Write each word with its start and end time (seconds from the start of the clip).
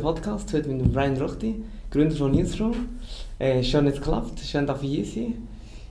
Podcast 0.00 0.50
heute 0.54 0.70
mit 0.70 0.92
Brian 0.94 1.16
Rochti, 1.20 1.62
Gründer 1.90 2.16
von 2.16 2.32
Newsroom. 2.32 2.88
Äh, 3.38 3.62
schön, 3.62 3.84
dass 3.84 3.94
es 3.94 4.00
klappt, 4.00 4.40
schön, 4.40 4.66
dass 4.66 4.82
ich 4.82 4.88
hier 4.88 5.04
sein 5.04 5.48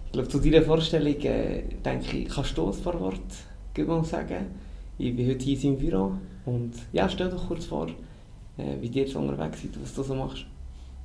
Ich 0.07 0.11
glaube, 0.13 0.27
zu 0.27 0.39
deiner 0.39 0.63
Vorstellung 0.63 1.15
äh, 1.21 1.61
denke 1.85 2.17
ich, 2.17 2.29
kannst 2.29 2.57
du 2.57 2.71
ein 2.71 2.81
paar 2.81 2.99
Worte 2.99 4.05
sagen. 4.05 4.47
Ich 4.97 5.15
bin 5.15 5.29
heute 5.29 5.45
hier 5.45 5.57
seinem 5.57 5.77
Büro 5.77 6.13
und 6.45 6.73
ja, 6.91 7.07
stell 7.07 7.29
dich 7.29 7.47
kurz 7.47 7.65
vor, 7.65 7.87
äh, 8.57 8.81
wie 8.81 8.89
dir 8.89 9.03
jetzt 9.03 9.15
unterwegs 9.15 9.61
seid, 9.61 9.71
was 9.79 9.93
du 9.93 10.01
so 10.01 10.15
machst. 10.15 10.45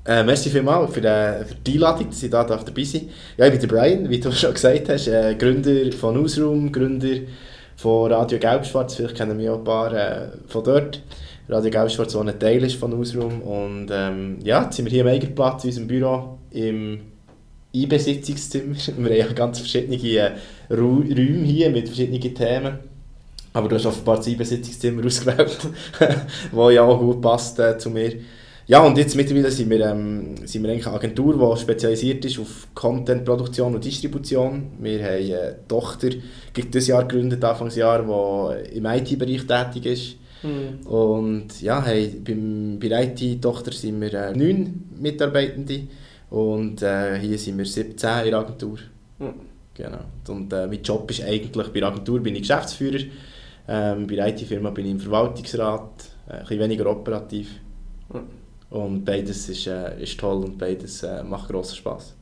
Äh, 0.06 0.24
merci 0.24 0.48
vielmals 0.48 0.94
für, 0.94 1.04
äh, 1.04 1.44
für 1.44 1.54
die 1.56 1.74
Einladung, 1.74 2.08
dass 2.08 2.22
ich 2.22 2.30
da 2.30 2.42
dabei 2.44 2.84
sein 2.84 3.10
Ja, 3.36 3.46
ich 3.46 3.52
bin 3.52 3.60
der 3.60 3.68
Brian, 3.68 4.08
wie 4.08 4.18
du 4.18 4.32
schon 4.32 4.54
gesagt 4.54 4.88
hast, 4.88 5.08
äh, 5.08 5.34
Gründer 5.34 5.92
von 5.92 6.14
Newsroom, 6.14 6.72
Gründer 6.72 7.20
von 7.76 8.10
Radio 8.10 8.38
Gelbschwarz, 8.38 8.94
vielleicht 8.94 9.16
kennen 9.16 9.38
wir 9.38 9.52
auch 9.52 9.58
ein 9.58 9.64
paar 9.64 9.92
äh, 9.92 10.28
von 10.46 10.64
dort. 10.64 11.02
Radio 11.46 11.70
Gelbschwarz, 11.70 12.12
so 12.12 12.20
ein 12.20 12.38
Teil 12.38 12.64
ist 12.64 12.76
von 12.76 12.90
Newsroom. 12.90 13.42
Und 13.42 13.88
ähm, 13.92 14.38
ja, 14.42 14.64
jetzt 14.64 14.76
sind 14.76 14.86
wir 14.86 14.92
hier 14.92 15.02
am 15.02 15.08
eigenen 15.08 15.36
in 15.36 15.68
unserem 15.68 15.86
Büro, 15.86 16.38
im 16.50 17.00
Einbesitzungszimmer. 17.74 18.74
Wir 19.10 19.24
haben 19.24 19.34
ganz 19.34 19.58
verschiedene 19.58 19.96
äh, 19.96 20.32
Räume 20.70 21.44
hier 21.44 21.68
mit 21.68 21.88
verschiedenen 21.88 22.34
Themen. 22.34 22.78
Aber 23.52 23.68
du 23.68 23.76
hast 23.76 23.84
offenbar 23.84 24.16
das 24.16 24.28
Einbesitzungszimmer 24.28 25.04
ausgewählt, 25.06 25.58
wo 26.50 26.70
ja 26.70 26.82
auch 26.82 26.98
gut 26.98 27.20
passt 27.20 27.58
äh, 27.58 27.76
zu 27.76 27.90
mir. 27.90 28.12
Ja, 28.66 28.82
und 28.82 28.96
jetzt 28.96 29.14
mittlerweile 29.14 29.50
sind 29.50 29.68
wir, 29.68 29.84
ähm, 29.84 30.36
sind 30.46 30.62
wir 30.62 30.70
eigentlich 30.70 30.86
eine 30.86 30.96
Agentur, 30.96 31.54
die 31.54 31.60
spezialisiert 31.60 32.24
ist 32.24 32.38
auf 32.38 32.68
Contentproduktion 32.74 33.74
und 33.74 33.84
Distribution. 33.84 34.70
Wir 34.80 35.04
haben 35.04 35.16
eine 35.16 35.56
Tochter, 35.68 36.08
dieses 36.56 36.86
Jahr 36.86 37.06
gegründet, 37.06 37.44
Anfangsjahr, 37.44 38.02
die 38.02 38.78
im 38.78 38.86
IT-Bereich 38.86 39.46
tätig 39.46 39.84
ist. 39.84 40.23
Mhm. 40.44 40.86
Und 40.86 41.62
ja, 41.62 41.82
hey, 41.84 42.20
beim, 42.22 42.78
bei 42.78 42.88
der 42.88 43.04
IT-Tochter 43.04 43.72
sind 43.72 44.00
wir 44.00 44.12
äh, 44.12 44.36
neun 44.36 44.84
Mitarbeitende 45.00 45.88
und 46.30 46.82
äh, 46.82 47.18
hier 47.18 47.38
sind 47.38 47.58
wir 47.58 47.64
17 47.64 48.24
in 48.24 48.30
der 48.30 48.38
Agentur. 48.38 48.78
Mhm. 49.18 49.34
Genau. 49.72 49.98
Und 50.28 50.52
äh, 50.52 50.66
mein 50.66 50.82
Job 50.82 51.10
ist 51.10 51.22
eigentlich, 51.22 51.68
bei 51.68 51.80
der 51.80 51.88
Agentur 51.88 52.20
bin 52.20 52.34
ich 52.36 52.42
Geschäftsführer, 52.42 53.04
ähm, 53.66 54.06
bei 54.06 54.16
der 54.16 54.28
IT-Firma 54.28 54.70
bin 54.70 54.84
ich 54.86 54.92
im 54.92 55.00
Verwaltungsrat, 55.00 56.10
äh, 56.28 56.32
ein 56.32 56.40
bisschen 56.40 56.60
weniger 56.60 56.90
operativ. 56.90 57.48
Mhm. 58.12 58.44
Und 58.76 59.04
beides 59.04 59.48
ist, 59.48 59.66
äh, 59.66 60.02
ist 60.02 60.18
toll 60.20 60.44
und 60.44 60.58
beides 60.58 61.02
äh, 61.02 61.22
macht 61.22 61.48
grossen 61.48 61.76
Spass. 61.76 62.14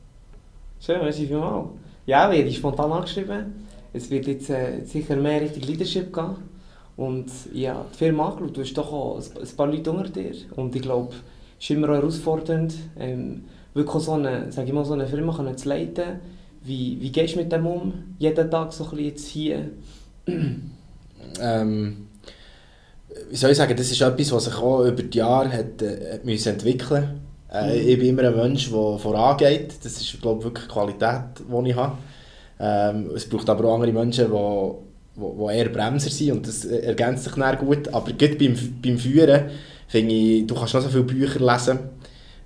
Schön, 0.79 1.01
merci 1.01 1.27
vielmals. 1.27 1.69
Ja, 2.05 2.31
werde 2.31 2.47
ich 2.47 2.57
spontan 2.57 2.91
angeschrieben. 2.91 3.67
Es 3.91 4.09
wird 4.09 4.27
jetzt 4.27 4.49
äh, 4.49 4.83
sicher 4.85 5.15
mehr 5.15 5.41
Richtung 5.41 5.63
Leadership 5.63 6.13
gehen. 6.13 6.52
Und 6.95 7.31
ja, 7.53 7.85
die 7.91 7.97
Firma 7.97 8.29
angeschaut, 8.29 8.57
du 8.57 8.61
hast 8.61 8.73
doch 8.73 8.91
auch 8.91 9.17
ein 9.17 9.57
paar 9.57 9.67
Leute 9.67 9.91
unter 9.91 10.09
dir. 10.09 10.31
Und 10.55 10.75
ich 10.75 10.81
glaube, 10.81 11.13
es 11.59 11.63
ist 11.63 11.71
immer 11.71 11.89
auch 11.89 11.95
herausfordernd, 11.95 12.73
ähm, 12.99 13.45
wirklich 13.73 14.03
so 14.03 14.13
eine, 14.13 14.51
sag 14.51 14.67
ich 14.67 14.73
mal, 14.73 14.85
so 14.85 14.93
eine 14.93 15.07
Firma 15.07 15.35
können 15.35 15.57
zu 15.57 15.69
leiten. 15.69 16.19
Wie, 16.63 16.97
wie 17.01 17.11
gehst 17.11 17.35
du 17.35 17.39
mit 17.39 17.51
dem 17.51 17.65
um? 17.65 18.15
Jeden 18.19 18.49
Tag 18.49 18.71
so 18.71 18.83
ein 18.83 18.89
bisschen 18.91 19.05
jetzt 19.05 19.27
hier? 19.27 19.69
ähm, 21.41 22.07
wie 23.29 23.35
soll 23.35 23.51
ich 23.51 23.57
sagen, 23.57 23.75
das 23.75 23.91
ist 23.91 24.01
etwas, 24.01 24.31
was 24.31 24.45
sich 24.45 24.55
auch 24.55 24.85
über 24.85 25.03
die 25.03 25.17
Jahre 25.17 25.51
hat, 25.51 25.81
äh, 25.81 26.13
hat 26.13 26.45
entwickeln 26.45 27.21
äh, 27.53 27.67
mhm. 27.67 27.87
Ich 27.87 27.99
bin 27.99 28.09
immer 28.09 28.23
ein 28.23 28.35
Mensch, 28.35 28.71
der 28.71 28.97
vorangeht. 28.97 29.75
Das 29.83 30.01
ist, 30.01 30.21
glaube 30.21 30.39
ich, 30.39 30.45
wirklich 30.45 30.67
die 30.67 30.73
Qualität, 30.73 31.23
die 31.47 31.69
ich 31.69 31.75
habe. 31.75 31.97
Ähm, 32.59 33.11
es 33.15 33.29
braucht 33.29 33.49
aber 33.49 33.65
auch 33.65 33.75
andere 33.75 33.91
Menschen, 33.91 34.31
die, 34.31 34.71
die, 35.15 35.21
die 35.21 35.57
eher 35.57 35.69
Bremser 35.69 36.09
sind 36.09 36.31
und 36.31 36.47
das 36.47 36.65
ergänzt 36.65 37.23
sich 37.23 37.33
dann 37.33 37.57
gut. 37.57 37.87
Aber 37.93 38.11
gerade 38.13 38.35
beim, 38.35 38.55
beim 38.81 38.97
Führen 38.97 39.49
finde 39.87 40.13
ich, 40.13 40.47
du 40.47 40.55
kannst 40.55 40.73
noch 40.73 40.81
so 40.81 40.89
viele 40.89 41.03
Bücher 41.03 41.39
lesen. 41.39 41.79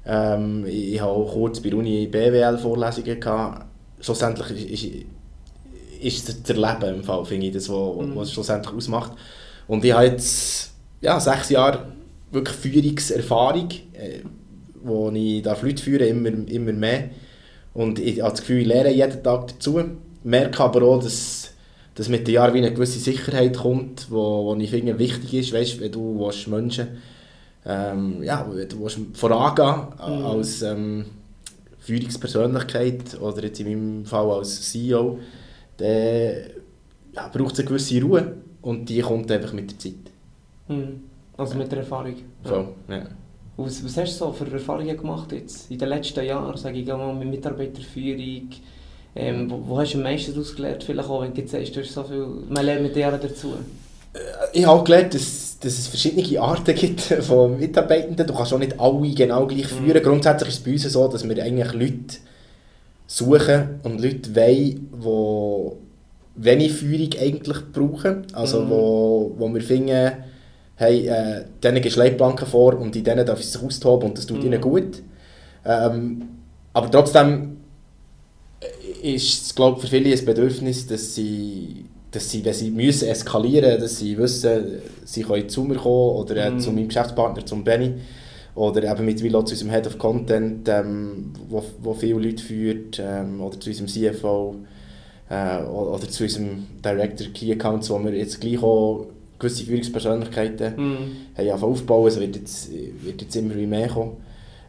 Ähm, 0.06 0.66
ich, 0.66 0.94
ich 0.94 1.02
habe 1.02 1.12
auch 1.12 1.34
kurz 1.34 1.60
bei 1.60 1.70
der 1.70 1.80
Uni 1.80 2.08
BWL-Vorlesungen 2.08 3.20
gehabt. 3.20 3.66
Schlussendlich 4.00 4.72
ist, 4.72 4.84
ist, 4.84 6.28
ist 6.28 6.50
das 6.50 6.56
Erleben 6.56 7.00
im 7.00 7.04
Fall, 7.04 7.26
finde 7.26 7.48
ich, 7.48 7.54
das, 7.54 7.70
was, 7.70 8.06
mhm. 8.06 8.16
was 8.16 8.28
es 8.28 8.34
schlussendlich 8.34 8.76
ausmacht. 8.76 9.14
Und 9.68 9.84
ich 9.84 9.94
habe 9.94 10.06
jetzt 10.06 10.72
ja, 11.02 11.20
sechs 11.20 11.50
Jahre 11.50 11.86
wirklich 12.32 12.56
Führungserfahrung, 12.56 13.70
äh, 13.94 14.20
wo 14.84 15.10
ich 15.12 15.42
darf 15.42 15.64
Leute 15.64 15.84
führen 15.84 16.08
immer, 16.08 16.50
immer 16.50 16.74
mehr. 16.74 17.10
Und 17.74 18.00
ich 18.00 18.22
habe 18.22 18.32
das 18.32 18.42
Gefühl, 18.42 18.62
ich 18.62 18.68
lerne 18.68 18.92
jeden 18.92 19.24
Tag 19.24 19.48
dazu. 19.48 19.82
Merke 20.24 20.64
aber 20.64 20.82
auch, 20.84 21.02
dass, 21.02 21.47
dass 21.98 22.10
mit 22.10 22.28
den 22.28 22.36
Jahren 22.36 22.54
wie 22.54 22.60
eine 22.60 22.72
gewisse 22.72 23.00
Sicherheit 23.00 23.58
kommt, 23.58 24.12
wo, 24.12 24.46
wo 24.46 24.56
ich 24.56 24.70
finde 24.70 25.00
wichtig 25.00 25.34
ist, 25.34 25.52
weißt, 25.52 25.80
wenn 25.80 25.92
du 25.92 26.20
willst, 26.20 26.48
Menschen 26.48 26.88
ähm, 27.66 28.24
ja, 28.24 28.44
du 28.44 28.80
willst 28.80 29.00
vorangehen 29.14 29.88
mhm. 29.98 30.26
als 30.26 30.62
ähm, 30.62 31.06
Führungspersönlichkeit 31.80 33.20
oder 33.20 33.44
jetzt 33.44 33.60
in 33.60 33.68
meinem 33.68 34.06
Fall 34.06 34.30
als 34.30 34.72
CEO, 34.72 35.20
dann 35.78 36.34
ja, 37.14 37.28
braucht 37.34 37.54
es 37.54 37.60
eine 37.60 37.68
gewisse 37.68 38.02
Ruhe. 38.02 38.38
Und 38.62 38.88
die 38.90 39.00
kommt 39.00 39.32
einfach 39.32 39.54
mit 39.54 39.72
der 39.72 39.80
Zeit. 39.80 40.12
Mhm. 40.68 41.02
Also 41.36 41.58
mit 41.58 41.72
der 41.72 41.80
Erfahrung. 41.80 42.16
So, 42.44 42.74
ja. 42.90 43.08
Was, 43.58 43.84
was 43.84 43.98
hast 43.98 44.22
du 44.22 44.26
so 44.26 44.32
für 44.34 44.52
Erfahrungen 44.52 44.96
gemacht 44.96 45.32
jetzt 45.32 45.72
in 45.72 45.80
den 45.80 45.90
letzten 45.90 46.24
Jahren, 46.24 46.56
sage 46.58 46.78
ich 46.78 46.88
mal, 46.88 47.14
mit 47.14 47.30
Mitarbeiterführung? 47.30 48.50
Ähm, 49.20 49.50
wo, 49.50 49.62
wo 49.66 49.80
hast 49.80 49.94
du 49.94 49.98
am 49.98 50.04
meisten 50.04 50.32
daraus 50.34 50.56
gelernt? 50.56 50.84
Vielleicht 50.84 51.10
auch, 51.10 51.22
wenn 51.22 51.34
du 51.34 51.42
jetzt 51.42 51.52
sagst, 51.52 51.76
du 51.76 51.82
hast 51.82 51.92
so 51.92 52.04
viel, 52.04 52.28
man 52.50 52.66
lernt 52.66 52.84
mit 52.84 52.96
den 52.96 53.02
Jahren 53.02 53.20
dazu. 53.20 53.54
Äh, 54.14 54.20
ich 54.54 54.66
habe 54.66 54.84
gelernt, 54.84 55.16
dass, 55.16 55.58
dass 55.60 55.74
es 55.74 55.88
verschiedene 55.88 56.40
Arten 56.40 56.76
gibt 56.76 57.02
von 57.24 57.60
Mitarbeitenden. 57.60 58.28
Du 58.28 58.34
kannst 58.34 58.54
auch 58.54 58.60
nicht 58.60 58.80
alle 58.80 59.10
genau 59.10 59.48
gleich 59.48 59.68
führen. 59.68 59.98
Mhm. 59.98 60.04
Grundsätzlich 60.04 60.50
ist 60.50 60.58
es 60.60 60.64
bei 60.64 60.72
uns 60.72 60.84
so, 60.84 61.08
dass 61.08 61.28
wir 61.28 61.44
eigentlich 61.44 61.74
Leute 61.74 62.18
suchen 63.08 63.80
und 63.84 64.02
Leute 64.02 64.36
wollen, 64.36 65.78
die 66.36 66.44
wenig 66.44 66.74
Führung 66.74 67.10
eigentlich 67.20 67.58
brauchen. 67.74 68.28
Also 68.34 68.62
mhm. 68.62 68.70
wo, 68.70 69.32
wo 69.38 69.54
wir 69.54 69.62
finden, 69.62 70.12
hey, 70.76 71.08
äh, 71.08 71.46
denen 71.64 71.82
gehst 71.82 71.96
Leitplanken 71.96 72.46
vor 72.46 72.78
und 72.78 72.96
in 72.96 73.04
denen 73.04 73.26
darf 73.26 73.40
ich 73.40 73.50
sich 73.50 73.64
austoben 73.64 74.10
und 74.10 74.18
das 74.18 74.28
tut 74.28 74.40
mhm. 74.40 74.46
ihnen 74.46 74.62
gut. 74.62 75.02
Ähm, 75.66 76.22
aber 76.74 76.92
trotzdem 76.92 77.57
ist 79.16 79.46
es, 79.46 79.56
glaube 79.56 79.82
für 79.82 79.88
viele 79.88 80.16
ein 80.16 80.26
Bedürfnis, 80.26 80.88
dass 80.88 81.16
sie, 81.16 81.86
dass 82.12 82.30
sie, 82.30 82.44
wenn 82.44 82.54
sie 82.54 82.72
müssen 82.72 83.08
eskalieren 83.08 83.80
dass 83.80 84.00
sie 84.00 84.18
wissen, 84.18 84.82
sie 85.06 85.24
können 85.24 85.50
zu 85.50 85.64
mir 85.64 85.76
kommen 85.76 86.16
oder 86.18 86.52
mhm. 86.52 86.60
zu 86.60 86.72
meinem 86.72 86.88
Geschäftspartner, 86.88 87.46
zum 87.46 87.64
Benny. 87.64 87.94
Oder 88.56 88.92
eben 88.92 89.06
mit 89.06 89.22
Willow 89.22 89.44
zu 89.44 89.54
unserem 89.54 89.72
Head 89.72 89.86
of 89.86 90.00
Content, 90.00 90.68
ähm, 90.68 91.32
wo, 91.48 91.64
wo 91.80 91.94
viele 91.94 92.20
Leute 92.20 92.42
führt, 92.42 93.00
ähm, 93.00 93.40
oder 93.40 93.60
zu 93.60 93.70
unserem 93.70 93.88
CFO 93.88 94.56
äh, 95.30 95.62
oder 95.64 96.10
zu 96.10 96.24
unserem 96.24 96.66
Director 96.84 97.28
Key 97.34 97.52
Accounts, 97.52 97.90
wo 97.92 98.04
wir 98.04 98.16
jetzt 98.16 98.42
gleich 98.42 98.62
auch 98.64 99.06
gewisse 99.38 99.64
Führungspersönlichkeiten 99.64 100.74
mm. 100.76 101.38
haben 101.38 101.64
aufbauen. 101.64 102.08
Es 102.08 102.20
wird 102.20 102.36
jetzt, 102.36 102.72
wird 102.72 103.22
jetzt 103.22 103.36
immer 103.36 103.54
mehr 103.54 103.90
kommen. 103.90 104.18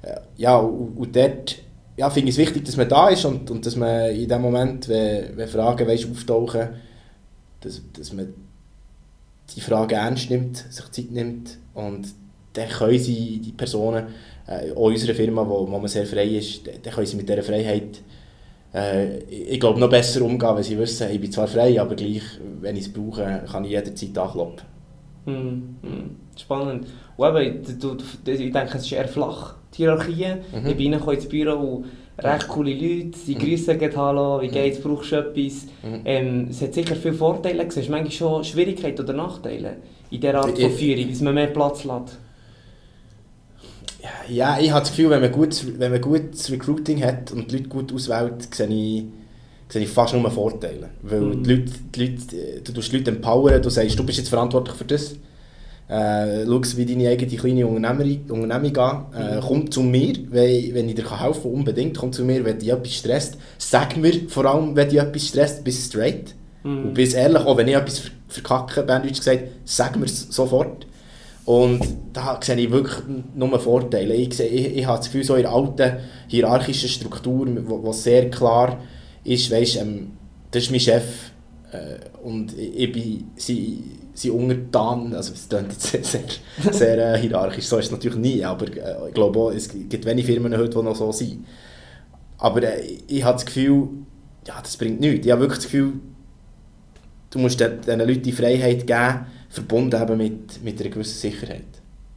Äh, 0.02 0.20
ja, 0.36 0.58
und, 0.58 0.96
und 0.98 1.16
dort 1.16 1.56
ja, 1.98 2.08
finde 2.10 2.30
ich 2.30 2.38
es 2.38 2.46
wichtig, 2.46 2.64
dass 2.64 2.76
man 2.76 2.88
da 2.88 3.08
ist 3.08 3.24
und, 3.24 3.50
und 3.50 3.66
dass 3.66 3.76
man 3.76 4.10
in 4.10 4.28
dem 4.28 4.40
Moment, 4.40 4.88
wenn, 4.88 5.36
wenn 5.36 5.48
Fragen 5.48 5.86
weißt, 5.86 6.08
auftauchen, 6.10 6.68
dass, 7.60 7.82
dass 7.92 8.12
man 8.12 8.32
die 9.54 9.60
Fragen 9.60 9.94
ernst 9.94 10.30
nimmt, 10.30 10.56
sich 10.56 10.90
Zeit 10.90 11.10
nimmt 11.10 11.58
und 11.74 12.08
dann 12.52 12.68
können 12.68 12.98
sie 12.98 13.40
die 13.40 13.52
Personen, 13.52 14.06
äh, 14.46 14.72
auch 14.72 14.86
unsere 14.86 15.14
Firma, 15.14 15.46
wo, 15.46 15.68
wo 15.68 15.78
man 15.78 15.88
sehr 15.88 16.06
frei 16.06 16.26
ist, 16.26 16.66
dann 16.66 16.92
können 16.94 17.06
sie 17.06 17.16
mit 17.16 17.28
dieser 17.28 17.42
Freiheit 17.42 18.00
äh, 18.72 19.18
ich 19.24 19.58
glaube, 19.60 19.80
noch 19.80 19.88
besser 19.88 20.22
umgehen, 20.22 20.56
wenn 20.56 20.62
sie 20.62 20.78
wissen, 20.78 21.10
ich 21.10 21.20
bin 21.20 21.32
zwar 21.32 21.46
frei, 21.46 21.80
aber 21.80 21.94
gleich, 21.94 22.22
wenn 22.60 22.76
ich 22.76 22.86
es 22.86 22.92
brauche, 22.92 23.44
kann 23.50 23.64
ich 23.64 23.70
jederzeit 23.70 24.16
anklopfen. 24.16 24.68
Mm, 25.24 25.86
mm, 25.86 26.16
spannend. 26.36 26.86
Und 27.16 27.36
eben, 27.36 27.80
du, 27.80 27.94
du, 27.94 28.04
ich 28.30 28.52
denke, 28.52 28.78
es 28.78 28.84
ist 28.84 28.92
eher 28.92 29.08
flach, 29.08 29.54
die 29.74 29.76
Hierarchie. 29.78 30.26
Mhm. 30.52 30.66
Ich 30.66 30.76
bin 30.76 30.92
ins 30.92 31.28
Büro 31.28 31.52
und 31.52 31.84
recht 32.18 32.48
coole 32.48 32.72
Leute, 32.72 33.18
sie 33.18 33.34
mhm. 33.34 33.38
grüßen 33.38 33.78
geht 33.78 33.96
Hallo, 33.96 34.40
wie 34.40 34.48
mhm. 34.48 34.52
geht's, 34.52 34.80
brauchst 34.80 35.12
du 35.12 35.16
etwas? 35.16 35.66
Mhm. 35.82 36.00
Ähm, 36.04 36.46
es 36.50 36.60
hat 36.60 36.74
sicher 36.74 36.96
viele 36.96 37.14
Vorteile, 37.14 37.70
siehst 37.70 37.88
du 37.88 37.92
manchmal 37.92 38.12
schon 38.12 38.44
Schwierigkeiten 38.44 39.02
oder 39.02 39.12
Nachteile 39.12 39.76
in 40.10 40.20
dieser 40.20 40.34
Art 40.34 40.58
von 40.58 40.70
Führung, 40.70 41.08
dass 41.08 41.20
man 41.20 41.34
mehr 41.34 41.46
Platz 41.48 41.84
lässt? 41.84 42.18
Ja, 44.28 44.58
ich 44.60 44.70
habe 44.70 44.80
das 44.80 44.90
Gefühl, 44.90 45.10
wenn 45.10 45.20
man, 45.20 45.32
gut, 45.32 45.64
wenn 45.78 45.90
man 45.90 46.00
gutes 46.00 46.50
Recruiting 46.50 47.02
hat 47.02 47.32
und 47.32 47.50
die 47.50 47.56
Leute 47.56 47.68
gut 47.68 47.92
auswählt, 47.92 48.54
sehe 48.54 48.66
ich, 48.68 49.04
sehe 49.68 49.82
ich 49.82 49.88
fast 49.88 50.14
nur 50.14 50.30
Vorteile. 50.30 50.90
Weil 51.02 51.20
mhm. 51.20 51.42
die 51.42 51.50
Leute, 51.50 51.72
die 51.94 52.06
Leute, 52.06 52.60
du 52.62 52.72
tust 52.72 52.92
die 52.92 52.98
Leute 52.98 53.10
empowern, 53.10 53.60
du 53.60 53.70
sagst, 53.70 53.98
du 53.98 54.04
bist 54.04 54.18
jetzt 54.18 54.28
verantwortlich 54.28 54.76
für 54.76 54.84
das. 54.84 55.16
Äh, 55.88 56.44
schau, 56.44 56.60
wie 56.76 56.84
deine 56.84 57.08
eigene 57.08 57.36
kleine 57.36 57.66
Unternehmung, 57.66 58.20
Unternehmung 58.28 58.72
geht. 58.72 59.20
Äh, 59.20 59.36
mhm. 59.36 59.40
komm 59.40 59.70
zu 59.70 59.82
mir, 59.82 60.14
wenn, 60.28 60.74
wenn 60.74 60.88
ich 60.88 60.94
dir 60.94 61.20
helfen 61.20 61.42
kann, 61.42 61.52
unbedingt. 61.52 61.96
Komm 61.96 62.12
zu 62.12 62.24
mir, 62.24 62.44
wenn 62.44 62.58
dich 62.58 62.70
etwas 62.70 62.94
stresst. 62.94 63.38
Sag 63.56 63.96
mir 63.96 64.28
vor 64.28 64.44
allem, 64.44 64.76
wenn 64.76 64.88
dich 64.88 64.98
etwas 64.98 65.28
stresst, 65.28 65.64
bist 65.64 65.90
straight. 65.90 66.34
Mhm. 66.62 66.88
Und 66.88 66.94
bist 66.94 67.14
ehrlich, 67.14 67.42
auch 67.42 67.56
wenn 67.56 67.68
ich 67.68 67.74
etwas 67.74 68.02
verkacke, 68.28 68.82
Berndeutsch 68.82 69.18
gesagt, 69.18 69.44
sag 69.64 69.96
mir 69.96 70.04
es 70.04 70.28
sofort. 70.28 70.86
Und 71.46 71.80
da 72.12 72.38
sehe 72.42 72.56
ich 72.56 72.70
wirklich 72.70 72.98
nur 73.34 73.58
Vorteile. 73.58 74.14
Ich, 74.14 74.34
sehe, 74.34 74.48
ich, 74.48 74.76
ich 74.76 74.86
habe 74.86 74.98
das 74.98 75.06
Gefühl, 75.06 75.24
so 75.24 75.34
in 75.34 75.44
der 75.44 75.52
alten 75.52 75.96
hierarchischen 76.26 76.90
Struktur, 76.90 77.48
wo, 77.64 77.82
wo 77.82 77.92
sehr 77.94 78.30
klar 78.30 78.78
ist, 79.24 79.50
weißt, 79.50 79.78
ähm, 79.78 80.10
das 80.50 80.64
ist 80.64 80.70
mein 80.70 80.80
Chef 80.80 81.04
äh, 81.72 81.96
und 82.22 82.56
ich, 82.58 82.78
ich 82.78 82.92
bin 82.92 83.24
sein, 83.36 83.82
sein 84.18 84.32
Untertan. 84.32 85.14
Also 85.14 85.32
es 85.32 85.48
klingt 85.48 85.72
jetzt 85.72 85.82
sehr, 85.82 86.04
sehr, 86.04 86.72
sehr 86.72 87.14
äh, 87.14 87.18
hierarchisch, 87.18 87.66
so 87.66 87.78
ist 87.78 87.86
es 87.86 87.92
natürlich 87.92 88.18
nie, 88.18 88.44
aber 88.44 88.66
äh, 88.66 89.08
ich 89.08 89.14
glaube 89.14 89.38
auch, 89.38 89.50
es 89.50 89.68
gibt 89.68 90.04
wenige 90.04 90.26
Firmen 90.26 90.56
heute, 90.56 90.78
die 90.78 90.82
noch 90.82 90.96
so 90.96 91.12
sind. 91.12 91.46
Aber 92.38 92.62
äh, 92.62 92.98
ich 93.06 93.24
habe 93.24 93.34
das 93.34 93.46
Gefühl, 93.46 93.88
ja, 94.46 94.60
das 94.60 94.76
bringt 94.76 95.00
nichts. 95.00 95.26
Ich 95.26 95.32
habe 95.32 95.42
wirklich 95.42 95.58
das 95.58 95.66
Gefühl, 95.66 95.92
du 97.30 97.38
musst 97.38 97.60
diesen 97.60 98.00
Leuten 98.00 98.22
die 98.22 98.32
Freiheit 98.32 98.86
geben, 98.86 99.26
verbunden 99.48 100.00
eben 100.00 100.16
mit, 100.16 100.62
mit 100.62 100.80
einer 100.80 100.90
gewissen 100.90 101.18
Sicherheit. 101.18 101.66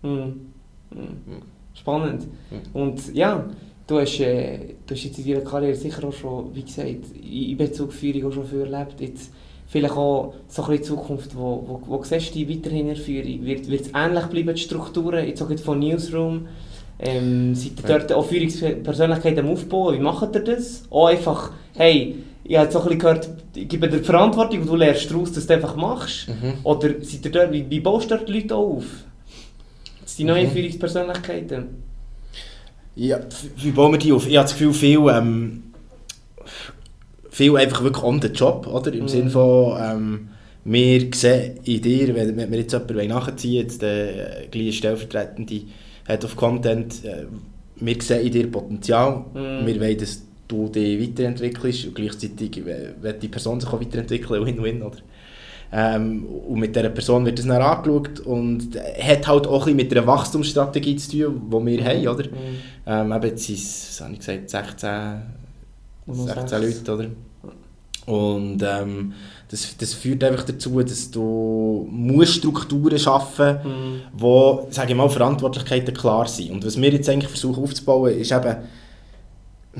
Mhm. 0.01 0.51
Mhm. 0.92 1.42
Spannend. 1.74 2.27
Mhm. 2.50 2.62
Und 2.74 3.13
ja, 3.13 3.50
du 3.88 4.00
hast, 4.00 4.19
äh, 4.19 4.75
du 4.86 4.95
hast 4.95 5.03
jetzt 5.03 5.19
in 5.19 5.25
deiner 5.25 5.42
Karriere 5.42 5.75
sicher 5.75 6.03
auch 6.03 6.13
schon, 6.13 6.56
wie 6.56 6.63
gesagt, 6.63 7.12
in 7.21 7.57
Bezugführung 7.57 8.25
auch 8.25 8.33
schon 8.33 8.45
viel 8.45 8.62
erlebt. 8.62 9.00
Jetzt 9.00 9.31
vielleicht 9.72 9.96
auch 9.96 10.34
so 10.50 10.64
ein 10.64 10.70
bisschen 10.72 10.84
Zukunft, 10.84 11.36
wo, 11.36 11.64
wo, 11.66 11.82
wo 11.86 12.04
siehst 12.04 12.36
du 12.36 12.40
die 12.40 12.50
weiterhin 12.50 12.90
in 12.90 12.96
Führung? 12.98 13.46
Wird, 13.46 13.70
wird 13.70 13.82
es 13.82 13.92
ähnlich 13.96 14.26
bleiben, 14.26 14.54
die 14.54 14.62
Strukturen, 14.62 15.26
jetzt 15.26 15.42
auch 15.42 15.60
von 15.60 15.80
Newsroom? 15.80 16.48
Ähm, 17.00 17.56
seid 17.56 17.80
ihr 17.80 17.88
dort 17.88 18.12
auch 18.12 18.26
Führungspersönlichkeiten 18.26 19.40
am 19.40 19.52
Aufbauen? 19.52 19.96
Wie 19.96 20.04
macht 20.04 20.36
ihr 20.36 20.44
das? 20.44 20.84
Auch 20.90 21.08
einfach, 21.08 21.52
hey, 21.76 22.18
ich 22.44 22.58
habe 22.58 22.66
jetzt 22.66 22.76
auch 22.76 22.82
ein 22.82 22.98
bisschen 22.98 23.00
gehört, 23.00 23.30
ich 23.56 23.70
gebe 23.70 23.88
dir 23.88 24.04
Verantwortung 24.04 24.62
und 24.62 24.68
du 24.68 24.76
lernst 24.76 25.10
daraus, 25.10 25.32
dass 25.32 25.48
du 25.48 25.54
einfach 25.54 25.76
machst. 25.78 26.28
Mhm. 26.28 26.54
Oder 26.64 26.90
seid 27.02 27.26
ihr 27.26 27.32
dort, 27.32 27.54
wie, 27.54 27.66
wie 27.70 27.80
baust 27.80 28.12
du 28.12 28.16
dort 28.16 28.28
die 28.28 28.34
Leute 28.34 28.56
auf? 28.56 28.84
Das 30.02 30.18
sind 30.18 30.28
die 30.28 30.34
neuen 30.34 30.48
mhm. 30.48 30.52
Führungspersönlichkeiten. 30.52 31.82
Ja, 32.98 33.22
wie 33.56 33.72
bauen 33.72 33.94
wir 33.94 34.00
die 34.00 34.12
auf? 34.12 34.28
Ich 34.28 34.36
habe 34.36 34.44
das 34.44 34.52
Gefühl, 34.52 34.74
viel, 34.74 35.00
ähm, 35.08 35.64
viel 37.31 37.56
einfach 37.56 37.81
wirklich 37.81 38.04
on 38.04 38.22
the 38.22 38.28
job, 38.28 38.68
oder? 38.68 38.94
Im 38.94 39.04
mhm. 39.04 39.07
Sinne 39.07 39.30
von, 39.30 39.78
ähm, 39.81 40.30
wir 40.66 41.10
sehen 41.16 41.60
in 41.63 41.81
dir, 41.81 42.13
wenn, 42.13 42.38
wenn 42.38 42.51
wir 42.51 42.60
jetzt 42.60 42.74
jemanden 42.74 43.07
nachziehen 43.07 43.63
jetzt 43.63 43.81
der 43.81 44.44
äh, 44.44 44.48
gleiche 44.48 44.74
stellvertretende 44.74 45.62
Head 46.06 46.25
of 46.25 46.36
Content, 46.36 47.04
äh, 47.06 47.25
wir 47.78 48.01
sehen 48.01 48.28
in 48.28 48.31
dir 48.33 48.51
Potenzial, 48.51 49.25
mhm. 49.33 49.66
wir 49.66 49.80
wollen, 49.80 49.98
dass 49.98 50.22
du 50.48 50.68
dich 50.68 51.01
weiterentwickelst 51.01 51.86
und 51.88 51.95
gleichzeitig 51.95 52.63
wird 52.66 53.24
die 53.24 53.30
Person 53.30 53.62
sich 53.62 53.69
auch 53.69 53.80
weiterentwickeln, 53.80 54.45
Win-Win, 54.45 54.84
oder? 54.84 54.98
Ähm, 55.74 56.25
und 56.25 56.60
mit 56.60 56.75
dieser 56.75 56.89
Person 56.89 57.25
wird 57.25 57.39
das 57.39 57.45
dann 57.45 57.62
angeschaut 57.62 58.19
und 58.19 58.77
hat 58.77 59.25
halt 59.25 59.48
auch 59.48 59.68
ein 59.68 59.75
mit 59.77 59.95
einer 59.95 60.06
Wachstumsstrategie 60.06 60.98
zu 60.98 61.12
tun, 61.12 61.42
die 61.48 61.66
wir 61.66 61.81
mhm. 61.81 61.86
haben, 61.86 62.07
oder? 62.10 62.25
Mhm. 62.25 62.34
Ähm, 62.86 63.12
eben 63.13 63.24
jetzt 63.24 63.44
sind 63.45 63.57
es, 63.57 64.01
habe 64.01 64.13
ich 64.13 64.19
gesagt, 64.19 64.50
16, 64.50 65.22
16 66.07 66.62
Leute, 66.62 66.94
oder? 66.94 67.07
Und 68.06 68.63
ähm, 68.63 69.13
das, 69.50 69.77
das 69.77 69.94
führt 69.94 70.24
einfach 70.24 70.44
dazu, 70.44 70.81
dass 70.81 71.12
du 71.12 71.88
musst 71.89 72.36
Strukturen 72.36 72.98
schaffen 72.98 73.56
musst, 73.56 73.65
mhm. 73.65 74.01
wo, 74.13 74.68
sage 74.71 74.92
ich 74.92 74.98
mal, 74.98 75.09
Verantwortlichkeiten 75.09 75.94
klar 75.94 76.27
sind. 76.27 76.51
Und 76.51 76.65
was 76.65 76.81
wir 76.81 76.89
jetzt 76.92 77.07
eigentlich 77.09 77.30
versuchen 77.30 77.63
aufzubauen, 77.63 78.18
ist 78.18 78.31
eben, 78.31 78.56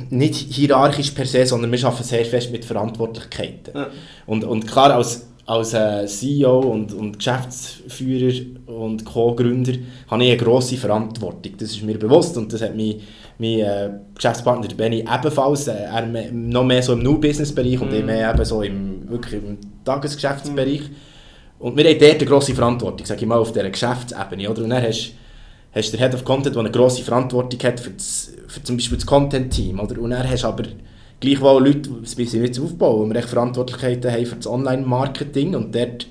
nicht 0.10 0.54
hierarchisch 0.54 1.12
per 1.12 1.26
se, 1.26 1.46
sondern 1.46 1.72
wir 1.72 1.86
arbeiten 1.86 2.04
sehr 2.04 2.26
fest 2.26 2.52
mit 2.52 2.64
Verantwortlichkeiten. 2.64 3.74
Ja. 3.76 3.88
Und, 4.26 4.44
und 4.44 4.68
klar, 4.68 4.94
als, 4.94 5.28
als 5.46 5.74
äh, 5.74 6.06
CEO 6.06 6.60
und, 6.60 6.94
und 6.94 7.18
Geschäftsführer 7.18 8.34
und 8.68 9.04
Co-Gründer 9.06 9.74
habe 10.08 10.24
ich 10.24 10.32
eine 10.32 10.38
grosse 10.38 10.78
Verantwortung. 10.78 11.54
Das 11.58 11.72
ist 11.72 11.84
mir 11.84 11.98
bewusst 11.98 12.38
und 12.38 12.54
das 12.54 12.62
hat 12.62 12.76
mein, 12.76 12.96
mein 13.38 13.60
äh, 13.60 13.90
Geschäftspartner 14.16 14.68
Benny 14.76 15.00
ebenfalls. 15.00 15.68
Äh, 15.68 15.84
er 15.84 16.06
noch 16.32 16.64
mehr 16.64 16.84
so 16.84 16.94
im 16.94 17.00
New-Business-Bereich 17.00 17.78
mhm. 17.78 17.82
und 17.82 17.94
ich 17.94 18.06
mehr 18.06 18.34
eben 18.34 18.46
so 18.46 18.62
im, 18.62 19.10
wirklich 19.10 19.42
im 19.42 19.58
Tagesgeschäftsbereich. 19.84 20.82
Mhm. 20.82 20.96
Und 21.60 21.78
wir 21.78 21.86
haben 21.86 22.00
dort 22.00 22.16
eine 22.16 22.26
grosse 22.26 22.56
Verantwortung, 22.56 23.06
sage 23.06 23.22
ich 23.22 23.28
mal, 23.28 23.38
auf 23.38 23.52
dieser 23.52 23.70
Geschäftsebene. 23.70 24.50
Oder? 24.50 24.64
Und 24.64 24.70
dann 24.70 24.84
hast 24.84 25.14
hast 25.74 25.94
du 25.94 25.98
den 25.98 26.04
Head 26.04 26.16
of 26.16 26.24
Content, 26.24 26.56
der 26.56 26.60
eine 26.62 26.72
grosse 26.72 27.04
Verantwortung 27.04 27.60
hat 27.64 27.80
für, 27.80 27.92
das, 27.92 28.34
für 28.48 28.62
zum 28.64 28.78
Beispiel 28.78 28.98
das 28.98 29.06
Content-Team. 29.06 29.80
Und 29.80 29.92
dann 29.92 30.30
hast 30.30 30.44
du 30.44 30.48
aber 30.48 30.64
gleichwohl 31.22 31.66
Leute, 31.66 31.90
das 32.02 32.16
bisschen 32.16 32.42
nicht 32.42 32.60
aufbauen, 32.60 33.12
die 33.12 33.16
echt 33.16 33.30
Verantwortlichkeiten 33.30 34.12
haben 34.12 34.26
für 34.26 34.36
das 34.36 34.48
Online-Marketing 34.48 35.56
und 35.56 35.74
dort 35.74 36.08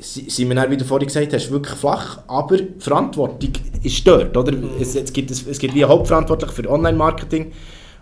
sind 0.00 0.48
wir 0.48 0.54
dann, 0.54 0.70
wie 0.70 0.76
du 0.76 0.84
vorhin 0.84 1.06
gesagt 1.06 1.32
hast, 1.32 1.50
wirklich 1.50 1.76
flach, 1.76 2.18
aber 2.28 2.58
die 2.58 2.68
Verantwortung 2.78 3.52
ist 3.82 4.06
dort, 4.06 4.36
oder? 4.36 4.52
Mhm. 4.52 4.70
Es, 4.80 4.94
es, 4.94 5.12
gibt, 5.12 5.30
es, 5.30 5.46
es 5.46 5.58
gibt 5.58 5.74
wie 5.74 5.84
Hauptverantwortlich 5.84 6.50
für 6.50 6.68
Online-Marketing 6.68 7.52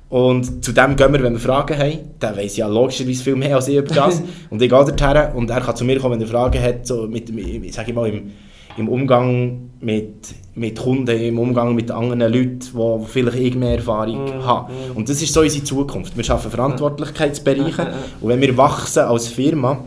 und 0.09 0.65
zu 0.65 0.73
dem 0.73 0.97
gehen 0.97 1.13
wir, 1.13 1.23
wenn 1.23 1.35
wir 1.35 1.41
Fragen 1.41 1.79
haben, 1.79 1.99
der 2.21 2.37
weiss 2.37 2.57
ja 2.57 2.67
logischerweise 2.67 3.23
viel 3.23 3.37
mehr 3.37 3.55
als 3.55 3.69
ich 3.69 3.77
über 3.77 3.95
das 3.95 4.23
und 4.51 4.61
ich 4.61 4.69
gehe 4.69 4.85
dorthin 4.85 5.37
und 5.37 5.51
er 5.51 5.61
kann 5.61 5.77
zu 5.77 5.85
mir 5.85 6.01
kommen, 6.01 6.15
wenn 6.15 6.23
er 6.23 6.27
Fragen 6.27 6.61
hat, 6.61 6.87
so 6.87 7.07
mit, 7.07 7.33
sag 7.73 7.89
ich 7.89 7.95
mal, 7.95 8.09
im 8.09 8.33
im 8.81 8.89
Umgang 8.89 9.71
mit, 9.81 10.35
mit 10.55 10.79
Kunden, 10.79 11.17
im 11.17 11.39
Umgang 11.39 11.75
mit 11.75 11.91
anderen 11.91 12.21
Leuten, 12.21 12.61
die 12.61 13.07
vielleicht 13.07 13.39
irgendwie 13.39 13.59
mehr 13.59 13.77
Erfahrung 13.77 14.25
mm, 14.25 14.45
haben. 14.45 14.75
Mm. 14.75 14.97
Und 14.97 15.09
das 15.09 15.23
ist 15.23 15.33
so 15.33 15.41
unsere 15.41 15.65
Zukunft. 15.65 16.17
Wir 16.17 16.25
schaffen 16.25 16.51
Verantwortlichkeitsbereiche 16.51 17.93
und 18.21 18.29
wenn 18.29 18.41
wir 18.41 18.57
wachsen 18.57 19.05
als 19.05 19.29
Firma, 19.29 19.85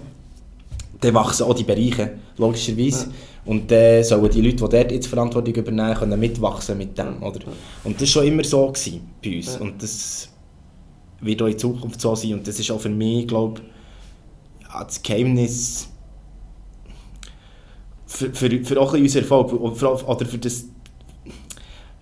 dann 1.02 1.14
wachsen 1.14 1.44
auch 1.44 1.54
die 1.54 1.64
Bereiche, 1.64 2.12
logischerweise. 2.38 3.08
Und 3.46 3.70
dann 3.70 4.04
sollen 4.04 4.30
die 4.30 4.42
Leute, 4.42 4.56
die 4.56 4.70
dort 4.70 4.92
jetzt 4.92 5.08
Verantwortung 5.08 5.54
übernehmen, 5.54 5.96
können 5.96 6.20
mitwachsen 6.20 6.78
mit 6.78 6.98
dem. 6.98 7.22
Oder? 7.22 7.42
Und 7.84 7.96
das 7.96 8.02
war 8.02 8.08
schon 8.08 8.28
immer 8.28 8.44
so 8.44 8.68
gewesen 8.68 9.02
bei 9.22 9.36
uns. 9.36 9.58
Und 9.58 9.84
das 9.84 10.30
wird 11.20 11.42
auch 11.42 11.48
in 11.48 11.60
Zukunft 11.60 12.00
so 12.00 12.16
sein. 12.16 12.36
Und 12.36 12.48
das 12.48 12.58
ist 12.58 12.72
auch 12.72 12.80
für 12.80 12.90
mich, 12.90 13.28
glaube 13.28 13.60
ich, 13.60 14.70
das 14.88 15.04
Geheimnis 15.04 15.90
für, 18.14 18.32
für, 18.34 18.64
für 18.64 18.80
auch 18.80 18.94
unseren 18.94 19.24
Erfolg 19.24 19.54
oder 19.54 20.26
für 20.26 20.38
das 20.38 20.66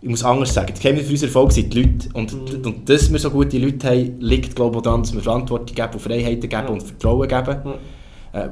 ich 0.03 0.09
muss 0.09 0.23
anders 0.23 0.51
sagen, 0.51 0.69
das 0.71 0.79
Geheimnis 0.79 1.05
für 1.05 1.11
unseren 1.11 1.29
Erfolg 1.29 1.51
sind 1.51 1.71
die 1.71 1.81
Leute 1.83 2.09
und, 2.13 2.33
mhm. 2.33 2.65
und 2.65 2.89
dass 2.89 3.11
wir 3.11 3.19
so 3.19 3.29
gute 3.29 3.59
Leute 3.59 3.87
haben, 3.87 4.19
liegt 4.19 4.55
glaube 4.55 4.77
ich 4.77 4.83
daran, 4.83 5.03
dass 5.03 5.13
wir 5.13 5.21
Verantwortung 5.21 5.75
geben 5.75 5.93
und 5.93 5.99
Freiheiten 5.99 6.49
geben 6.49 6.63
mhm. 6.63 6.69
und 6.69 6.83
Vertrauen 6.83 7.27
geben 7.27 7.57
mhm. 7.63 8.39
äh, 8.39 8.49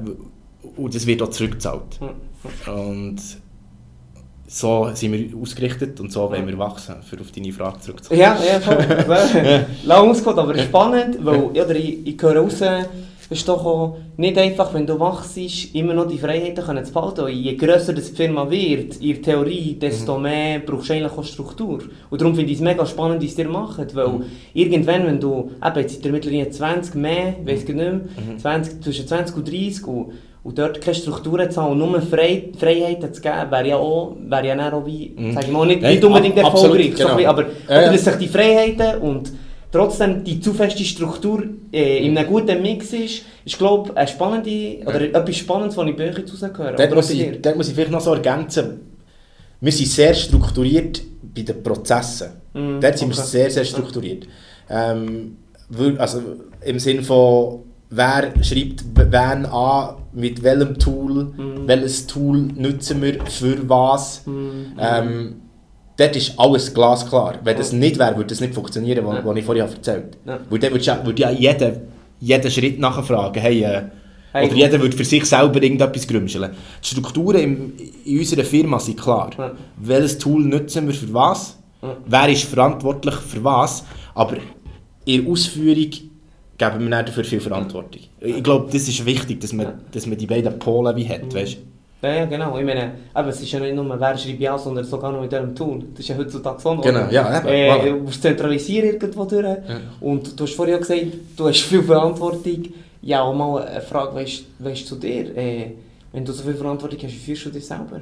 und 0.80 0.94
das 0.94 1.08
wird 1.08 1.22
auch 1.24 1.30
zurückgezahlt 1.30 2.00
und 2.68 3.20
so 4.48 4.90
sind 4.94 5.12
wir 5.12 5.38
ausgerichtet 5.38 6.00
und 6.00 6.12
so 6.12 6.30
wollen 6.30 6.48
wir 6.48 6.58
wachsen, 6.58 6.96
für 7.04 7.20
auf 7.20 7.32
deine 7.32 7.52
Frage 7.52 7.80
zurückzukommen. 7.82 8.20
Ja, 8.20 8.36
ja, 8.44 8.60
voll. 8.60 8.78
Lang 9.86 10.10
ausgeholt, 10.10 10.40
aber 10.40 10.58
spannend, 10.58 11.24
weil 11.24 11.52
ja, 11.54 11.70
ich, 11.70 12.08
ich 12.08 12.22
höre 12.22 12.38
raus, 12.38 12.60
ist 13.30 13.48
doch 13.48 13.96
nicht 14.18 14.38
einfach, 14.38 14.74
wenn 14.74 14.88
du 14.88 15.00
wachst, 15.00 15.38
immer 15.74 15.94
noch 15.94 16.08
die 16.08 16.18
Freiheiten 16.18 16.64
können 16.64 16.84
zu 16.84 16.92
behalten. 16.92 17.28
Je 17.28 17.56
grösser 17.56 17.94
die 17.94 18.02
Firma 18.02 18.50
wird, 18.50 18.98
in 18.98 19.22
Theorie, 19.22 19.78
desto 19.80 20.18
mhm. 20.18 20.24
mehr 20.24 20.60
brauchst 20.60 20.90
du 20.90 20.94
eigentlich 20.94 21.12
auch 21.12 21.24
Struktur. 21.24 21.80
Und 22.10 22.22
darum 22.22 22.36
finde 22.36 22.52
ich 22.52 22.58
es 22.58 22.64
mega 22.64 22.86
spannend, 22.86 23.24
was 23.24 23.38
ihr 23.38 23.48
macht, 23.48 23.96
weil 23.96 24.08
mhm. 24.08 24.24
irgendwann, 24.54 25.06
wenn 25.06 25.20
du, 25.20 25.52
eben, 25.64 25.80
jetzt 25.80 25.96
seid 25.96 26.06
ihr 26.06 26.12
mittlerweile 26.12 26.50
20 26.50 26.96
mehr, 26.96 27.36
mhm. 27.40 27.48
weiß 27.48 27.62
ich 27.62 27.68
nicht 27.68 27.76
mehr, 27.76 27.94
mhm. 27.94 28.40
20, 28.40 28.84
zwischen 28.84 29.08
20 29.08 29.36
und 29.36 29.52
30 29.52 29.88
und, 29.88 30.14
und 30.44 30.58
dort 30.58 30.82
keine 30.82 30.96
Strukturen 30.96 31.52
zu 31.52 31.62
haben 31.62 31.74
und 31.74 31.78
nur 31.78 32.02
Frei, 32.02 32.50
Freiheiten 32.58 33.14
zu 33.14 33.22
geben, 33.22 33.52
wäre 33.52 33.68
ja 33.68 33.78
auch, 33.78 34.16
wäre 34.20 34.48
ja 34.48 34.74
auch 34.74 34.86
wie, 34.88 35.14
mhm. 35.16 35.34
sag 35.34 35.44
ich 35.44 35.52
mal, 35.52 35.68
nicht, 35.68 35.84
nicht 35.84 36.04
unbedingt 36.04 36.38
erfolgreich, 36.38 36.96
genau. 36.96 37.20
so 37.20 37.28
aber, 37.28 37.46
ja, 37.68 37.82
ja. 37.82 37.92
dass 37.92 38.06
sich 38.06 38.16
die 38.16 38.28
Freiheiten 38.28 39.02
und 39.02 39.32
trotzdem 39.72 40.24
die 40.24 40.40
zu 40.40 40.54
feste 40.54 40.84
Struktur 40.84 41.44
äh, 41.72 42.06
in 42.06 42.18
einem 42.18 42.28
guten 42.28 42.62
Mix 42.62 42.94
ist, 42.94 43.24
ist 43.46 43.58
glaube 43.58 43.96
eine 43.96 44.08
spannende, 44.08 44.80
oder 44.86 45.02
ja. 45.02 45.20
etwas 45.20 45.38
Spannendes, 45.38 45.78
was 45.78 45.88
ich 45.88 45.98
jetzt 45.98 46.44
rausgehöre. 46.44 46.76
Dort 46.76 46.96
muss, 46.96 47.10
ich, 47.10 47.42
dort 47.42 47.56
muss 47.56 47.70
ich 47.70 47.76
vielleicht 47.76 47.92
noch 47.92 48.02
so 48.02 48.14
ergänzen, 48.14 48.82
wir 49.62 49.72
sind 49.72 49.88
sehr 49.88 50.14
strukturiert 50.14 51.02
bei 51.22 51.42
den 51.42 51.62
Prozessen. 51.62 52.30
Mm, 52.54 52.80
dort 52.80 52.98
sind 52.98 53.10
okay. 53.10 53.18
wir 53.18 53.24
sehr, 53.24 53.52
sehr 53.52 53.66
strukturiert. 53.66 54.28
Ähm, 54.70 55.38
also 55.98 56.22
im 56.62 56.80
Sinne 56.80 57.04
von, 57.04 57.64
wer 57.90 58.34
schreibt 58.42 58.86
wen 58.96 59.46
an, 59.46 59.96
mit 60.14 60.42
welchem 60.42 60.80
Tool, 60.80 61.26
mm. 61.26 61.68
welches 61.68 62.08
Tool 62.08 62.38
nutzen 62.56 63.02
wir 63.02 63.24
für 63.26 63.68
was. 63.68 64.26
Mm. 64.26 64.78
Ähm, 64.80 65.36
dort 66.00 66.16
ist 66.16 66.40
alles 66.40 66.74
glasklar. 66.74 67.40
Wenn 67.44 67.58
das 67.58 67.74
nicht 67.74 68.00
wäre, 68.00 68.16
würde 68.16 68.30
das 68.30 68.40
nicht 68.40 68.54
funktionieren, 68.54 69.06
was, 69.06 69.24
ja. 69.24 69.34
ich 69.34 69.46
vorhin 69.46 69.64
erzählt 69.64 70.18
habe. 70.26 70.40
Ja. 70.40 70.40
Weil 70.50 70.60
dann 70.60 71.06
würde 71.06 71.22
ja, 71.22 71.32
jeder, 71.32 71.74
jeden 72.20 72.52
Schritt 72.52 72.80
nachfragen, 72.80 73.42
hey, 73.42 73.64
äh, 73.64 73.82
hey, 74.32 74.48
oder 74.48 74.56
jeder 74.56 74.80
würde 74.80 74.96
für 74.96 75.06
sich 75.06 75.26
selber 75.26 75.62
irgendetwas 75.62 76.08
grümscheln. 76.08 76.52
Die 76.82 76.88
Strukturen 76.88 77.40
in, 77.40 77.74
in 78.06 78.20
unserer 78.20 78.44
Firma 78.44 78.80
sind 78.80 79.00
klar. 79.00 79.32
Ja. 79.38 79.52
Welches 79.78 80.18
Tool 80.18 80.44
nutzen 80.44 80.88
wir 80.88 80.94
für 80.94 81.14
was? 81.14 81.58
Ja. 81.82 81.98
Wer 82.06 82.30
ist 82.30 82.44
verantwortlich 82.44 83.16
für 83.16 83.44
was? 83.44 83.84
Aber 84.16 84.38
in 85.06 85.24
der 85.24 85.32
Ausführung 85.32 85.76
geben 85.76 86.80
wir 86.80 86.98
nicht 86.98 87.08
dafür 87.08 87.24
viel 87.24 87.40
Verantwortung. 87.40 88.02
Ich 88.20 88.44
glaube, 88.44 88.70
das 88.72 88.88
ist 88.88 89.06
wichtig, 89.06 89.40
dass 89.42 89.54
man, 89.54 89.82
dass 89.92 90.06
man 90.06 90.18
die 90.18 90.28
beiden 90.28 90.60
Polen 90.60 90.96
wie 90.96 91.08
hat, 91.08 91.34
weißt? 91.34 91.58
Ja, 92.02 92.14
ja, 92.14 92.26
genau. 92.26 92.58
Ich 92.58 92.66
meine, 92.66 92.92
aber 93.14 93.30
es 93.30 93.42
ist 93.42 93.52
ja 93.52 93.60
nicht 93.60 93.76
nur, 93.76 94.00
wer 94.00 94.18
schreibt 94.18 94.40
ja, 94.40 94.58
sondern 94.58 94.86
sogar 94.86 95.12
noch 95.12 95.20
mit 95.22 95.32
diesem 95.32 95.54
Tool. 95.54 95.84
Das 95.92 96.00
ist 96.00 96.08
ja 96.08 96.18
heutzutage 96.18 96.60
so. 96.62 96.78
Genau, 96.78 97.08
ja, 97.12 97.40
eben. 97.40 97.48
Äh, 97.48 97.72
voilà. 97.72 97.90
du 97.90 97.96
musst 98.04 98.22
zentralisieren 98.22 98.90
irgendwo 98.94 99.26
durch. 99.26 99.44
Ja. 99.44 99.60
Und 100.00 100.40
du 100.40 100.44
hast 100.46 100.54
vorhin 100.56 100.76
ja 100.76 100.80
gesagt, 100.80 101.02
du 101.36 101.48
hast 101.50 101.60
viel 101.62 101.84
Verantwortung. 101.84 102.64
Ja, 103.02 103.22
auch 103.22 103.34
mal 103.34 103.64
eine 103.64 103.82
Frage, 103.82 104.16
weißt 104.16 104.44
du 104.60 104.86
zu 104.86 104.96
dir? 104.96 105.36
Äh, 105.38 105.72
wenn 106.14 106.24
du 106.24 106.32
so 106.32 106.44
viel 106.44 106.56
Verantwortung 106.56 107.00
hast, 107.04 107.12
wie 107.14 107.18
fühlst 107.18 107.46
du 107.46 107.50
dich 107.50 107.66
selber? 107.68 108.02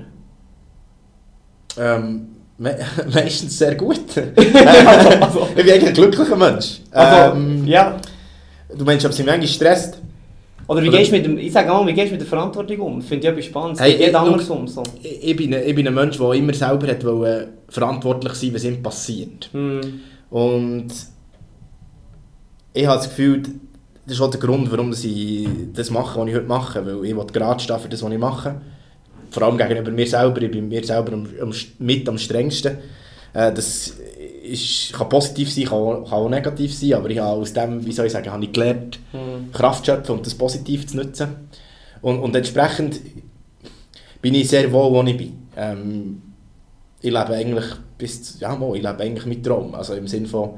Ähm, 1.77 2.27
me 2.57 2.77
meistens 3.13 3.57
sehr 3.57 3.75
gut. 3.75 3.99
also, 4.15 4.31
Also- 5.21 5.47
ich 5.55 5.63
bin 5.63 5.73
eigentlich 5.73 5.87
ein 5.87 5.93
glücklicher 5.93 6.35
Mensch. 6.35 6.81
Also, 6.91 7.35
ähm, 7.35 7.65
ja. 7.65 7.97
Du 8.75 8.83
meinst, 8.85 9.05
ob 9.05 9.13
sie 9.13 9.23
mich 9.23 9.31
manchmal 9.31 9.47
stresst? 9.47 9.97
Oder 10.67 10.83
wie 10.83 10.89
Oder- 10.89 10.97
gehst 10.97 11.11
du 11.11 11.15
mit 11.15 11.25
dem, 11.25 11.37
ich 11.37 11.51
sage 11.51 11.69
mal, 11.69 11.87
wie 11.87 11.93
gehst 11.93 12.07
du 12.07 12.11
mit 12.11 12.21
der 12.21 12.27
Verantwortung 12.27 12.79
um? 12.79 13.01
Finde 13.01 13.27
ich 13.27 13.31
etwas 13.33 13.45
Spannendes. 13.45 13.81
Hey, 13.81 13.93
ich- 13.93 14.15
anders 14.15 14.49
um. 14.49 14.67
So. 14.67 14.83
Ich, 15.01 15.29
ich, 15.29 15.35
bin 15.35 15.53
ein, 15.53 15.63
ich 15.65 15.75
bin 15.75 15.87
ein 15.87 15.93
Mensch, 15.93 16.17
der 16.17 16.31
immer 16.33 16.53
selber 16.53 16.87
hat 16.87 17.03
wollen, 17.05 17.47
verantwortlich 17.69 18.33
sein 18.33 18.53
was 18.53 18.63
ihm 18.65 18.83
passiert. 18.83 19.49
Hm. 19.53 19.81
Und 20.29 20.87
ich 22.73 22.85
habe 22.85 22.97
das 22.97 23.09
Gefühl, 23.09 23.43
das 24.05 24.15
ist 24.15 24.21
auch 24.21 24.29
der 24.29 24.39
Grund, 24.39 24.71
warum 24.71 24.91
ich 24.93 25.47
das 25.73 25.89
mache, 25.89 26.19
was 26.19 26.27
ich 26.27 26.35
heute 26.35 26.47
mache. 26.47 26.85
Weil 26.85 27.05
ich 27.05 27.15
will 27.15 27.25
gerade 27.31 27.59
stehen 27.59 27.79
für 27.79 27.89
das, 27.89 28.03
was 28.03 28.11
ich 28.11 28.19
mache. 28.19 28.61
Vor 29.31 29.43
allem 29.43 29.57
gegenüber 29.57 29.91
mir 29.91 30.07
selber. 30.07 30.41
Ich 30.41 30.51
bin 30.51 30.67
mir 30.69 30.83
selber 30.83 31.13
am, 31.13 31.27
am, 31.41 31.51
mit 31.79 32.07
am 32.07 32.17
strengsten. 32.17 32.77
Äh, 33.33 33.53
das 33.53 33.93
ist, 34.47 34.93
kann 34.93 35.09
positiv 35.09 35.51
sein, 35.51 35.65
kann 35.65 35.77
auch, 35.77 36.03
kann 36.03 36.19
auch 36.19 36.29
negativ 36.29 36.73
sein. 36.73 36.93
Aber 36.93 37.09
ich 37.09 37.19
habe 37.19 37.41
aus 37.41 37.53
dem, 37.53 37.85
wie 37.85 37.91
soll 37.91 38.07
ich 38.07 38.11
sagen, 38.11 38.31
habe 38.31 38.43
ich 38.43 38.51
gelernt, 38.51 38.99
Hm. 39.11 39.51
Kraft 39.51 39.85
zu 39.85 39.91
schöpfen 39.91 40.15
und 40.15 40.25
das 40.25 40.35
positiv 40.35 40.87
zu 40.87 40.97
nutzen. 40.97 41.29
Und, 42.01 42.19
und 42.19 42.35
entsprechend 42.35 43.01
bin 44.21 44.35
ich 44.35 44.49
sehr 44.49 44.71
wohl, 44.71 44.91
wo 44.91 45.03
ich 45.03 45.17
bin. 45.17 45.33
Ähm, 45.55 46.21
ich 47.01 47.11
lebe 47.11 47.29
eigentlich 47.29 47.65
bis, 47.97 48.39
ja, 48.39 48.55
mal, 48.55 48.75
ich 48.75 48.83
lebe 48.83 48.99
eigentlich 48.99 49.25
mit 49.25 49.45
Traum. 49.45 49.75
Also 49.75 49.93
im 49.93 50.07
Sinne 50.07 50.27
von, 50.27 50.51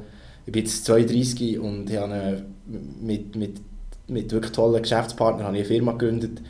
ich 0.46 0.52
bin 0.52 0.64
jetzt 0.64 0.86
32 0.86 1.60
und 1.60 1.90
ich 1.90 1.98
habe 1.98 2.14
eine, 2.14 2.46
mit, 3.02 3.36
mit, 3.36 3.62
mit 4.08 4.32
wirklich 4.32 4.52
tollen 4.52 4.82
Geschäftspartnern 4.82 5.46
habe 5.46 5.58
ich 5.58 5.64
eine 5.64 5.68
Firma 5.68 5.92
gegründet. 5.94 6.42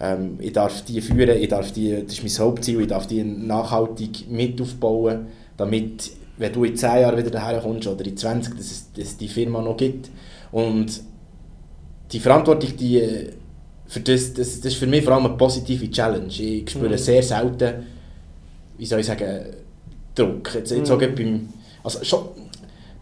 Ähm, 0.00 0.38
ich 0.40 0.52
darf 0.52 0.84
die 0.84 1.00
führen, 1.00 1.38
ich 1.38 1.48
darf 1.48 1.72
die, 1.72 2.02
das 2.02 2.18
ist 2.18 2.22
mein 2.22 2.46
Hauptziel, 2.46 2.80
ich 2.80 2.88
darf 2.88 3.06
die 3.06 3.22
nachhaltig 3.22 4.30
mit 4.30 4.60
aufbauen, 4.60 5.26
damit, 5.56 6.10
wenn 6.40 6.52
du 6.52 6.64
in 6.64 6.74
10 6.74 7.00
Jahren 7.02 7.16
wieder 7.18 7.30
daher 7.30 7.60
kommst 7.60 7.86
oder 7.86 8.04
in 8.04 8.16
20, 8.16 8.56
dass 8.56 8.70
es 8.70 8.92
dass 8.92 9.04
es 9.04 9.16
die 9.18 9.28
Firma 9.28 9.60
noch 9.62 9.76
gibt. 9.76 10.10
Und 10.50 11.00
die 12.10 12.18
Verantwortung, 12.18 12.76
die, 12.76 12.98
äh, 12.98 13.30
für 13.86 14.00
das, 14.00 14.32
das, 14.34 14.60
das 14.60 14.72
ist 14.72 14.76
für 14.76 14.86
mich 14.86 15.04
vor 15.04 15.14
allem 15.14 15.26
eine 15.26 15.36
positive 15.36 15.88
Challenge. 15.90 16.26
Ich 16.28 16.70
spüre 16.70 16.88
Mhm. 16.90 16.98
sehr 16.98 17.22
selten, 17.22 17.86
wie 18.78 18.86
soll 18.86 19.00
ich 19.00 19.06
sagen, 19.06 19.44
Druck. 20.14 20.54
Jetzt, 20.54 20.70
jetzt 20.72 20.90
Mhm. 20.90 21.14
beim, 21.14 21.48
also 21.84 22.02
schon 22.04 22.20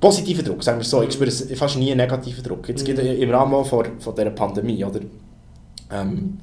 positiven 0.00 0.44
Druck, 0.44 0.62
sagen 0.62 0.78
wir 0.78 0.84
so. 0.84 1.02
Ich 1.02 1.08
Mhm. 1.08 1.12
spüre 1.12 1.30
fast 1.56 1.76
nie 1.78 1.90
einen 1.92 2.00
negativen 2.00 2.42
Druck. 2.42 2.68
Jetzt 2.68 2.82
Mhm. 2.86 2.94
gerade 2.94 3.14
im 3.14 3.30
Rahmen 3.30 3.64
von, 3.64 3.86
von 4.00 4.14
dieser 4.14 4.30
Pandemie, 4.30 4.84
oder? 4.84 5.00
Ähm, 5.92 6.38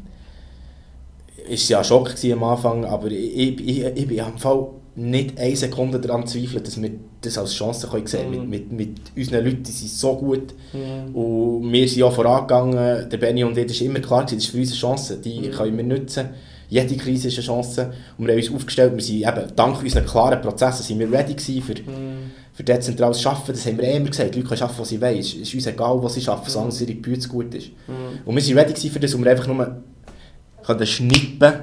ist 1.50 1.70
ja 1.70 1.80
ein 1.80 1.84
Schock 1.84 2.16
am 2.32 2.44
Anfang, 2.44 2.86
aber 2.86 3.08
ich, 3.12 3.36
ich, 3.38 3.68
ich, 3.68 3.84
ich 3.86 4.08
bin 4.08 4.20
am 4.22 4.38
Fall 4.38 4.68
nicht 4.96 5.38
eine 5.38 5.56
Sekunde 5.56 6.00
daran 6.00 6.26
zweifelt, 6.26 6.66
dass 6.66 6.82
wir 6.82 6.92
das 7.22 7.38
als 7.38 7.54
Chance 7.54 7.88
können 7.88 8.08
sehen 8.08 8.32
können. 8.32 8.46
Mhm. 8.46 8.50
Mit, 8.50 8.72
mit, 8.72 8.88
mit 9.14 9.28
unseren 9.28 9.44
Leuten, 9.44 9.64
die 9.64 9.72
sind 9.72 9.92
so 9.92 10.16
gut. 10.16 10.54
Hm. 10.72 11.14
Und 11.14 11.72
wir 11.72 11.88
sind 11.88 11.98
ja 12.00 12.10
vorangegangen, 12.10 13.10
der 13.10 13.18
Benny 13.18 13.44
und 13.44 13.58
ich, 13.58 13.66
das 13.66 13.76
ist 13.76 13.82
immer 13.82 14.00
klar, 14.00 14.24
das 14.24 14.34
ist 14.34 14.48
für 14.48 14.58
uns 14.58 14.72
eine 14.72 14.80
Chance, 14.80 15.18
die 15.18 15.42
Mhm. 15.42 15.52
können 15.52 15.78
wir 15.78 15.84
nutzen. 15.84 16.30
Jede 16.70 16.96
Krise 16.96 17.28
ist 17.28 17.38
eine 17.38 17.46
Chance 17.46 17.94
und 18.18 18.26
wir 18.26 18.34
haben 18.34 18.42
uns 18.42 18.52
aufgestellt, 18.54 18.96
wir 18.96 19.04
sind 19.04 19.18
eben, 19.18 19.56
dank 19.56 19.84
unseren 19.84 20.06
klaren 20.06 20.42
Prozessen 20.42 20.84
sind 20.84 21.00
wir 21.00 21.12
ready 21.12 21.34
gewesen 21.36 21.62
für, 21.62 21.76
Hm. 21.76 22.32
für 22.54 22.64
dezentrales 22.64 23.24
Arbeiten, 23.26 23.52
das 23.52 23.66
haben 23.66 23.78
wir 23.78 23.92
immer 23.92 24.10
gesagt, 24.10 24.34
die 24.34 24.40
Leute 24.40 24.50
können 24.50 24.62
arbeiten, 24.62 24.80
was 24.80 24.90
sie 24.90 25.02
wollen, 25.02 25.20
es 25.20 25.34
ist 25.34 25.54
uns 25.54 25.68
egal, 25.68 26.02
was 26.02 26.14
sie 26.16 26.28
arbeiten, 26.28 26.50
solange 26.50 26.70
es 26.70 26.82
ihre 26.82 26.94
Bütze 26.96 27.28
gut 27.28 27.54
ist. 27.54 27.68
Hm. 27.86 28.20
Und 28.26 28.36
wir 28.36 28.42
sind 28.42 28.58
ready 28.58 28.74
gewesen 28.74 28.92
für 28.92 29.00
das, 29.00 29.18
wir 29.18 29.30
einfach 29.30 29.48
nur 29.48 30.86
schnippen 30.86 31.54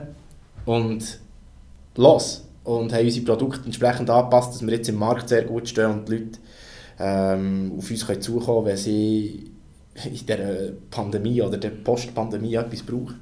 und 0.67 1.19
los. 1.97 2.45
Und 2.65 2.93
haben 2.93 3.05
unsere 3.05 3.27
Produkte 3.27 3.67
entsprechend 3.67 4.09
angepasst, 4.09 4.55
dass 4.55 4.63
wir 4.63 4.73
jetzt 4.73 4.89
im 4.89 4.97
Markt 4.97 5.29
sehr 5.29 5.45
gut 5.45 5.69
stehen 5.69 5.91
und 5.91 6.09
die 6.09 6.13
Leute 6.13 6.39
ähm, 6.99 7.73
auf 7.77 7.91
uns 7.91 8.07
können 8.07 8.23
zukommen 8.23 8.67
wenn 8.67 8.77
sie 8.77 9.51
in 10.05 10.13
dieser 10.13 10.73
Pandemie 10.91 11.43
oder 11.43 11.59
der 11.59 11.71
Postpandemie 11.71 12.55
etwas 12.55 12.83
brauchen. 12.83 13.21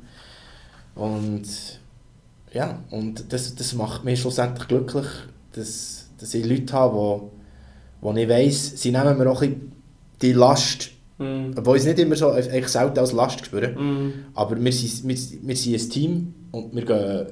Und 0.95 1.47
ja, 2.53 2.83
und 2.91 3.33
das, 3.33 3.55
das 3.55 3.75
macht 3.75 4.05
mich 4.05 4.21
schlussendlich 4.21 4.69
glücklich, 4.69 5.07
dass, 5.53 6.11
dass 6.19 6.35
ich 6.35 6.45
Leute 6.45 6.73
habe, 6.73 6.95
wo, 6.95 7.31
wo 8.01 8.13
ich 8.15 8.29
weiss, 8.29 8.81
sie 8.81 8.93
nehmen 8.93 9.17
mir 9.19 9.31
auch 9.31 9.43
ein 9.43 9.73
die 10.21 10.33
Last, 10.33 10.91
Hm. 11.21 11.53
obwohl 11.55 11.77
ich 11.77 11.83
es 11.83 11.87
nicht 11.87 11.99
immer 11.99 12.17
so, 12.17 12.31
eigentlich 12.31 12.69
selten 12.69 12.99
als 12.99 13.13
Last 13.13 13.45
spüre. 13.45 13.75
Hm. 13.75 14.13
Aber 14.35 14.59
wir 14.59 14.73
sind, 14.73 15.07
wir, 15.07 15.17
wir 15.43 15.57
sind 15.57 15.75
ein 15.75 15.91
Team 15.91 16.35
und 16.51 16.75
wir 16.75 16.85
gehen 16.85 17.27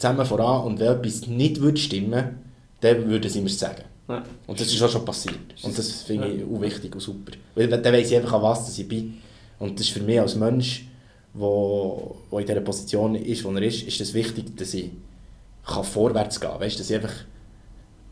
zusammen 0.00 0.26
voran 0.26 0.64
und 0.64 0.80
wenn 0.80 0.88
etwas 0.88 1.26
nicht 1.26 1.60
würde 1.60 1.78
stimmen 1.78 2.38
dann 2.80 3.08
würden 3.08 3.30
sie 3.30 3.42
mir 3.42 3.50
sagen. 3.50 3.84
Ja. 4.08 4.24
Und 4.46 4.58
das 4.58 4.72
ist 4.72 4.82
auch 4.82 4.88
schon 4.88 5.04
passiert. 5.04 5.36
Und 5.62 5.76
das 5.76 6.02
finde 6.02 6.28
ich 6.28 6.42
auch 6.42 6.60
wichtig 6.60 6.94
und 6.94 7.00
super. 7.00 7.32
Weil 7.54 7.68
dann 7.68 7.84
weiss 7.84 8.10
ich 8.10 8.16
einfach, 8.16 8.32
an 8.32 8.42
was 8.42 8.78
ich 8.78 8.88
bin. 8.88 9.18
Und 9.58 9.78
das 9.78 9.86
ist 9.86 9.92
für 9.92 10.00
mich 10.00 10.18
als 10.18 10.34
Mensch, 10.34 10.80
der 10.80 10.90
wo, 11.34 12.16
wo 12.30 12.38
in 12.38 12.46
dieser 12.46 12.60
Position 12.60 13.14
ist, 13.14 13.44
wo 13.44 13.52
er 13.52 13.62
ist, 13.62 13.82
ist 13.82 14.00
es 14.00 14.14
wichtig, 14.14 14.56
dass 14.56 14.74
ich 14.74 14.90
kann 15.64 15.84
vorwärts 15.84 16.40
gehen 16.40 16.50
kann. 16.50 16.60
Weißt, 16.60 16.80
dass 16.80 16.90
ich 16.90 16.96
einfach 16.96 17.14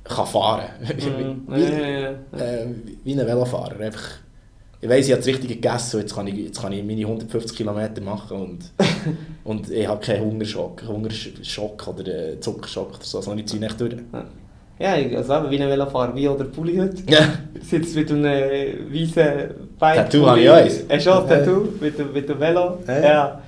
kann 0.04 0.26
fahren 0.26 0.68
kann. 0.86 0.98
Hm. 0.98 1.42
wie, 1.48 1.60
Ja, 1.60 1.68
ja, 1.68 1.98
ja. 1.98 2.38
äh, 2.38 2.66
wie 3.04 3.12
ein 3.12 3.26
Velofahrer. 3.26 3.80
Einfach, 3.80 4.18
ich 4.80 4.88
weiss, 4.88 5.06
ich 5.06 5.12
habe 5.12 5.20
das 5.20 5.26
Richtige 5.28 5.54
gegessen 5.54 5.96
und 5.96 6.02
jetzt 6.02 6.14
kann 6.14 6.26
ich, 6.26 6.34
jetzt 6.34 6.60
kann 6.62 6.72
ich 6.72 6.84
meine 6.84 7.00
150 7.02 7.56
Kilometer 7.56 8.00
machen 8.02 8.36
und, 8.40 8.58
und 9.44 9.70
ich 9.70 9.86
habe 9.88 10.00
keinen 10.04 10.24
Hungerschock, 10.24 10.82
Hungerschock 10.86 11.88
oder 11.88 12.06
äh, 12.32 12.40
Zuckerschock 12.40 12.90
oder 12.90 12.98
so, 13.04 13.20
sondern 13.20 13.40
ich 13.40 13.46
ziehe 13.46 13.60
nicht 13.60 13.80
durch. 13.80 13.94
Ja, 14.80 14.92
also 14.92 15.34
eben 15.34 15.50
wie 15.50 15.60
ein 15.62 15.68
Velofahrer, 15.68 16.14
wie 16.14 16.28
oder 16.28 16.44
Pulli 16.44 16.76
heute. 16.76 17.02
Ja. 17.10 17.20
Sitzt 17.60 17.96
mit 17.96 18.10
einem 18.12 18.24
weißen 18.24 19.24
Bike. 19.78 19.96
Tattoo 19.96 20.26
habe 20.26 20.40
ich 20.40 20.48
auch 20.50 20.54
eins. 20.54 20.84
Hast 20.88 21.06
du 21.06 21.10
auch 21.10 21.22
ein 21.22 21.28
Tattoo 21.28 21.68
mit, 21.80 21.98
dem- 21.98 22.12
mit 22.12 22.28
dem 22.28 22.38
Velo? 22.38 22.78
Ja. 22.86 23.00
Ja. 23.02 23.42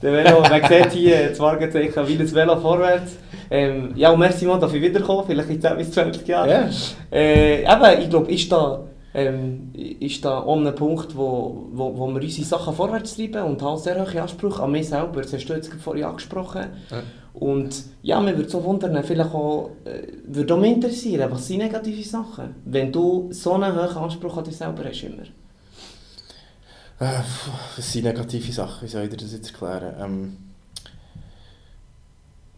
Der 0.00 0.12
Velo, 0.14 0.40
man 0.40 0.62
sieht 0.66 0.92
hier 0.92 1.28
das 1.28 1.38
Markenzeichen 1.38 2.08
wie 2.08 2.16
das 2.16 2.34
Velo 2.34 2.56
vorwärts. 2.58 3.12
Ähm, 3.50 3.92
ja, 3.96 4.10
und 4.10 4.20
merci 4.20 4.46
mal, 4.46 4.58
dass 4.58 4.72
ich 4.72 4.80
wiederkomme, 4.80 5.24
vielleicht 5.26 5.50
in 5.50 5.60
10 5.60 5.76
bis 5.76 5.90
20 5.90 6.26
Jahren. 6.26 6.48
Ja. 6.48 6.70
Äh, 7.12 7.62
eben, 7.64 8.02
ich 8.02 8.08
glaube, 8.08 8.32
ist 8.32 8.50
da, 8.50 8.80
ähm, 9.14 9.70
ist 9.74 10.24
da 10.24 10.40
auch 10.40 10.56
ein 10.56 10.74
Punkt, 10.74 11.16
wo, 11.16 11.68
wo, 11.72 11.96
wo 11.98 12.08
wir 12.08 12.22
unsere 12.22 12.46
Sachen 12.46 12.74
vorwärts 12.74 13.16
treiben 13.16 13.42
und 13.44 13.62
halt 13.62 13.80
sehr 13.80 14.00
hohe 14.00 14.22
Ansprüche 14.22 14.62
an 14.62 14.70
mich 14.70 14.88
selber. 14.88 15.22
Das 15.22 15.32
hast 15.32 15.46
du 15.46 15.54
jetzt 15.54 15.72
vorhin 15.74 16.04
angesprochen. 16.04 16.66
Ja. 16.90 17.02
Und 17.32 17.84
ja, 18.02 18.20
mir 18.20 18.36
würde 18.36 18.50
so 18.50 18.62
wundern, 18.64 19.02
vielleicht 19.04 19.32
auch, 19.32 19.70
äh, 19.84 20.02
würde 20.26 20.54
auch 20.54 20.58
mich 20.58 20.74
interessieren, 20.74 21.30
was 21.30 21.46
sind 21.46 21.58
negative 21.58 22.02
Sachen? 22.02 22.56
Wenn 22.64 22.92
du 22.92 23.28
so 23.30 23.52
einen 23.54 23.74
hohen 23.74 23.96
Anspruch 23.96 24.36
an 24.36 24.44
dich 24.44 24.56
selber 24.56 24.84
hast 24.84 25.02
immer. 25.02 25.22
Äh, 27.00 27.22
Das 27.76 27.92
sind 27.92 28.04
negative 28.04 28.52
Sachen, 28.52 28.86
wie 28.86 28.90
soll 28.90 29.04
ich 29.04 29.10
dir 29.10 29.16
das 29.16 29.32
jetzt 29.32 29.52
erklären? 29.52 29.94
Ähm, 30.00 30.36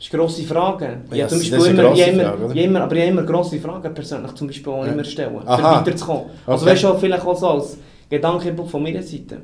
Das 0.02 0.08
ist 0.08 0.14
eine 0.14 0.22
grosse 0.24 0.42
Frage. 0.42 0.98
Ja, 1.12 1.16
Ja, 1.16 1.28
zum 1.28 1.38
Beispiel 1.38 1.58
das 1.58 1.62
ist 1.62 1.70
eine 1.70 1.78
immer, 1.80 1.88
grosse 1.90 2.02
immer, 2.10 2.24
Frage, 2.36 2.60
immer, 2.60 2.80
aber 2.80 2.96
ich 2.96 3.08
immer 3.08 3.22
grosse 3.22 3.60
Fragen 3.60 3.94
persönlich 3.94 4.32
zum 4.32 4.46
Beispiel 4.48 4.72
auch 4.72 4.84
Ja. 4.84 4.92
immer 4.92 5.04
stellen, 5.04 5.36
um 5.36 5.46
weiterzukommen. 5.46 6.24
Also 6.44 6.64
Okay. 6.64 6.74
weißt 6.74 6.84
du, 6.84 6.98
vielleicht 6.98 7.24
auch 7.24 7.38
so 7.38 7.48
als 7.48 7.76
Gedankenbuch 8.10 8.68
von 8.68 8.82
meiner 8.82 9.00
Seite. 9.02 9.42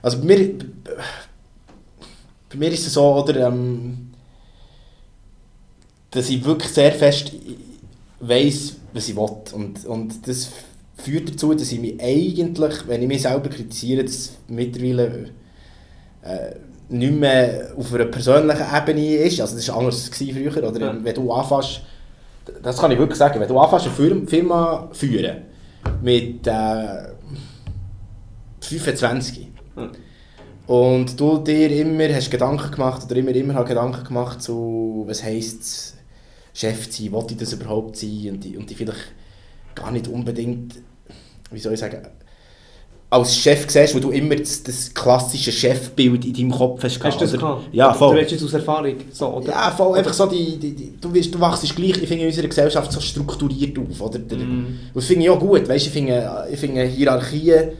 Also 0.00 0.18
bei 0.20 0.24
mir, 0.24 0.54
bei 2.48 2.56
mir 2.56 2.70
ist 2.72 2.86
es 2.86 2.94
so, 2.94 3.04
oder, 3.22 3.48
ähm, 3.48 4.08
dass 6.10 6.30
ich 6.30 6.42
wirklich 6.42 6.72
sehr 6.72 6.92
fest 6.92 7.32
weiss, 8.20 8.76
was 8.94 9.10
ich 9.10 9.14
will. 9.16 9.28
Und, 9.52 9.84
und 9.84 10.26
das 10.26 10.48
führt 10.96 11.28
dazu, 11.28 11.52
dass 11.52 11.70
ich 11.70 11.80
mich 11.80 12.00
eigentlich, 12.02 12.88
wenn 12.88 13.02
ich 13.02 13.08
mich 13.08 13.20
selber 13.22 13.50
kritisiere, 13.50 14.04
das 14.04 14.38
mittlerweile 14.48 15.30
äh, 16.22 16.54
nicht 16.90 17.12
mehr 17.14 17.72
auf 17.76 17.92
einer 17.94 18.06
persönlichen 18.06 18.64
Ebene 18.74 19.14
ist. 19.16 19.40
Also 19.40 19.56
das 19.56 19.68
war 19.68 19.78
anders 19.78 20.08
früher. 20.08 20.56
Oder 20.68 20.80
Ja. 20.80 20.96
wenn 21.02 21.14
du 21.14 21.32
anfängst, 21.32 21.80
das 22.62 22.78
kann 22.78 22.90
ich 22.90 22.98
wirklich 22.98 23.18
sagen, 23.18 23.40
wenn 23.40 23.48
du 23.48 23.58
anfängst, 23.58 23.86
eine 24.00 24.26
Firma- 24.26 24.88
führen 24.92 25.36
mit 26.02 26.46
äh, 26.46 27.08
25 28.60 29.48
Ja. 29.76 29.90
und 30.66 31.18
du 31.18 31.38
dir 31.38 31.70
immer 31.70 32.08
hast 32.14 32.30
Gedanken 32.30 32.70
gemacht 32.70 33.04
oder 33.04 33.16
immer, 33.16 33.30
immer 33.34 33.54
halt 33.54 33.68
Gedanken 33.68 34.04
gemacht 34.04 34.42
zu, 34.42 35.04
was 35.06 35.22
heisst 35.22 35.94
Chef 36.54 36.92
sein, 36.92 37.12
will 37.12 37.24
ich 37.30 37.36
das 37.36 37.52
überhaupt 37.52 37.96
sein 37.96 38.30
und 38.32 38.44
die, 38.44 38.56
und 38.56 38.68
die 38.68 38.74
vielleicht 38.74 39.12
gar 39.74 39.90
nicht 39.92 40.08
unbedingt, 40.08 40.74
wie 41.50 41.58
soll 41.58 41.74
ich 41.74 41.80
sagen, 41.80 42.02
als 43.10 43.36
Chef 43.36 43.64
siehst, 43.68 43.94
wo 43.94 44.00
du 44.00 44.10
immer 44.10 44.36
das, 44.36 44.62
das 44.62 44.92
klassische 44.92 45.50
Chefbild 45.50 46.26
in 46.26 46.34
deinem 46.34 46.50
Kopf 46.50 46.82
hast. 46.84 47.02
Hast 47.02 47.16
du 47.16 47.24
das 47.24 47.32
oder? 47.32 47.40
gehabt? 47.40 47.62
Ja, 47.72 47.94
voll. 47.94 48.10
Du 48.10 48.16
redest 48.16 48.32
jetzt 48.32 48.44
aus 48.44 48.52
Erfahrung. 48.52 48.96
So, 49.10 49.28
oder? 49.28 49.48
Ja, 49.48 49.70
voll, 49.70 49.98
einfach 49.98 50.12
so 50.12 50.26
die, 50.26 50.58
die, 50.58 50.74
die 50.74 51.00
du, 51.00 51.12
wirst, 51.14 51.34
du 51.34 51.40
wachst 51.40 51.74
gleich, 51.74 52.02
ich 52.02 52.08
finde, 52.08 52.24
in 52.24 52.26
unserer 52.26 52.48
Gesellschaft 52.48 52.92
so 52.92 53.00
strukturiert 53.00 53.78
auf, 53.78 54.00
oder? 54.02 54.18
Der. 54.18 54.38
Und 54.38 54.80
das 54.94 55.06
finde 55.06 55.24
ich 55.24 55.30
auch 55.30 55.40
gut, 55.40 55.66
weißt, 55.66 55.86
ich 55.86 55.92
finde, 55.92 56.46
ich 56.52 56.58
finde 56.58 56.84
Hierarchien 56.84 57.70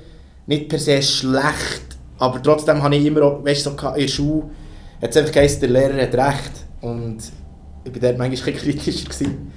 nicht 0.47 0.69
per 0.69 0.79
se 0.79 1.03
schlecht, 1.03 1.83
aber 2.19 2.43
trotzdem 2.43 2.83
habe 2.83 2.97
ich 2.97 3.05
immer 3.05 3.23
auch, 3.23 3.45
weißt, 3.45 3.65
so 3.65 3.71
in 3.71 3.77
der 4.01 4.09
Schule, 4.09 4.45
hat 5.03 5.11
es 5.11 5.17
einfach 5.19 5.33
geheißen, 5.33 5.61
der 5.61 5.69
Lehrer 5.69 6.03
hat 6.03 6.15
recht 6.15 6.53
und 6.81 7.19
ich 7.85 7.93
war 7.93 8.01
dort 8.01 8.19
manchmal 8.19 8.55
ein 8.55 8.57
kritischer 8.57 9.05
gewesen. 9.05 9.53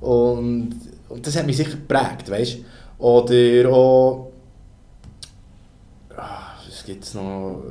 und, 0.00 0.70
und 1.08 1.26
das 1.26 1.36
hat 1.36 1.46
mich 1.46 1.56
sicher 1.56 1.70
geprägt, 1.70 2.28
weißt? 2.28 2.58
Oder 2.98 3.70
auch, 3.70 4.31
ah, 6.16 6.54
was 6.68 6.84
gibt 6.84 7.04
es 7.04 7.14
noch, 7.14 7.62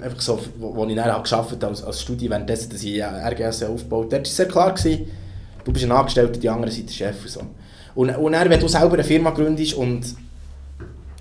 Äh, 0.00 0.04
einfach 0.04 0.20
so, 0.20 0.38
wo, 0.58 0.74
wo 0.74 0.86
ich 0.86 0.94
dann 0.96 1.06
habe 1.12 1.28
gearbeitet 1.28 1.64
als, 1.64 1.82
als 1.84 2.00
Studie, 2.02 2.28
währenddessen, 2.30 2.70
dass 2.70 2.82
ich 2.82 2.96
ja 2.96 3.10
RGS 3.28 3.62
aufgebaut 3.64 4.04
habe, 4.06 4.16
dort 4.16 4.26
war 4.26 4.32
sehr 4.32 4.48
klar, 4.48 4.74
gewesen, 4.74 5.06
du 5.64 5.72
bist 5.72 5.84
ein 5.84 5.92
Angestellter, 5.92 6.38
die 6.40 6.48
anderen 6.48 6.72
sind 6.72 6.88
der 6.88 6.94
Chef 6.94 7.22
und 7.22 7.30
so. 7.30 7.40
Und, 7.94 8.10
und 8.16 8.32
dann, 8.32 8.48
wenn 8.48 8.60
du 8.60 8.68
selber 8.68 8.94
eine 8.94 9.04
Firma 9.04 9.30
gründest 9.30 9.74
und 9.74 10.02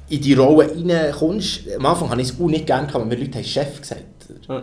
in 0.09 0.21
die 0.21 0.33
Rolle 0.33 0.69
reinkommst, 0.75 1.61
am 1.77 1.85
Anfang 1.85 2.09
habe 2.09 2.21
ich 2.21 2.29
es 2.29 2.39
auch 2.39 2.47
nicht 2.47 2.65
gerne 2.65 2.87
gehabt, 2.87 3.03
weil 3.09 3.17
mir 3.17 3.23
Leute 3.23 3.37
haben 3.37 3.45
Chef 3.45 3.79
gesagt. 3.81 4.03
Ja. 4.47 4.59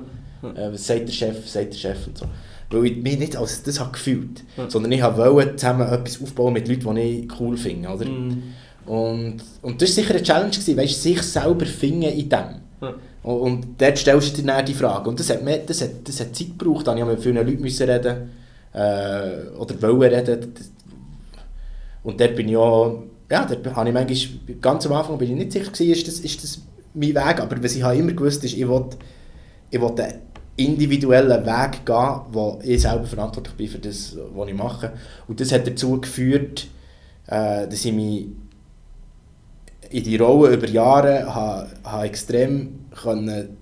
Äh, 0.54 0.72
was 0.72 0.86
sagt 0.86 1.08
der 1.08 1.12
Chef, 1.12 1.48
sagt 1.48 1.72
der 1.72 1.78
Chef 1.78 2.06
und 2.06 2.18
so. 2.18 2.26
Weil 2.70 2.86
ich 2.86 2.96
mich 3.02 3.18
nicht 3.18 3.36
als 3.36 3.62
das 3.62 3.78
habe 3.78 3.92
gefühlt, 3.92 4.42
Ja. 4.56 4.68
sondern 4.68 4.90
ich 4.90 5.02
wollte 5.02 5.54
zusammen 5.56 5.88
etwas 5.88 6.20
aufbauen 6.20 6.52
mit 6.52 6.66
Leuten, 6.68 6.94
die 6.96 7.00
ich 7.00 7.40
cool 7.40 7.56
finde, 7.56 7.88
oder? 7.88 8.06
Und, 8.86 9.38
und 9.62 9.82
das 9.82 9.90
war 9.90 10.02
sicher 10.02 10.14
eine 10.14 10.22
Challenge, 10.22 10.50
gewesen, 10.50 10.76
weißt, 10.76 11.02
sich 11.02 11.22
selber 11.22 11.66
finden 11.66 12.02
in 12.02 12.28
dem. 12.28 12.44
Ja. 12.80 12.94
Und, 13.22 13.40
und 13.40 13.66
dort 13.78 13.98
stellst 13.98 14.38
du 14.38 14.42
dir 14.42 14.46
dann 14.46 14.64
die 14.64 14.74
Frage. 14.74 15.08
Und 15.08 15.18
das 15.18 15.30
hat, 15.30 15.42
mir, 15.42 15.58
das 15.58 15.82
hat, 15.82 15.90
das 16.04 16.20
hat 16.20 16.34
Zeit 16.36 16.58
gebraucht, 16.58 16.86
da 16.86 16.92
musste 16.92 17.10
ich 17.10 17.16
mit 17.16 17.22
vielen 17.22 17.46
Leuten 17.46 17.62
müssen 17.62 17.90
reden 17.90 18.30
äh, 18.72 19.48
oder 19.58 19.82
wollen 19.82 20.14
reden. 20.14 20.54
Und 22.04 22.20
dort 22.20 22.36
bin 22.36 22.48
ich 22.48 22.56
auch, 22.56 23.02
ja, 23.30 23.44
dort 23.44 23.74
habe 23.74 23.88
ich 23.88 23.94
manchmal, 23.94 24.56
ganz 24.60 24.86
am 24.86 24.92
Anfang 24.92 25.18
bin 25.18 25.30
ich 25.30 25.36
nicht 25.36 25.52
sicher 25.52 25.72
gewesen, 25.72 25.92
ist 25.92 26.06
das, 26.06 26.20
ist 26.20 26.44
das 26.44 26.60
mein 26.94 27.14
Weg, 27.14 27.40
aber 27.40 27.62
was 27.62 27.74
ich 27.74 27.82
habe 27.82 27.96
immer 27.96 28.12
gewusst 28.12 28.44
ist, 28.44 28.54
ich 28.54 28.68
will, 28.68 28.84
ich 29.70 29.80
will 29.80 30.00
einen 30.00 30.20
individuellen 30.56 31.44
Weg 31.44 31.84
gehen, 31.84 32.20
wo 32.30 32.58
ich 32.62 32.80
selber 32.80 33.04
verantwortlich 33.04 33.56
bin 33.56 33.68
für 33.68 33.78
das, 33.78 34.16
was 34.34 34.48
ich 34.48 34.54
mache. 34.54 34.92
Und 35.26 35.40
das 35.40 35.52
hat 35.52 35.66
dazu 35.66 36.00
geführt, 36.00 36.68
äh, 37.26 37.66
dass 37.66 37.84
ich 37.84 37.92
mich 37.92 38.28
in 39.90 40.04
die 40.04 40.16
Rolle 40.16 40.54
über 40.54 40.68
Jahre 40.68 41.34
habe, 41.34 41.68
habe 41.84 42.06
extrem 42.06 42.86
können, 42.94 43.56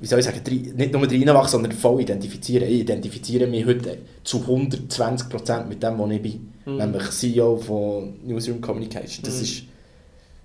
wie 0.00 0.06
soll 0.06 0.18
ich 0.18 0.24
sagen, 0.26 0.40
nicht 0.76 0.92
nur 0.92 1.02
reinwachsen, 1.10 1.52
sondern 1.52 1.72
voll 1.72 2.02
identifizieren. 2.02 2.68
Ich 2.68 2.80
identifiziere 2.80 3.46
mich 3.46 3.64
heute 3.64 3.98
zu 4.24 4.38
120% 4.38 5.66
mit 5.66 5.82
dem, 5.82 5.98
wo 5.98 6.06
ich 6.08 6.20
bin. 6.20 6.52
Mhm. 6.66 6.76
Nämlich 6.76 7.10
CEO 7.10 7.56
von 7.56 8.14
Newsroom 8.26 8.60
Communication. 8.60 9.24
Das, 9.24 9.36
Mhm. 9.36 9.42
ist, 9.42 9.62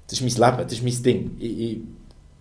das 0.08 0.22
ist 0.22 0.40
mein 0.40 0.52
Leben, 0.52 0.64
das 0.64 0.74
ist 0.74 0.84
mein 0.84 1.04
Ding. 1.04 1.32
Ich, 1.40 1.60
ich 1.60 1.80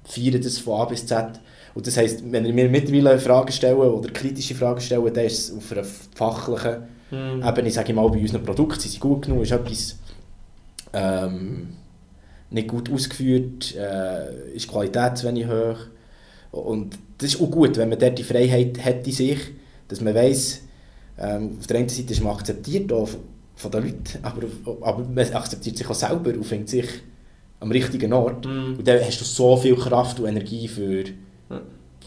feiere 0.05 0.39
das 0.41 0.59
von 0.59 0.81
A 0.81 0.85
bis 0.85 1.05
Z. 1.07 1.41
Und 1.75 1.87
das 1.87 1.97
heisst, 1.97 2.23
wenn 2.31 2.45
ihr 2.45 2.53
mir 2.53 2.69
mittlerweile 2.69 3.19
Fragen 3.19 3.53
stellen 3.53 3.77
oder 3.77 4.11
kritische 4.11 4.55
Fragen 4.55 4.81
stellen, 4.81 5.13
dann 5.13 5.25
ist 5.25 5.51
es 5.51 5.57
auf 5.57 5.73
einer 5.73 5.85
fachlichen 6.15 6.77
Mhm. 7.13 7.43
Eben, 7.45 7.67
ich 7.67 7.75
sage 7.75 7.93
mal, 7.93 8.09
bei 8.09 8.21
unseren 8.21 8.45
Produkten 8.45 8.79
sind 8.79 8.93
sie 8.93 9.01
gut 9.01 9.27
genug, 9.27 9.43
ist 9.43 9.51
etwas 9.51 9.97
ähm, 10.93 11.75
nicht 12.51 12.69
gut 12.69 12.91
ausgeführt, 12.93 13.75
äh, 13.77 14.53
ist 14.55 14.67
die 14.67 14.71
Qualität 14.71 15.19
zu 15.19 15.27
wenig 15.29 15.47
hoch. 15.47 15.79
Und 16.53 16.99
das 17.19 17.35
ist 17.35 17.41
auch 17.41 17.51
gut, 17.51 17.77
wenn 17.77 17.89
man 17.91 17.99
dort 17.99 18.19
die 18.19 18.25
Freiheit 18.25 18.85
hat 18.85 19.07
in 19.07 19.13
sich, 19.13 19.39
dass 19.89 20.01
man 20.01 20.15
weiss, 20.15 20.63
ähm, 21.19 21.57
auf 21.59 21.67
der 21.67 21.79
einen 21.79 21.89
Seite 21.89 22.13
ist 22.13 22.23
man 22.23 22.35
akzeptiert 22.35 22.93
auch 22.93 23.09
von- 23.55 23.71
den 23.71 23.83
Leuten, 23.85 24.19
aber, 24.23 24.43
aber 24.81 25.05
man 25.05 25.33
akzeptiert 25.33 25.77
sich 25.77 25.89
auch 25.89 25.95
selber 25.95 26.31
und 26.31 26.45
findet 26.45 26.71
sich 26.71 26.89
am 27.61 27.71
richtigen 27.71 28.13
Ort. 28.13 28.47
Mhm. 28.47 28.77
Und 28.79 28.89
dann 28.89 29.01
hast 29.05 29.21
du 29.21 29.25
so 29.25 29.57
viel 29.57 29.77
Kraft 29.77 30.19
und 30.19 30.27
Energie 30.27 30.67
für, 30.67 31.05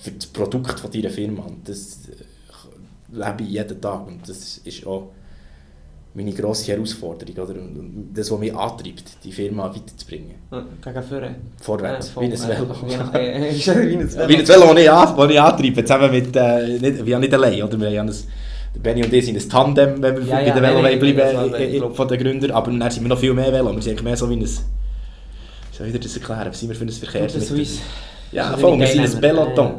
für 0.01 0.11
das 0.11 0.25
Produkt 0.25 0.79
von 0.79 0.91
deiner 0.91 1.11
Firma. 1.11 1.43
Und 1.43 1.69
das 1.69 2.09
äh, 2.09 3.15
lebe 3.15 3.43
ich 3.43 3.49
jeden 3.49 3.79
Tag. 3.79 4.07
Und 4.07 4.27
das 4.27 4.57
ist 4.57 4.85
auch 4.87 5.11
meine 6.15 6.31
grosse 6.33 6.71
Herausforderung. 6.71 7.35
Oder? 7.35 7.59
Und- 7.59 8.09
das, 8.13 8.29
was 8.31 8.39
mich 8.39 8.55
antreibt, 8.55 9.03
die 9.23 9.31
Firma 9.31 9.73
weiterzubringen. 9.73 10.35
Gegen 10.83 11.03
vorne. 11.03 11.35
Vorwärts, 11.61 12.09
äh, 12.15 12.21
wie 12.21 12.25
ein 12.25 12.31
Velo. 12.31 12.67
Wie 14.29 14.35
ein 14.35 14.47
Velo, 14.47 14.73
das 14.73 15.29
ich, 15.29 15.35
ich 15.35 15.41
antreibe, 15.41 15.85
zusammen 15.85 16.11
mit, 16.11 16.35
äh, 16.35 16.79
nicht, 16.79 17.05
wir 17.05 17.15
haben 17.15 17.21
nicht 17.21 17.33
allein, 17.33 17.63
oder? 17.63 17.79
Wir 17.79 17.99
haben 17.99 18.09
ein, 18.09 18.15
Benny 18.81 19.03
und 19.03 19.13
ich 19.13 19.25
sind 19.25 19.37
ein 19.37 19.49
Tandem, 19.49 20.01
wenn 20.01 20.17
wir 20.17 20.23
Ja, 20.23 20.35
bei 20.35 20.47
ja, 20.47 20.53
den 20.53 20.63
Velo 20.63 20.81
nein, 20.81 20.99
bleiben, 20.99 21.53
äh, 21.53 21.65
ich 21.65 21.81
äh, 21.81 21.89
von 21.89 22.07
den 22.07 22.19
Gründern, 22.19 22.51
aber 22.51 22.71
dann 22.71 22.91
sind 22.91 23.03
wir 23.03 23.09
noch 23.09 23.19
viel 23.19 23.33
mehr 23.33 23.51
Velo, 23.53 23.73
wir 23.73 23.81
sind 23.81 23.91
eigentlich 23.91 24.03
mehr 24.03 24.17
so 24.17 24.29
wie 24.29 24.35
ein, 24.35 24.41
wie 24.41 24.47
soll 25.77 25.87
ich 25.87 25.93
dir 25.93 25.99
das 25.99 26.15
erklären, 26.15 26.47
was 26.49 26.59
sind 26.59 26.69
wir 26.69 26.75
für 26.75 26.85
ein 26.85 26.89
Verkehrsmittel? 26.89 27.67
Ja, 28.33 28.53
ein 28.55 28.61
nehmen. 28.79 29.21
Peloton. 29.21 29.71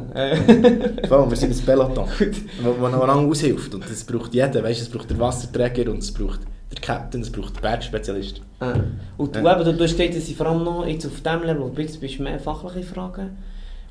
Sind 1.34 1.50
ein 1.60 1.64
Peloton, 1.66 2.08
wo, 2.62 2.74
wo 2.80 2.88
noch 2.88 3.06
lange 3.06 3.28
aushilft. 3.28 3.74
Und 3.74 3.84
das 3.88 4.04
braucht 4.04 4.32
jeder, 4.34 4.62
weißt, 4.62 4.82
es 4.82 4.88
braucht 4.88 5.10
den 5.10 5.18
Wasserträger 5.18 5.90
und 5.90 5.98
es 5.98 6.12
braucht 6.12 6.40
den 6.42 6.80
Captain, 6.80 7.20
es 7.20 7.30
braucht 7.30 7.56
den 7.56 7.62
Bergspezialist. 7.62 8.40
Ja. 8.60 8.74
Und 9.16 9.34
du, 9.34 9.40
Ja. 9.40 9.54
eben, 9.56 9.64
du, 9.64 9.72
du 9.72 9.78
gesagt, 9.78 10.16
dass 10.16 10.28
ich 10.28 10.36
vor 10.36 10.46
allem 10.46 10.64
noch 10.64 10.86
jetzt 10.86 11.06
auf 11.06 11.20
dem 11.20 11.42
Level, 11.42 11.62
wo 11.62 11.68
du 11.68 11.74
bist, 11.74 12.00
bist 12.00 12.20
mehr 12.20 12.38
fachliche 12.38 12.86
Fragen. 12.86 13.36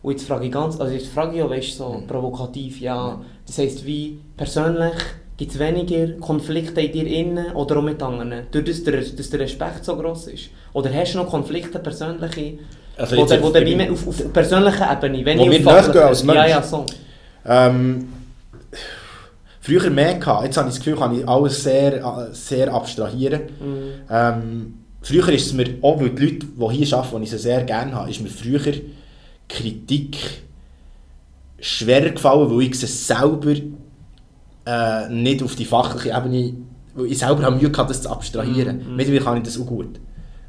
Und 0.02 0.12
jetzt 0.12 0.28
frage 0.28 0.46
ich 0.46 0.52
ganz, 0.52 0.80
also 0.80 0.94
jetzt 0.94 1.08
frage 1.08 1.32
ich 1.34 1.38
ja, 1.40 1.50
weißt, 1.50 1.78
so 1.78 1.90
Mhm. 1.94 2.08
provokativ, 2.08 2.82
ja, 2.82 3.22
das 3.46 3.58
heisst, 3.58 3.86
wie 3.86 4.20
persönlich 4.36 4.94
gibt 5.38 5.52
es 5.52 5.60
weniger 5.60 6.08
Konflikte 6.20 6.82
in 6.82 6.92
dir 6.92 7.08
innen 7.08 7.54
oder 7.54 7.78
auch 7.78 7.82
mit 7.84 8.02
anderen, 8.04 8.44
durch 8.52 8.66
das 8.66 8.84
der, 8.84 9.02
dass 9.02 9.30
der 9.30 9.40
Respekt 9.40 9.84
so 9.86 9.96
gross 9.96 10.28
ist? 10.28 10.50
Oder 10.74 10.94
hast 10.94 11.14
du 11.14 11.20
noch 11.20 11.30
Konflikte 11.30 11.80
persönliche, 11.80 12.60
Also 12.98 13.18
wo, 13.18 13.26
der, 13.26 13.42
wo 13.42 13.48
auf- 13.48 13.54
der 13.54 13.66
wie 13.66 13.76
mehr 13.76 13.92
auf, 13.92 14.08
auf 14.08 14.34
persönlicher 14.34 14.92
Ebene, 15.02 15.26
wenn 15.26 15.40
ich 15.40 15.50
wir 15.66 15.68
auf 15.68 15.86
fachlicher- 15.86 16.08
als 16.08 16.24
Mensch. 16.24 16.36
Ja, 16.38 16.48
ja, 16.48 16.62
so. 16.64 16.86
Ähm, 17.46 18.08
früher 19.62 19.90
mehr 19.90 20.16
gehabt, 20.16 20.46
jetzt 20.46 20.58
habe 20.58 20.70
ich 20.70 20.76
das 20.76 20.84
Gefühl, 20.84 21.00
kann 21.00 21.18
ich 21.18 21.28
alles 21.28 21.64
sehr, 21.64 21.94
äh, 21.96 22.34
sehr 22.34 22.74
abstrahieren. 22.74 23.42
Mhm. 23.60 23.84
Ähm, 24.10 24.74
früher 25.02 25.30
ist 25.30 25.48
es 25.48 25.54
mir, 25.54 25.66
auch 25.82 26.00
weil 26.00 26.12
die 26.12 26.24
Leute, 26.26 26.46
die 26.46 26.76
hier 26.86 26.98
arbeiten, 26.98 27.18
die 27.18 27.24
ich 27.24 27.32
sie 27.32 27.38
sehr 27.40 27.64
gerne 27.64 27.94
habe, 27.96 28.10
ist 28.10 28.22
mir 28.22 28.30
früher 28.30 28.62
Kritik 29.50 30.18
schwerer 31.60 32.10
gefallen, 32.10 32.50
weil 32.52 32.62
ich 32.68 32.80
sie 32.80 32.88
selber 32.88 33.56
äh, 34.66 35.10
nicht 35.10 35.44
auf 35.44 35.56
die 35.56 35.66
fachliche 35.66 36.16
Ebene, 36.16 36.54
weil 36.96 37.08
ich 37.08 37.18
selber 37.20 37.44
habe 37.44 37.56
Mühe 37.56 37.70
gehabt, 37.72 37.90
das 37.90 38.02
zu 38.02 38.10
abstrahieren. 38.10 38.78
Mhm. 38.90 38.96
Mittlerweile 38.96 39.24
kann 39.26 39.38
ich 39.38 39.44
das 39.44 39.60
auch 39.60 39.66
gut. 39.66 40.00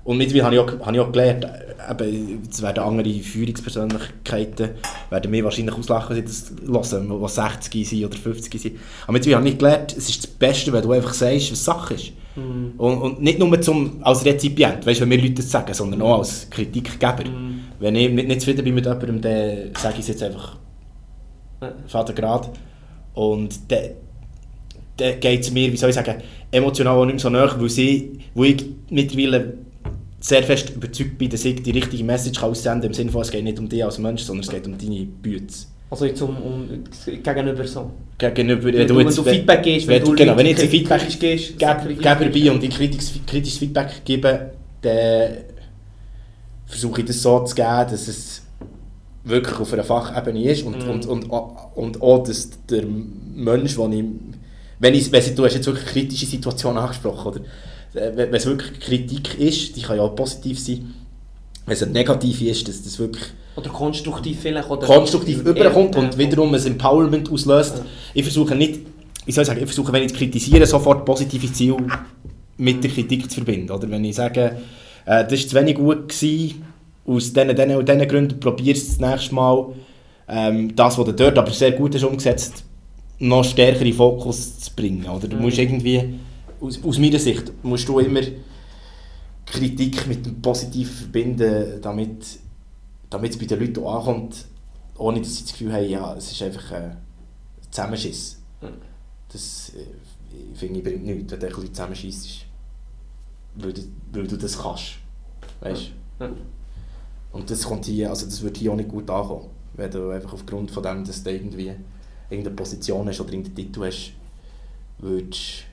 Und 0.05 0.19
mittlerweile 0.19 0.45
habe 0.45 0.55
ich 0.55 0.61
auch, 0.61 0.87
habe 0.87 0.97
ich 0.97 1.03
auch 1.03 1.13
gelernt, 1.13 1.47
eben, 1.91 2.43
es 2.51 2.63
werden 2.63 2.85
andere 2.85 3.11
Führungspersönlichkeiten 3.11 4.71
werden 5.11 5.31
mir 5.31 5.45
wahrscheinlich 5.45 5.75
auslachen, 5.75 6.17
wenn 6.17 6.27
sie 6.27 6.55
das 6.67 6.93
hören, 6.93 7.09
die 7.09 7.29
60 7.29 7.89
sind 7.89 8.05
oder 8.05 8.17
50 8.17 8.61
sind. 8.61 8.77
Aber 9.05 9.13
mittlerweile 9.15 9.39
habe 9.39 9.49
ich 9.49 9.59
gelernt, 9.59 9.97
es 9.97 10.11
ist 10.11 10.25
das 10.25 10.27
Beste, 10.27 10.73
wenn 10.73 10.83
du 10.83 10.93
einfach 10.93 11.15
sagst, 11.15 11.53
was 11.53 11.65
Sache 11.65 11.95
ist. 11.95 12.13
Mhm. 12.37 12.75
Und, 12.77 12.99
und 12.99 13.23
nicht 13.23 13.39
nur 13.39 13.61
zum, 13.63 14.03
als 14.03 14.25
Rezipient, 14.25 14.85
weißt, 14.85 15.01
wenn 15.01 15.09
mir 15.09 15.21
Leute 15.21 15.35
das 15.35 15.51
sagen, 15.51 15.73
sondern 15.73 16.03
auch 16.03 16.19
als 16.19 16.51
Kritikgeber. 16.51 17.25
Mhm. 17.25 17.61
Wenn 17.79 17.95
ich 17.97 18.11
nicht, 18.11 18.29
nicht 18.29 18.41
zufrieden 18.41 18.65
bin 18.65 18.75
mit 18.75 18.85
jemandem, 18.85 19.21
dann 19.23 19.71
sage 19.79 19.95
ich 19.95 20.01
es 20.01 20.09
jetzt 20.09 20.23
einfach. 20.23 20.57
Vater 21.87 22.13
gerade. 22.13 22.49
Und 23.15 23.71
dann, 23.71 23.91
dann 24.99 25.21
geht 25.21 25.41
es 25.41 25.51
mir, 25.51 25.73
wie 25.73 25.77
soll 25.77 25.91
ich 25.91 25.95
sagen, 25.95 26.23
emotional 26.51 26.97
auch 26.97 27.05
nicht 27.05 27.15
mehr 27.15 27.21
so 27.21 27.31
nach, 27.31 27.59
weil, 27.59 27.71
sie, 27.71 28.19
weil 28.35 28.51
ich 28.51 28.65
mittlerweile 28.91 29.64
sehr 30.25 30.43
fest 30.43 30.71
überzeugt 30.75 31.19
bin, 31.19 31.29
dass 31.29 31.45
ich 31.45 31.63
die 31.63 31.71
richtige 31.73 32.03
Message 32.03 32.43
aussenden 32.43 32.81
kann, 32.81 32.91
im 32.91 32.95
Sinne 32.95 33.11
von, 33.11 33.21
es 33.21 33.31
geht 33.31 33.45
nicht 33.45 33.59
um 33.59 33.69
dich 33.69 33.85
als 33.85 33.99
Mensch, 33.99 34.23
sondern 34.23 34.43
es 34.45 34.51
geht 34.51 34.67
um 34.67 34.79
deine 34.79 35.05
Bütze. 35.05 35.67
Also 35.91 36.07
jetzt 36.07 36.23
um, 36.23 36.31
um 36.39 36.69
gegenüber 37.23 37.67
so. 37.67 37.91
Gegenüber, 38.17 38.73
Wenn 38.73 38.89
du, 38.89 38.97
wenn 38.97 39.07
du 39.07 39.23
Feedback 39.23 39.63
gibst, 39.63 39.87
wenn, 39.87 40.03
du 40.03 40.15
genau, 40.15 40.35
wenn 40.37 40.47
ich 40.47 40.57
jetzt 40.57 40.71
Feedback 40.71 41.03
gibst, 41.21 41.59
Geb- 41.59 41.99
Geber 42.01 42.25
bin 42.33 42.51
und 42.51 42.65
ich 42.65 42.71
kritisches, 42.71 43.13
kritisches 43.27 43.59
Feedback 43.59 44.03
gebe, 44.03 44.53
dann 44.81 45.29
versuche 46.67 47.03
ich 47.03 47.07
das 47.07 47.21
so 47.21 47.41
zu 47.45 47.55
geben, 47.55 47.87
dass 47.91 48.09
es 48.09 48.43
wirklich 49.25 49.59
auf 49.59 49.73
einer 49.75 49.85
Fachebene 49.85 50.43
ist 50.51 50.65
und, 50.65 50.83
Mhm. 50.85 50.91
und, 50.91 51.07
und, 51.07 51.25
und 51.31 52.03
auch, 52.03 52.25
dass 52.25 52.49
der 52.71 52.85
Mensch, 52.87 53.77
den 53.77 53.93
ich, 53.93 54.05
wenn 54.79 54.95
ich, 54.95 55.13
wenn 55.13 55.21
ich, 55.23 55.35
du 55.35 55.45
hast 55.45 55.55
jetzt 55.55 55.67
wirklich 55.67 55.85
kritische 55.87 56.25
Situationen 56.27 56.79
angesprochen, 56.83 57.29
oder? 57.29 57.41
Wenn 57.95 58.35
es 58.35 58.45
wirklich 58.45 58.81
Kritik 58.81 59.39
ist, 59.39 59.77
die 59.77 59.83
kann 59.83 59.97
ja 59.97 60.03
auch 60.03 60.17
positiv 60.17 60.59
sein, 60.59 60.93
wenn 61.65 61.75
es 61.75 61.83
eine 61.83 61.93
negative 61.93 62.51
ist, 62.51 62.67
dass 62.69 62.83
das 62.83 62.99
wirklich 62.99 63.25
Oder 63.57 63.71
konstruktiv 63.71 64.39
vielleicht. 64.43 64.69
Oder 64.69 64.87
konstruktiv 64.87 65.41
überkommt 65.41 65.97
und 65.97 66.19
wiederum 66.19 66.53
ein 66.53 66.67
Empowerment 66.67 67.31
auslöst. 67.31 67.79
Ja. 67.79 67.85
Ich 68.15 68.25
versuche 68.25 68.55
nicht, 68.57 68.81
wie 69.25 69.33
soll 69.33 69.43
ich 69.43 69.49
sagen, 69.49 69.61
ich 69.61 69.67
versuche, 69.67 69.93
wenn 69.93 70.03
ich 70.03 70.13
kritisiere, 70.13 70.67
sofort 70.67 71.05
positive 71.05 71.51
Ziele 71.53 71.77
mit 72.57 72.83
der 72.83 72.91
Kritik 72.91 73.31
zu 73.31 73.37
verbinden. 73.37 73.71
Oder 73.71 73.89
wenn 73.91 74.05
ich 74.05 74.17
sage, 74.17 74.59
äh, 75.07 75.25
das 75.25 75.33
war 75.33 75.49
zu 75.49 75.55
wenig 75.57 75.77
gut. 75.77 76.09
Gewesen. 76.09 76.65
Aus 77.07 77.33
diesen, 77.35 77.55
diesen 77.55 77.77
und 77.77 77.87
diesen 77.87 78.09
Gründen 78.09 78.41
probier 78.41 78.75
es 78.75 78.97
das 78.97 78.99
nächste 78.99 79.35
Mal, 79.35 79.67
ähm, 80.27 80.75
das, 80.75 80.97
was 80.97 81.05
du 81.05 81.13
dort 81.13 81.37
aber 81.37 81.51
sehr 81.51 81.73
gut 81.73 81.95
hast 81.95 82.03
umgesetzt, 82.03 82.65
noch 83.19 83.45
stärker 83.45 83.81
in 83.81 83.87
den 83.87 83.95
Fokus 83.95 84.59
zu 84.59 84.75
bringen. 84.75 85.07
Oder 85.07 85.29
du 85.29 85.37
musst 85.37 85.59
irgendwie, 85.59 86.15
aus, 86.61 86.83
aus 86.83 86.99
meiner 86.99 87.19
Sicht, 87.19 87.53
musst 87.63 87.89
du 87.89 87.99
immer 87.99 88.21
Kritik 89.47 90.07
mit 90.07 90.25
dem 90.25 90.41
Positiven 90.41 90.93
verbinden, 90.93 91.81
damit, 91.81 92.39
damit 93.11 93.33
es 93.33 93.39
bei 93.39 93.47
den 93.47 93.61
Leuten 93.61 93.85
auch 93.85 93.99
ankommt, 93.99 94.47
ohne 94.97 95.21
dass 95.21 95.37
sie 95.37 95.43
das 95.43 95.53
Gefühl 95.53 95.73
haben, 95.73 95.89
ja, 95.89 96.15
es 96.15 96.33
ist 96.33 96.43
einfach 96.43 96.73
ein 96.73 96.97
Zusammenschiss. 97.71 98.41
Das 99.29 99.73
äh, 99.75 100.57
finde 100.57 100.79
ich 100.79 100.85
bringt 100.85 101.05
nichts, 101.05 101.33
wenn 101.33 101.41
du 101.41 101.47
ein 101.47 101.53
bisschen 101.53 101.75
zusammenschissest, 101.75 102.47
weil 103.57 103.73
du, 103.73 103.83
weil 104.13 104.27
du 104.27 104.37
das 104.37 104.59
kannst. 104.59 104.95
Weißt 105.61 105.91
Ja. 106.21 106.31
Und 107.33 107.51
das 107.51 107.65
kommt 107.65 107.85
hier, 107.87 108.11
also 108.11 108.27
das 108.27 108.43
wird 108.43 108.57
hier 108.57 108.73
auch 108.73 108.77
nicht 108.77 108.89
gut 108.89 109.11
ankommen. 109.11 109.51
Wenn 109.75 109.91
du 109.91 110.11
einfach 110.11 110.35
aufgrund 110.35 110.71
von 110.71 110.83
dem, 110.85 111.05
dass 111.05 111.25
du 111.25 111.33
irgendwie 111.33 111.73
irgendeine 112.31 112.55
Position 112.55 113.09
hast 113.09 113.21
oder 113.21 113.33
irgendeinen 113.33 113.57
Titel 113.57 113.85
hast, 113.85 114.13
würdest 114.99 115.65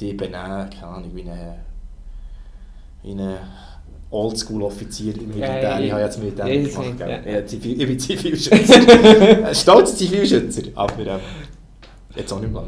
benehmen, 0.00 0.70
keine 0.70 0.86
Ahnung, 0.86 1.10
wie 1.14 1.22
ein 1.22 1.54
wie 3.02 3.12
ein 3.12 3.36
Oldschool-Offizier 4.10 5.16
im 5.16 5.28
Militär. 5.28 5.62
Ja, 5.62 5.78
ja, 5.78 5.80
ich 5.80 5.92
habe 5.92 6.02
jetzt 6.02 6.22
mit 6.22 6.38
dem 6.38 6.46
ja, 6.46 6.68
gemacht. 6.68 7.00
ja. 7.26 7.38
Ich, 7.38 7.46
Zivil, 7.46 7.80
ich 7.80 7.86
bin 7.86 7.98
Zivilschützer. 7.98 9.46
Ein 9.46 9.54
Stolzer 9.54 9.96
Zivilschützer. 9.96 10.62
Aber 10.74 11.06
ähm, 11.06 11.20
jetzt 12.16 12.32
auch 12.32 12.40
nicht 12.40 12.52
mehr 12.52 12.62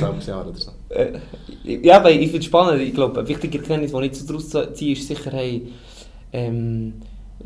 lange 0.00 0.48
oder 0.48 0.54
so. 0.54 0.70
Äh, 0.90 1.18
ja, 1.64 1.96
aber 1.96 2.10
ich 2.10 2.20
finde 2.20 2.38
es 2.38 2.44
spannend. 2.44 2.80
Ich 2.80 2.94
glaube, 2.94 3.20
ein 3.20 3.28
wichtiger 3.28 3.62
Trend, 3.62 3.92
den 3.92 4.02
ich 4.04 4.16
so 4.16 4.26
daraus 4.26 4.74
ziehe, 4.74 4.92
ist 4.92 5.06
sicher, 5.06 5.32
hey, 5.32 5.68
ähm, 6.32 6.94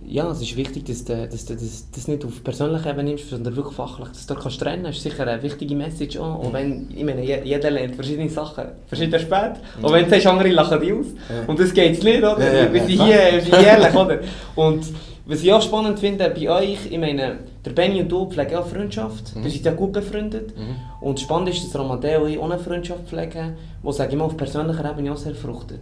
ja, 0.06 0.30
es 0.30 0.40
ist 0.40 0.56
wichtig, 0.56 0.84
dass 0.86 1.04
du 1.04 1.28
dass 1.28 1.44
das, 1.44 1.86
das 1.94 2.08
nicht 2.08 2.24
auf 2.24 2.42
persönlicher 2.42 2.90
Ebene 2.90 3.10
nimmst, 3.10 3.28
sondern 3.28 3.54
wirklich 3.56 3.76
fachlich. 3.76 4.08
Dass 4.08 4.26
du 4.26 4.34
kannst 4.34 4.58
trennen 4.60 4.84
kannst, 4.84 4.98
ist 4.98 5.02
sicher 5.04 5.26
eine 5.26 5.42
wichtige 5.42 5.74
Message 5.74 6.16
auch. 6.18 6.38
Und 6.38 6.52
wenn, 6.54 6.88
ich 6.96 7.04
meine, 7.04 7.22
je- 7.22 7.42
jeder 7.44 7.70
lernt 7.70 7.94
verschiedene 7.94 8.28
Sachen, 8.30 8.64
verschieden 8.86 9.20
spät. 9.20 9.52
Und 9.82 9.92
wenn 9.92 10.04
du 10.04 10.10
sagst, 10.10 10.26
andere 10.26 10.48
lachen 10.48 10.80
dich 10.80 10.92
aus. 10.92 11.06
Und 11.46 11.58
das 11.60 11.72
geht 11.74 12.02
nicht, 12.02 12.18
oder? 12.18 12.38
Ja, 12.64 12.72
wir 12.72 12.80
sind 12.80 13.02
hier, 13.02 13.18
wir 13.32 13.40
sind 13.42 13.52
ehrlich, 13.54 13.94
oder? 13.94 14.18
Und 14.56 14.84
was 15.26 15.42
ich 15.42 15.52
auch 15.52 15.62
spannend 15.62 15.98
finde 16.00 16.30
bei 16.30 16.50
euch, 16.50 16.78
ich 16.90 16.98
meine, 16.98 17.36
der 17.64 17.70
Benny 17.70 18.00
und 18.00 18.10
du 18.10 18.26
pflegen 18.28 18.56
auch 18.56 18.66
Freundschaft. 18.66 19.36
Mhm. 19.36 19.44
Ihr 19.44 19.50
seid 19.50 19.64
ja 19.66 19.72
gut 19.72 19.92
befreundet. 19.92 20.56
Mhm. 20.56 20.74
Und 21.06 21.20
spannend 21.20 21.50
ist, 21.50 21.64
dass 21.64 21.78
Ramadeo 21.80 22.22
und 22.24 22.30
ich 22.30 22.38
auch 22.38 22.50
eine 22.50 22.58
Freundschaft 22.58 23.06
pflegen, 23.08 23.54
die, 23.86 23.92
sage 23.92 24.10
ich 24.12 24.16
mal, 24.18 24.24
auf 24.24 24.36
persönlicher 24.36 24.90
Ebene 24.90 25.12
auch 25.12 25.16
sehr 25.16 25.34
fruchtet. 25.34 25.80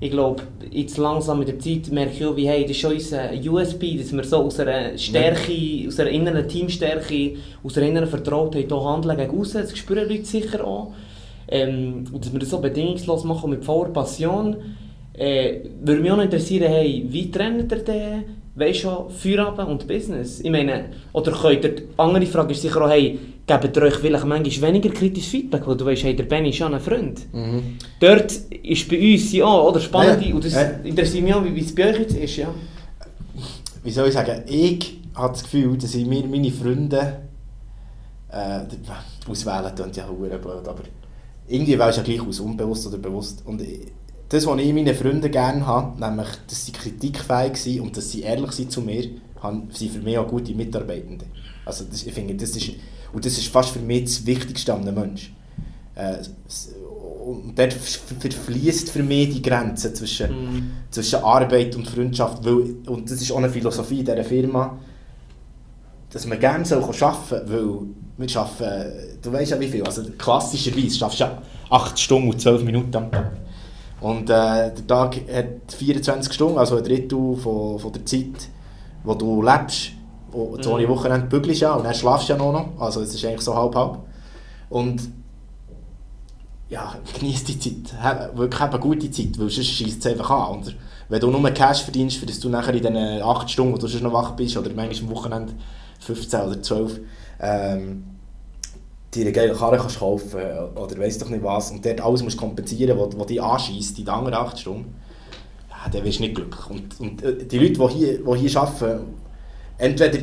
Ich 0.00 0.12
glaube, 0.12 0.44
jetzt 0.70 0.96
langsam 0.96 1.40
mit 1.40 1.48
der 1.48 1.58
Zeit 1.58 1.90
merke 1.90 2.12
ich 2.12 2.24
auch, 2.24 2.36
wie, 2.36 2.46
hey, 2.46 2.62
das 2.62 2.70
ist 2.70 2.80
schon 2.80 2.92
unser 2.92 3.30
USP, 3.32 3.98
dass 3.98 4.12
wir 4.12 4.22
so 4.22 4.36
aus 4.44 4.60
einer 4.60 4.96
Stärke, 4.96 5.88
aus 5.88 5.98
einer 5.98 6.10
inneren 6.10 6.48
Teamstärke, 6.48 7.34
aus 7.64 7.76
einer 7.76 7.88
inneren 7.88 8.08
Vertrautheit 8.08 8.68
hier 8.68 8.84
handeln 8.84 9.16
gegen 9.16 9.40
außen. 9.40 9.62
Das 9.62 9.76
spüren 9.76 10.08
Leute 10.08 10.24
sicher 10.24 10.64
auch. 10.64 10.92
Ähm, 11.48 12.04
und 12.12 12.24
dass 12.24 12.32
wir 12.32 12.38
das 12.38 12.50
so 12.50 12.60
bedingungslos 12.60 13.24
machen 13.24 13.50
mit 13.50 13.64
voller 13.64 13.90
Passion. 13.90 14.56
Äh, 15.14 15.62
würde 15.82 16.00
mich 16.00 16.12
auch 16.12 16.18
interessieren, 16.18 16.70
hey, 16.70 17.04
wie 17.08 17.28
trennt 17.32 17.72
ihr 17.72 17.78
den, 17.78 18.24
weißt 18.54 18.78
schon, 18.78 19.10
Feierabend 19.10 19.68
und 19.68 19.88
Business? 19.88 20.38
Ich 20.40 20.50
meine, 20.50 20.90
oder 21.12 21.32
könnt 21.32 21.64
ihr, 21.64 21.74
die 21.74 21.82
andere 21.96 22.26
Frage 22.26 22.52
ist 22.52 22.62
sicher 22.62 22.84
auch, 22.84 22.90
hey, 22.90 23.18
gebt 23.48 23.76
ihr 23.76 23.82
euch 23.82 23.94
vielleicht 23.96 24.24
manchmal 24.26 24.68
weniger 24.70 24.90
kritisches 24.90 25.30
Feedback, 25.30 25.66
weil 25.66 25.76
du 25.76 25.84
weißt, 25.86 26.04
hey, 26.04 26.14
der 26.14 26.24
Benny 26.24 26.50
ist 26.50 26.58
ja 26.58 26.66
ein 26.68 26.78
Freund. 26.80 27.20
Mhm. 27.34 27.78
Dort 27.98 28.30
ist 28.62 28.88
bei 28.88 29.12
uns 29.14 29.32
ja, 29.32 29.46
oder 29.60 29.80
spannend, 29.80 30.24
Ja, 30.24 30.34
und 30.34 30.44
das 30.44 30.52
ja. 30.54 30.62
interessiert 30.84 31.24
mich 31.24 31.34
auch, 31.34 31.44
wie 31.44 31.58
es 31.60 31.74
bei 31.74 31.90
euch 31.90 31.98
jetzt 32.00 32.16
ist, 32.16 32.36
ja. 32.36 32.54
wie 33.82 33.90
soll 33.90 34.08
ich 34.08 34.14
sagen, 34.14 34.42
ich 34.46 34.98
habe 35.14 35.32
das 35.32 35.42
Gefühl, 35.42 35.76
dass 35.76 35.94
ich 35.94 36.06
mir 36.06 36.24
meine 36.26 36.50
Freunde 36.52 37.20
äh, 38.30 38.60
auswählen 39.28 39.74
klingt 39.74 39.96
ja 39.96 40.06
hure 40.08 40.38
blöd, 40.38 40.66
aber 40.68 40.82
irgendwie 41.48 41.78
wählst 41.78 41.98
du 41.98 42.02
ja 42.02 42.06
gleich 42.16 42.28
aus, 42.28 42.40
unbewusst 42.40 42.86
oder 42.86 42.98
bewusst. 42.98 43.42
Und 43.46 43.62
ich- 43.62 43.88
das, 44.28 44.46
was 44.46 44.60
ich 44.60 44.74
meinen 44.74 44.94
Freunden 44.94 45.30
gerne 45.30 45.66
habe, 45.66 45.98
nämlich, 45.98 46.28
dass 46.46 46.66
sie 46.66 46.72
kritikfähig 46.72 47.56
sind 47.56 47.80
und 47.80 47.96
dass 47.96 48.10
sie 48.10 48.20
ehrlich 48.20 48.52
sind 48.52 48.70
zu 48.70 48.82
mir, 48.82 49.08
haben, 49.42 49.68
sind 49.72 49.90
für 49.92 50.00
mich 50.00 50.18
auch 50.18 50.28
gute 50.28 50.52
Mitarbeitende. 50.54 51.24
Also 51.64 51.84
das, 51.90 52.02
ich 52.02 52.12
finde, 52.12 52.34
das 52.34 52.50
ist, 52.54 52.72
und 53.12 53.24
das 53.24 53.38
ist 53.38 53.48
fast 53.48 53.70
für 53.70 53.78
mich 53.80 54.04
das 54.04 54.26
Wichtigste 54.26 54.74
an 54.74 54.82
einem 54.82 54.94
Menschen. 54.94 55.34
Äh, 55.94 56.16
und 57.26 57.58
dort 57.58 57.74
verfließt 57.74 58.90
für 58.90 59.02
mich 59.02 59.30
die 59.34 59.42
Grenze 59.42 59.92
zwischen 59.92 60.30
Mhm. 60.30 60.70
zwischen 60.90 61.16
Arbeit 61.22 61.76
und 61.76 61.86
Freundschaft, 61.86 62.44
weil, 62.44 62.76
und 62.86 63.10
das 63.10 63.20
ist 63.20 63.30
auch 63.32 63.36
eine 63.38 63.50
Philosophie 63.50 64.02
dieser 64.02 64.24
Firma, 64.24 64.78
dass 66.10 66.26
man 66.26 66.40
gerne 66.40 66.64
soll 66.64 66.82
arbeiten 66.82 67.28
soll, 67.28 67.42
weil 68.18 68.26
wir 68.28 68.36
arbeiten, 68.40 69.18
du 69.22 69.32
weißt 69.32 69.50
ja 69.50 69.60
wie 69.60 69.68
viel, 69.68 69.84
also 69.84 70.02
klassischerweise 70.16 70.96
schaffst 70.96 71.20
du 71.20 71.24
ja 71.24 71.42
8 71.70 71.98
Stunden 71.98 72.30
und 72.30 72.40
12 72.40 72.64
Minuten 72.64 72.96
am 72.96 73.10
Tag. 73.10 73.32
Und 74.00 74.30
äh, 74.30 74.72
der 74.72 74.86
Tag 74.86 75.16
hat 75.32 75.72
24 75.76 76.32
Stunden, 76.32 76.56
also 76.58 76.76
ein 76.76 76.84
Drittel 76.84 77.36
von, 77.36 77.78
von 77.78 77.92
der 77.92 78.06
Zeit, 78.06 78.48
wo 79.04 79.14
du 79.14 79.42
lebst. 79.42 79.90
Wo, 80.30 80.56
das 80.56 80.66
Mhm. 80.66 80.88
Wochenende 80.88 81.26
bügelst 81.26 81.60
ja 81.60 81.74
und 81.74 81.84
dann 81.84 81.94
schlafst 81.94 82.28
du 82.28 82.34
ja 82.34 82.38
noch, 82.38 82.68
also 82.78 83.00
es 83.00 83.14
ist 83.14 83.24
eigentlich 83.24 83.40
so 83.40 83.54
halb-halb. 83.54 83.98
Und 84.68 85.10
ja, 86.68 86.94
genieß 87.18 87.44
die 87.44 87.58
Zeit. 87.58 88.36
Wirklich 88.36 88.60
eine 88.60 88.78
gute 88.78 89.10
Zeit, 89.10 89.38
weil 89.38 89.48
sonst 89.48 89.68
schießt 89.68 90.04
es 90.04 90.12
einfach 90.12 90.30
an. 90.30 90.58
Und 90.58 90.76
wenn 91.08 91.20
du 91.20 91.30
nur 91.30 91.50
Cash 91.50 91.82
verdienst, 91.82 92.18
für 92.18 92.26
das 92.26 92.40
du 92.40 92.48
nachher 92.48 92.74
in 92.74 92.82
diesen 92.82 93.22
8 93.22 93.50
Stunden, 93.50 93.72
wo 93.72 93.78
du 93.78 93.86
sonst 93.86 94.02
noch 94.02 94.12
wach 94.12 94.32
bist, 94.32 94.56
oder 94.56 94.70
manchmal 94.74 95.10
am 95.10 95.16
Wochenende 95.16 95.54
15 96.00 96.40
oder 96.40 96.62
12, 96.62 97.00
ähm, 97.40 98.04
dir 99.14 99.22
eine 99.22 99.32
geile 99.32 99.54
Karre 99.54 99.78
kannst 99.78 99.98
kaufen 99.98 100.40
oder 100.74 100.98
weiss 100.98 101.16
doch 101.16 101.30
nicht 101.30 101.42
was 101.42 101.70
und 101.70 101.84
dort 101.84 102.00
alles 102.02 102.22
musst 102.22 102.36
kompensieren, 102.36 102.98
was, 102.98 103.18
was 103.18 103.26
dich 103.26 103.42
anschießt 103.42 103.98
in 103.98 104.04
den 104.04 104.14
anderen 104.14 104.34
8 104.34 104.58
Stunden, 104.58 104.94
ja, 105.70 105.90
dann 105.90 106.04
wirst 106.04 106.18
du 106.18 106.24
nicht 106.24 106.34
glücklich. 106.34 106.68
Und, 106.68 107.00
und 107.00 107.22
äh, 107.22 107.46
die 107.46 107.58
Leute, 107.58 107.88
die 107.88 107.94
hier, 107.94 108.18
die 108.18 108.38
hier 108.48 108.60
arbeiten, 108.60 109.06
entweder, 109.78 110.18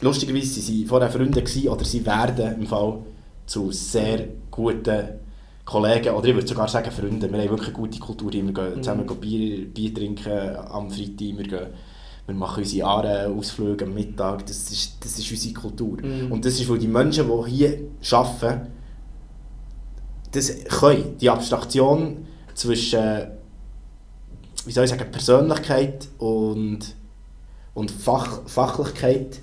lustigerweise 0.00 0.46
sind 0.46 0.64
sie 0.64 0.84
vorher 0.84 1.10
Freunde 1.10 1.42
gewesen, 1.42 1.68
oder 1.68 1.84
sie 1.84 2.04
werden 2.04 2.60
im 2.60 2.66
Fall 2.66 2.98
zu 3.46 3.70
sehr 3.72 4.26
guten 4.50 5.08
Kollegen, 5.64 6.14
oder 6.14 6.28
ich 6.28 6.34
würde 6.34 6.46
sogar 6.46 6.68
sagen 6.68 6.90
Freunde. 6.90 7.30
Wir 7.30 7.38
haben 7.38 7.50
wirklich 7.50 7.68
eine 7.68 7.76
gute 7.76 7.98
Kultur. 7.98 8.32
Wir 8.32 8.42
gehen 8.42 8.74
Mhm. 8.76 8.82
zusammen 8.82 9.06
Bier, 9.20 9.66
Bier 9.66 9.94
trinken 9.94 10.56
am 10.70 10.90
Freitag. 10.90 11.18
Wir, 11.18 11.44
gehen, 11.44 11.66
wir 12.26 12.34
machen 12.34 12.62
unsere 12.62 12.86
Aare-Ausflüge 12.86 13.84
am 13.84 13.94
Mittag. 13.94 14.46
Das 14.46 14.70
ist, 14.70 14.96
das 15.00 15.18
ist 15.18 15.30
unsere 15.30 15.54
Kultur. 15.54 15.98
Mhm. 16.02 16.30
Und 16.32 16.44
das 16.44 16.60
ist, 16.60 16.68
weil 16.68 16.78
die 16.78 16.88
Menschen, 16.88 17.26
die 17.28 17.50
hier 17.50 17.78
arbeiten, 18.12 18.68
das 20.32 20.64
können. 20.64 21.16
Die 21.18 21.30
Abstraktion 21.30 22.26
zwischen 22.54 23.28
wie 24.66 24.72
soll 24.72 24.84
ich 24.84 24.90
sagen, 24.90 25.10
Persönlichkeit 25.12 26.08
und, 26.18 26.80
und 27.76 27.90
Fach, 27.90 28.40
Fachlichkeit 28.46 29.38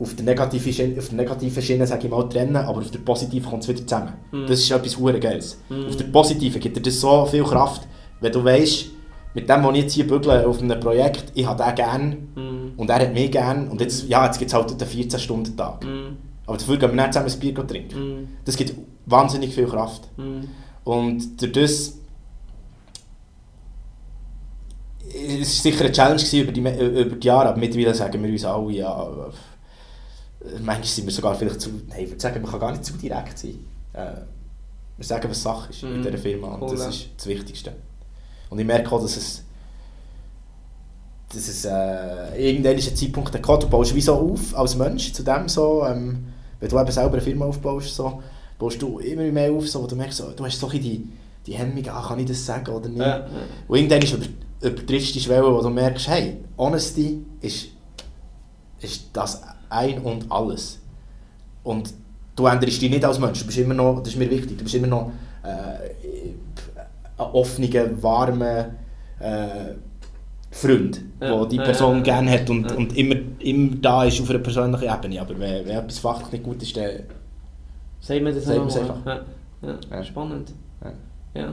auf 0.00 0.14
der 0.14 0.24
negativen 0.24 0.72
Schiene, 0.72 0.98
auf 0.98 1.08
der 1.08 1.18
negativen 1.18 1.62
Schiene 1.62 1.86
sage 1.86 2.06
ich 2.06 2.10
mal, 2.10 2.26
trennen, 2.28 2.56
aber 2.56 2.78
auf 2.78 2.90
der 2.90 3.00
positiven 3.00 3.50
kommt 3.50 3.62
es 3.62 3.68
wieder 3.68 3.86
zusammen. 3.86 4.14
Mhm. 4.32 4.46
Das 4.46 4.60
ist 4.60 4.70
etwas 4.70 4.96
hure 4.96 5.20
Geiles. 5.20 5.58
Mhm. 5.68 5.86
Auf 5.86 5.96
der 5.96 6.04
positiven 6.04 6.60
gibt 6.60 6.76
dir 6.76 6.80
das 6.80 6.98
so 6.98 7.26
viel 7.26 7.44
Kraft, 7.44 7.86
wenn 8.20 8.32
du 8.32 8.42
weißt, 8.42 8.86
mit 9.34 9.48
dem, 9.48 9.62
was 9.62 9.74
ich 9.76 9.82
jetzt 9.82 9.92
hier 9.92 10.06
bügle 10.06 10.46
auf 10.46 10.62
einem 10.62 10.80
Projekt, 10.80 11.32
ich 11.34 11.46
habe 11.46 11.62
den 11.62 11.74
gerne 11.74 12.16
Mhm. 12.34 12.72
und 12.76 12.88
er 12.88 13.00
hat 13.00 13.12
mich 13.12 13.30
gerne 13.30 13.68
und 13.70 13.80
jetzt, 13.82 14.08
ja, 14.08 14.24
jetzt 14.24 14.38
gibt 14.38 14.50
es 14.50 14.54
halt 14.54 14.70
einen 14.70 14.90
14-Stunden-Tag. 14.90 15.84
Mhm. 15.84 16.16
Aber 16.46 16.56
dafür 16.56 16.78
gehen 16.78 16.90
wir 16.90 16.96
nicht 16.96 17.12
zusammen 17.12 17.30
ein 17.30 17.40
Bier 17.40 17.66
trinken. 17.66 18.28
Das 18.46 18.56
gibt 18.56 18.74
wahnsinnig 19.04 19.54
viel 19.54 19.66
Kraft. 19.66 20.08
Und 20.84 21.42
durch 21.42 21.52
das 21.52 21.97
es 25.12 25.64
war 25.64 25.72
sicher 25.72 25.84
eine 25.84 25.92
Challenge 25.92 26.22
über 26.42 26.52
die, 26.52 26.60
über 26.60 27.16
die 27.16 27.26
Jahre, 27.26 27.48
aber 27.50 27.58
mittlerweile 27.58 27.94
sagen 27.94 28.22
wir 28.22 28.30
uns 28.30 28.44
alle, 28.44 28.72
ja, 28.72 29.08
manchmal 30.60 30.84
sind 30.84 31.06
wir 31.06 31.12
sogar 31.12 31.34
vielleicht 31.34 31.60
zu, 31.60 31.70
nein, 31.88 32.04
ich 32.04 32.10
würde 32.10 32.20
sagen, 32.20 32.40
man 32.42 32.50
kann 32.50 32.60
gar 32.60 32.72
nicht 32.72 32.84
zu 32.84 32.92
direkt 32.94 33.38
sein. 33.38 33.58
Äh, 33.92 34.12
wir 34.96 35.04
sagen, 35.04 35.30
was 35.30 35.42
Sache 35.42 35.70
ist 35.70 35.82
in 35.82 35.98
Mhm. 36.00 36.02
dieser 36.02 36.18
Firma 36.18 36.54
und 36.54 36.62
Cool, 36.62 36.70
das 36.72 36.80
ja. 36.80 36.88
ist 36.88 37.08
das 37.16 37.26
Wichtigste. 37.26 37.72
Und 38.50 38.58
ich 38.58 38.66
merke 38.66 38.90
auch, 38.92 39.00
dass 39.00 39.16
es, 39.16 39.44
dass 41.32 41.46
es 41.48 41.64
äh, 41.64 42.50
irgendwann 42.50 42.76
ist 42.76 42.88
ein 42.90 42.96
Zeitpunkt 42.96 43.32
gekommen, 43.32 43.60
du 43.60 43.68
baust 43.68 43.94
wie 43.94 44.00
so 44.00 44.14
auf 44.14 44.56
als 44.56 44.76
Mensch 44.76 45.12
zu 45.12 45.22
dem 45.22 45.48
so, 45.48 45.84
ähm, 45.86 46.24
wenn 46.58 46.68
du 46.68 46.78
eben 46.80 46.90
selber 46.90 47.12
eine 47.12 47.20
Firma 47.20 47.44
aufbaust, 47.44 47.94
so, 47.94 48.22
baust 48.58 48.80
du 48.80 48.98
immer 48.98 49.22
mehr 49.24 49.52
auf, 49.52 49.68
so, 49.68 49.82
wo 49.82 49.86
du 49.86 49.94
merkst, 49.94 50.18
so, 50.18 50.30
du 50.30 50.44
hast 50.44 50.58
so 50.58 50.68
die, 50.68 51.06
die 51.46 51.52
Hemmung, 51.54 51.86
ah, 51.88 52.04
kann 52.08 52.18
ich 52.18 52.26
das 52.26 52.44
sagen 52.44 52.70
oder 52.70 52.88
nicht. 52.88 52.98
Ja. 53.00 53.26
Und 53.68 53.76
irgendwann 53.76 54.02
ist 54.02 54.12
über, 54.14 54.26
übertriffst 54.60 55.10
du 55.10 55.12
die 55.14 55.20
Schwelle, 55.20 55.52
wo 55.52 55.60
du 55.62 55.70
merkst, 55.70 56.08
hey, 56.08 56.38
Honesty 56.56 57.24
ist, 57.40 57.68
ist 58.80 59.10
das 59.12 59.42
ein 59.68 60.00
und 60.02 60.30
alles. 60.30 60.80
Und 61.62 61.92
du 62.34 62.46
änderst 62.46 62.80
dich 62.80 62.90
nicht 62.90 63.04
als 63.04 63.18
Mensch, 63.18 63.40
du 63.40 63.46
bist 63.46 63.58
immer 63.58 63.74
noch, 63.74 64.00
das 64.00 64.08
ist 64.08 64.18
mir 64.18 64.30
wichtig, 64.30 64.56
du 64.58 64.64
bist 64.64 64.74
immer 64.74 64.86
noch 64.86 65.12
äh, 65.42 66.30
ein 67.18 67.30
offener, 67.32 68.02
warmer, 68.02 68.70
äh, 69.20 69.74
Freund, 70.50 71.02
Ja, 71.20 71.36
der 71.36 71.46
die 71.46 71.58
Person 71.58 71.98
ja, 71.98 72.02
gerne 72.02 72.30
hat 72.30 72.48
und, 72.48 72.70
Ja. 72.70 72.76
und 72.76 72.96
immer, 72.96 73.16
immer 73.38 73.76
da 73.76 74.04
ist 74.04 74.20
auf 74.20 74.30
einer 74.30 74.38
persönlichen 74.38 74.84
Ebene. 74.88 75.20
Aber 75.20 75.38
wenn, 75.38 75.66
wenn 75.66 75.76
etwas 75.76 75.98
fachlich 75.98 76.32
nicht 76.32 76.44
gut 76.44 76.62
ist, 76.62 76.76
dann... 76.76 76.90
Sagen 78.00 78.24
wir 78.24 78.32
das 78.32 78.48
einfach. 78.48 78.96
Ja. 79.60 80.04
Spannend. 80.04 80.52
Ja. 81.34 81.52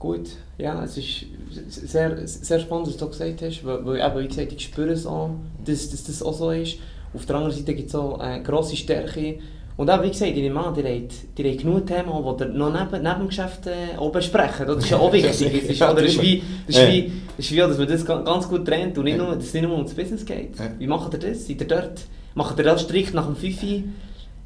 Gut, 0.00 0.30
ja, 0.58 0.82
es 0.82 0.96
ist 0.96 1.26
sehr, 1.68 2.26
sehr 2.26 2.58
spannend, 2.58 2.88
was 2.88 2.96
du 2.96 3.06
gesagt 3.06 3.42
hast, 3.42 3.64
weil, 3.64 3.84
weil 3.86 4.00
eben, 4.00 4.18
wie 4.24 4.28
gesagt, 4.28 4.52
ich 4.52 4.62
spüre 4.64 4.90
es 4.90 5.06
auch, 5.06 5.30
dass, 5.64 5.90
dass 5.90 6.02
das 6.04 6.22
auch 6.22 6.32
so 6.32 6.50
ist. 6.50 6.78
Auf 7.14 7.26
der 7.26 7.36
anderen 7.36 7.54
Seite 7.54 7.74
gibt 7.74 7.90
es 7.90 7.94
auch 7.94 8.18
eine 8.18 8.42
grosse 8.42 8.76
Stärke. 8.76 9.36
Und 9.76 9.90
auch, 9.90 10.02
wie 10.02 10.08
gesagt, 10.08 10.34
nehme 10.34 10.58
an, 10.64 10.74
die 10.74 10.82
haben, 10.82 11.08
die 11.36 11.44
haben 11.50 11.56
genug 11.58 11.86
Themen, 11.86 12.04
die 12.38 12.42
ihr 12.44 12.48
noch 12.50 12.72
neben, 12.72 13.02
neben 13.02 13.18
dem 13.20 13.28
Geschäft 13.28 13.66
äh, 13.66 13.96
auch 13.98 14.10
besprechen. 14.10 14.66
Das 14.66 14.78
ist 14.84 14.90
ja 14.90 14.98
auch 14.98 15.12
wichtig. 15.12 15.68
Ist, 15.70 15.82
oder 15.82 16.02
ist 16.02 16.20
wie, 16.22 16.42
das 16.66 16.76
ist 16.76 16.82
Ja. 16.82 16.88
wie, 16.92 17.12
das 17.36 17.46
ist 17.46 17.52
wie, 17.52 17.56
dass 17.56 17.78
man 17.78 17.88
das 17.88 18.04
ga- 18.06 18.22
ganz 18.22 18.48
gut 18.48 18.66
trennt 18.66 18.96
und 18.98 19.04
nicht 19.04 19.18
nur, 19.18 19.34
dass 19.34 19.44
es 19.44 19.52
nicht 19.54 19.62
nur 19.62 19.74
ums 19.76 19.92
Business 19.94 20.24
geht. 20.24 20.52
Wie 20.78 20.86
macht 20.86 21.12
ihr 21.14 21.18
das? 21.18 21.46
Seid 21.46 21.60
ihr 21.60 21.66
dort? 21.68 22.00
Macht 22.34 22.58
ihr 22.58 22.64
das 22.64 22.82
strikt 22.82 23.12
nach 23.14 23.26
dem 23.26 23.36
Fifi? 23.36 23.84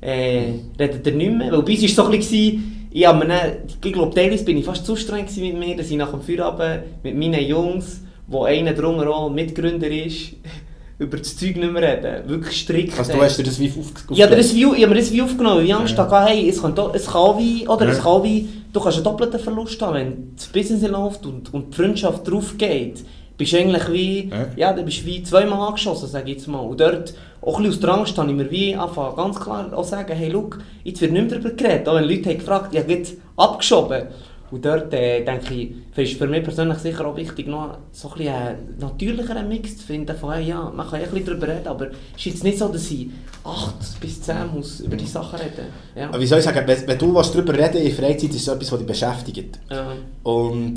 Äh, 0.00 0.52
redet 0.78 1.06
ihr 1.06 1.12
nicht 1.14 1.32
mehr? 1.32 1.52
Weil 1.52 1.62
bei 1.62 1.72
uns 1.72 1.80
war 1.80 1.88
es 1.88 1.94
so 1.96 2.04
ein 2.04 2.10
bisschen, 2.12 2.83
ich, 2.94 3.04
hab 3.08 3.18
mir 3.18 3.56
ich 3.66 3.92
glaube, 3.92 4.14
teilweise 4.14 4.44
bin 4.44 4.56
ich 4.56 4.64
fast 4.64 4.86
zu 4.86 4.94
streng 4.94 5.26
mit 5.36 5.58
mir, 5.58 5.76
dass 5.76 5.90
ich 5.90 5.96
nach 5.96 6.12
dem 6.12 6.20
Feierabend 6.20 7.02
mit 7.02 7.16
meinen 7.18 7.44
Jungs, 7.44 8.02
wo 8.28 8.44
einer 8.44 8.72
drunter 8.72 9.10
auch 9.10 9.28
Mitgründer 9.30 9.88
ist, 9.88 10.34
über 11.00 11.16
das 11.16 11.36
Zeug 11.36 11.56
nicht 11.56 11.72
mehr 11.72 11.82
reden. 11.82 12.28
Wirklich 12.28 12.60
strikt. 12.60 12.96
Also 12.96 13.14
du 13.14 13.20
hast 13.20 13.36
dir 13.36 13.42
das 13.42 13.58
wie 13.58 13.68
auf, 13.68 13.92
Ich 14.10 14.22
habe 14.22 14.36
das 14.36 14.54
View, 14.54 14.74
ich 14.74 14.84
habe 14.84 14.94
mir 14.94 15.00
das 15.00 15.10
View 15.10 15.24
aufgenommen, 15.24 15.66
ich 15.66 15.74
Angst 15.74 15.98
Ja. 15.98 16.08
hatte, 16.08 16.30
hey, 16.30 16.48
es 16.48 16.62
kann, 16.62 16.72
es 16.94 17.06
kann 17.06 17.36
wie, 17.36 17.66
oder 17.66 17.88
es 17.88 17.96
Ja. 17.96 18.02
kann 18.04 18.12
auch 18.12 18.22
wie, 18.22 18.48
du 18.72 18.78
kannst 18.80 18.98
einen 18.98 19.04
doppelten 19.04 19.40
Verlust 19.40 19.82
haben, 19.82 19.94
wenn 19.96 20.32
das 20.36 20.46
Business 20.46 20.88
läuft 20.88 21.26
und, 21.26 21.52
und 21.52 21.72
die 21.72 21.76
Freundschaft 21.76 22.30
drauf 22.30 22.54
geht. 22.56 23.04
Bist 23.36 23.52
du 23.52 23.58
eigentlich 23.58 23.92
wie, 23.92 24.30
Ja. 24.56 24.72
ja, 24.72 24.82
bist 24.82 25.04
wie 25.06 25.22
zweimal 25.22 25.68
angeschossen, 25.68 26.08
sage 26.08 26.30
ich 26.30 26.36
jetzt 26.36 26.46
mal. 26.46 26.60
Und 26.60 26.80
dort, 26.80 27.14
auch 27.42 27.58
ein 27.58 27.66
aus 27.66 27.80
der 27.80 27.90
Angst, 27.90 28.16
habe 28.16 28.30
ich 28.30 28.36
mir 28.36 28.50
wie 28.50 28.74
anfangen, 28.76 29.16
ganz 29.16 29.40
klar 29.40 29.72
auch 29.76 29.84
sagen, 29.84 30.12
hey, 30.14 30.30
look, 30.30 30.60
jetzt 30.84 31.00
wird 31.00 31.12
nicht 31.12 31.30
mehr 31.30 31.38
darüber 31.38 31.50
geredet. 31.56 31.88
Auch 31.88 31.96
wenn 31.96 32.04
Leute 32.04 32.30
haben 32.30 32.38
gefragt, 32.38 32.76
habe 32.76 32.92
jetzt 32.92 33.14
abgeschoben. 33.36 34.04
Und 34.50 34.64
dort 34.64 34.94
äh, 34.94 35.24
denke 35.24 35.52
ich, 35.52 35.70
ist 35.96 36.16
für 36.16 36.28
mich 36.28 36.44
persönlich 36.44 36.78
sicher 36.78 37.04
auch 37.06 37.16
wichtig, 37.16 37.48
noch 37.48 37.78
so 37.90 38.08
ein 38.10 38.18
bisschen 38.18 38.34
einen 38.34 38.78
natürlicheren 38.78 39.48
Mix 39.48 39.78
zu 39.78 39.84
finden. 39.84 40.16
Von, 40.16 40.32
hey, 40.32 40.44
ja, 40.44 40.70
man 40.72 40.88
kann 40.88 41.00
ja 41.00 41.06
ein 41.06 41.10
bisschen 41.12 41.26
darüber 41.26 41.48
reden, 41.48 41.66
aber 41.66 41.86
es 41.88 42.18
ist 42.18 42.24
jetzt 42.26 42.44
nicht 42.44 42.58
so, 42.58 42.68
dass 42.68 42.88
ich 42.88 43.08
8 43.42 44.00
bis 44.00 44.22
10 44.22 44.36
muss 44.54 44.78
über 44.78 44.94
die 44.96 45.06
Sachen 45.06 45.40
reden 45.40 45.66
ja. 45.96 46.08
Aber 46.08 46.20
wie 46.20 46.26
soll 46.26 46.38
ich 46.38 46.44
sagen, 46.44 46.62
wenn, 46.66 46.86
wenn 46.86 46.98
du 46.98 47.12
was 47.14 47.32
darüber 47.32 47.52
reden 47.52 47.78
in 47.78 47.92
Freizeit, 47.92 48.30
ist 48.30 48.42
es 48.42 48.48
etwas, 48.48 48.70
was 48.70 48.78
dich 48.78 48.86
beschäftigt. 48.86 49.58
Ja. 49.70 49.88
Und 50.22 50.76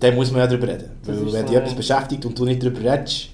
dann 0.00 0.14
muss 0.14 0.30
man 0.30 0.40
ja 0.40 0.46
darüber 0.46 0.68
reden. 0.68 0.90
Das 1.04 1.16
Weil 1.16 1.32
wenn 1.32 1.42
so, 1.42 1.48
dich 1.48 1.56
etwas 1.56 1.74
beschäftigt 1.74 2.24
und 2.26 2.38
du 2.38 2.44
nicht 2.44 2.62
darüber 2.62 2.80
redest, 2.80 3.28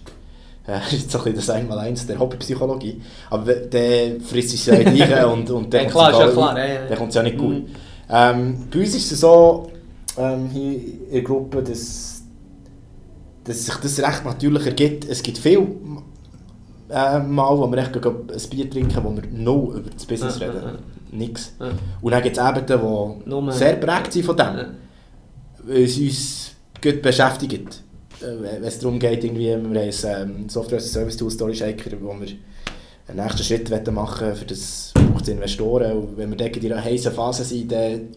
äh, 0.66 0.78
ist 0.94 1.10
so 1.10 1.18
ein 1.18 1.24
bisschen 1.24 1.36
das 1.36 1.50
Einmaleins 1.50 2.06
der 2.06 2.18
Hobbypsychologie. 2.18 3.00
Aber 3.30 3.54
dann 3.54 4.20
frisst 4.20 4.54
es 4.54 4.66
ja 4.66 4.74
in 4.74 4.92
dich 4.94 5.02
rein 5.10 5.24
und, 5.26 5.50
und 5.50 5.72
dann 5.72 5.84
Ja, 5.84 5.90
klar, 5.90 6.10
ist 6.10 6.18
ja 6.18 6.28
klar, 6.28 6.58
ja, 6.58 6.88
ja. 6.90 6.96
kommt 6.96 7.10
es 7.10 7.14
ja 7.14 7.22
nicht 7.22 7.38
gut. 7.38 7.54
Mhm. 7.54 7.66
Ähm, 8.10 8.58
bei 8.70 8.78
uns 8.80 8.94
ist 8.94 9.12
es 9.12 9.20
so, 9.20 9.70
ähm, 10.18 10.48
hier 10.52 10.72
in 10.72 11.12
der 11.12 11.22
Gruppe, 11.22 11.62
dass, 11.62 12.22
dass 13.44 13.64
sich 13.64 13.74
das 13.76 13.98
recht 14.00 14.24
natürlich 14.24 14.66
ergibt. 14.66 15.08
Es 15.08 15.22
gibt 15.22 15.38
viel 15.38 15.66
äh, 16.88 17.18
Mal, 17.18 17.58
wo 17.58 17.70
wir 17.70 17.78
echt 17.78 17.94
ein 17.96 18.50
Bier 18.50 18.70
trinken, 18.70 19.04
wo 19.04 19.14
wir 19.14 19.22
nur 19.32 19.74
über 19.74 19.90
das 19.90 20.04
Business 20.04 20.40
reden. 20.40 20.78
Nix. 21.12 21.52
Und 22.00 22.10
dann 22.12 22.22
gibt 22.22 22.36
es 22.36 22.42
Abende, 22.42 22.76
die 23.24 23.28
Nur- 23.28 23.52
sehr 23.52 23.76
prägt 23.76 24.12
sind 24.12 24.24
von 24.24 24.36
dem 24.36 24.66
weil 25.66 25.82
es 25.82 25.98
uns 25.98 26.55
gut 26.86 27.02
beschäftigt. 27.02 27.82
Äh, 28.20 28.26
Wenn 28.40 28.64
es 28.64 28.78
darum 28.78 28.98
geht, 28.98 29.24
irgendwie, 29.24 29.46
wir 29.46 29.54
haben 29.56 29.76
ein 29.76 29.90
ähm, 30.04 30.48
Software 30.48 30.78
as 30.78 30.86
a 30.86 30.88
Service 30.88 31.16
Tool 31.16 31.30
Story 31.30 31.54
Shaker, 31.54 31.90
wo 32.00 32.14
wir 32.18 32.28
einen 33.08 33.22
nächsten 33.22 33.42
Schritt 33.42 33.92
machen 33.92 34.34
für 34.34 34.44
das 34.44 34.92
braucht 34.94 35.22
es 35.22 35.28
Investoren. 35.28 35.92
Und 35.92 36.16
wenn 36.16 36.30
wir 36.30 36.36
dort 36.36 36.56
in 36.56 36.72
einer 36.72 36.84
heißen 36.84 37.12
Phase 37.12 37.44
sind, 37.44 37.70
dann 37.72 38.08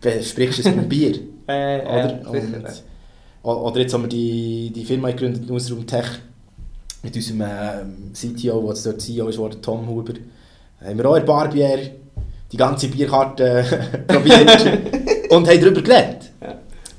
besprichst 0.00 0.64
du 0.64 0.68
es 0.68 0.76
mit 0.76 0.88
Bier. 0.88 1.18
Äh, 1.48 1.82
oder? 1.82 2.34
äh, 2.34 2.40
sicher, 2.40 2.82
Und, 3.42 3.54
oder 3.54 3.78
jetzt 3.78 3.94
haben 3.94 4.02
wir 4.02 4.08
die, 4.08 4.72
die 4.74 4.84
Firma 4.84 5.12
gegründet, 5.12 5.48
Newsroom 5.48 5.86
Tech, 5.86 6.06
mit 7.04 7.14
unserem 7.14 7.42
ähm, 7.42 8.12
CTO, 8.12 8.72
der 8.72 8.82
dort 8.82 9.00
CEO 9.00 9.28
ist, 9.28 9.36
geworden, 9.36 9.62
Tom 9.62 9.86
Huber. 9.86 10.14
Haben 10.84 10.98
wir 10.98 11.08
auch 11.08 11.14
ein 11.14 11.24
Barbier 11.24 11.92
die 12.50 12.56
ganze 12.56 12.88
Bierkarte 12.88 13.60
äh, 13.60 13.98
probiert 14.08 14.66
und 15.30 15.48
haben 15.48 15.60
darüber 15.60 15.82
geredet. 15.82 16.32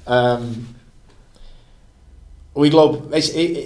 Ähm, 0.10 0.68
und 2.54 2.66
ich 2.66 2.72
glaube, 2.72 3.12
weißt, 3.12 3.36
ich, 3.36 3.58
ich, 3.58 3.66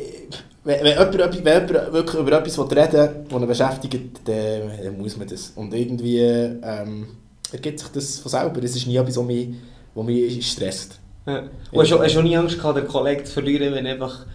wenn, 0.63 0.80
wenn, 0.84 0.88
jemand, 0.93 1.17
wenn 1.17 1.34
jemand 1.34 1.93
wirklich 1.93 2.19
über 2.21 2.32
etwas 2.34 2.60
reden 2.60 2.75
will, 2.75 3.25
das 3.30 3.41
ihn 3.41 3.47
beschäftigt, 3.47 4.21
dann, 4.25 4.97
muss 4.97 5.17
man 5.17 5.27
das. 5.27 5.54
Und 5.56 5.73
irgendwie 5.73 6.19
ähm, 6.19 7.08
ergibt 7.51 7.80
sich 7.80 7.89
das 7.89 8.19
von 8.19 8.30
selber. 8.30 8.63
Es 8.63 8.75
ist 8.75 8.88
nie 8.88 8.97
etwas, 8.97 9.17
was 9.17 9.25
mich, 9.25 9.49
was 9.95 10.06
mich 10.06 10.51
stresst. 10.51 10.99
Ja. 11.25 11.43
Und 11.71 11.82
hast 11.82 11.91
du 11.91 12.01
hast 12.01 12.23
nie 12.23 12.36
Angst 12.38 12.58
gehabt, 12.58 12.77
den 12.77 12.88
Kollegen 12.88 13.25
zu 13.25 13.34
verlieren, 13.34 13.73
wenn 13.73 13.88
einfach, 13.88 14.25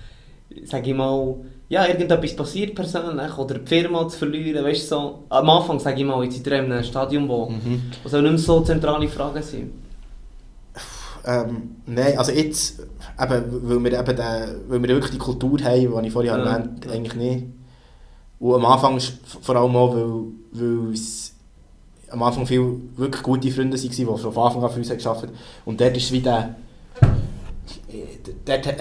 sag 0.65 0.87
ich 0.87 0.95
mal, 0.95 1.37
ja, 1.69 1.85
irgendetwas 1.87 2.37
passiert 2.37 2.75
persönlich 2.75 3.37
oder 3.37 3.59
die 3.59 3.67
Firma 3.67 4.09
zu 4.09 4.19
verlieren, 4.19 4.65
weißt 4.65 4.83
du, 4.83 4.87
so, 4.95 5.25
am 5.29 5.51
Anfang, 5.51 5.81
sag 5.81 5.99
ich 5.99 6.05
mal, 6.05 6.23
jetzt 6.25 6.47
in 6.47 6.53
einem 6.53 6.85
Stadium, 6.85 7.29
wo, 7.29 7.51
Mhm. 7.51 7.91
nicht 8.05 8.13
mehr 8.13 8.39
so 8.39 8.61
zentrale 8.61 9.09
Fragen 9.09 9.43
sein. 9.43 9.73
Ähm, 11.27 11.77
nein, 11.87 12.17
also 12.17 12.31
jetzt, 12.31 12.79
eben, 13.21 13.45
weil 13.69 13.85
wir, 13.85 13.99
eben 13.99 14.17
den, 14.17 14.61
weil 14.69 14.83
wir 14.83 14.89
wirklich 14.91 15.13
die 15.13 15.19
Kultur 15.19 15.59
haben, 15.61 16.03
die 16.03 16.07
ich 16.07 16.13
vorhin 16.13 16.33
Ja. 16.33 16.39
erwähnt 16.39 16.85
habe, 16.85 16.95
eigentlich 16.95 17.15
nicht. 17.17 17.45
Und 18.39 18.55
am 18.55 18.67
Anfang 18.67 19.01
vor 19.41 19.57
allem 19.57 19.75
auch, 19.75 19.95
weil, 19.95 20.23
weil 20.53 20.93
es 20.93 21.33
am 22.11 22.23
Anfang 22.23 22.47
viele 22.47 22.77
wirklich 22.97 23.23
gute 23.23 23.51
Freunde 23.51 23.77
waren, 23.77 23.91
die 23.91 24.05
von 24.05 24.37
Anfang 24.37 24.63
an 24.63 24.71
für 24.71 24.79
uns 24.79 24.89
gearbeitet 24.89 25.31
haben. 25.31 25.39
Und 25.65 25.81
dort 25.81 25.97
ist 25.97 26.05
es 26.05 26.13
wie 26.13 26.21
der, 26.21 26.55
dort 28.45 28.75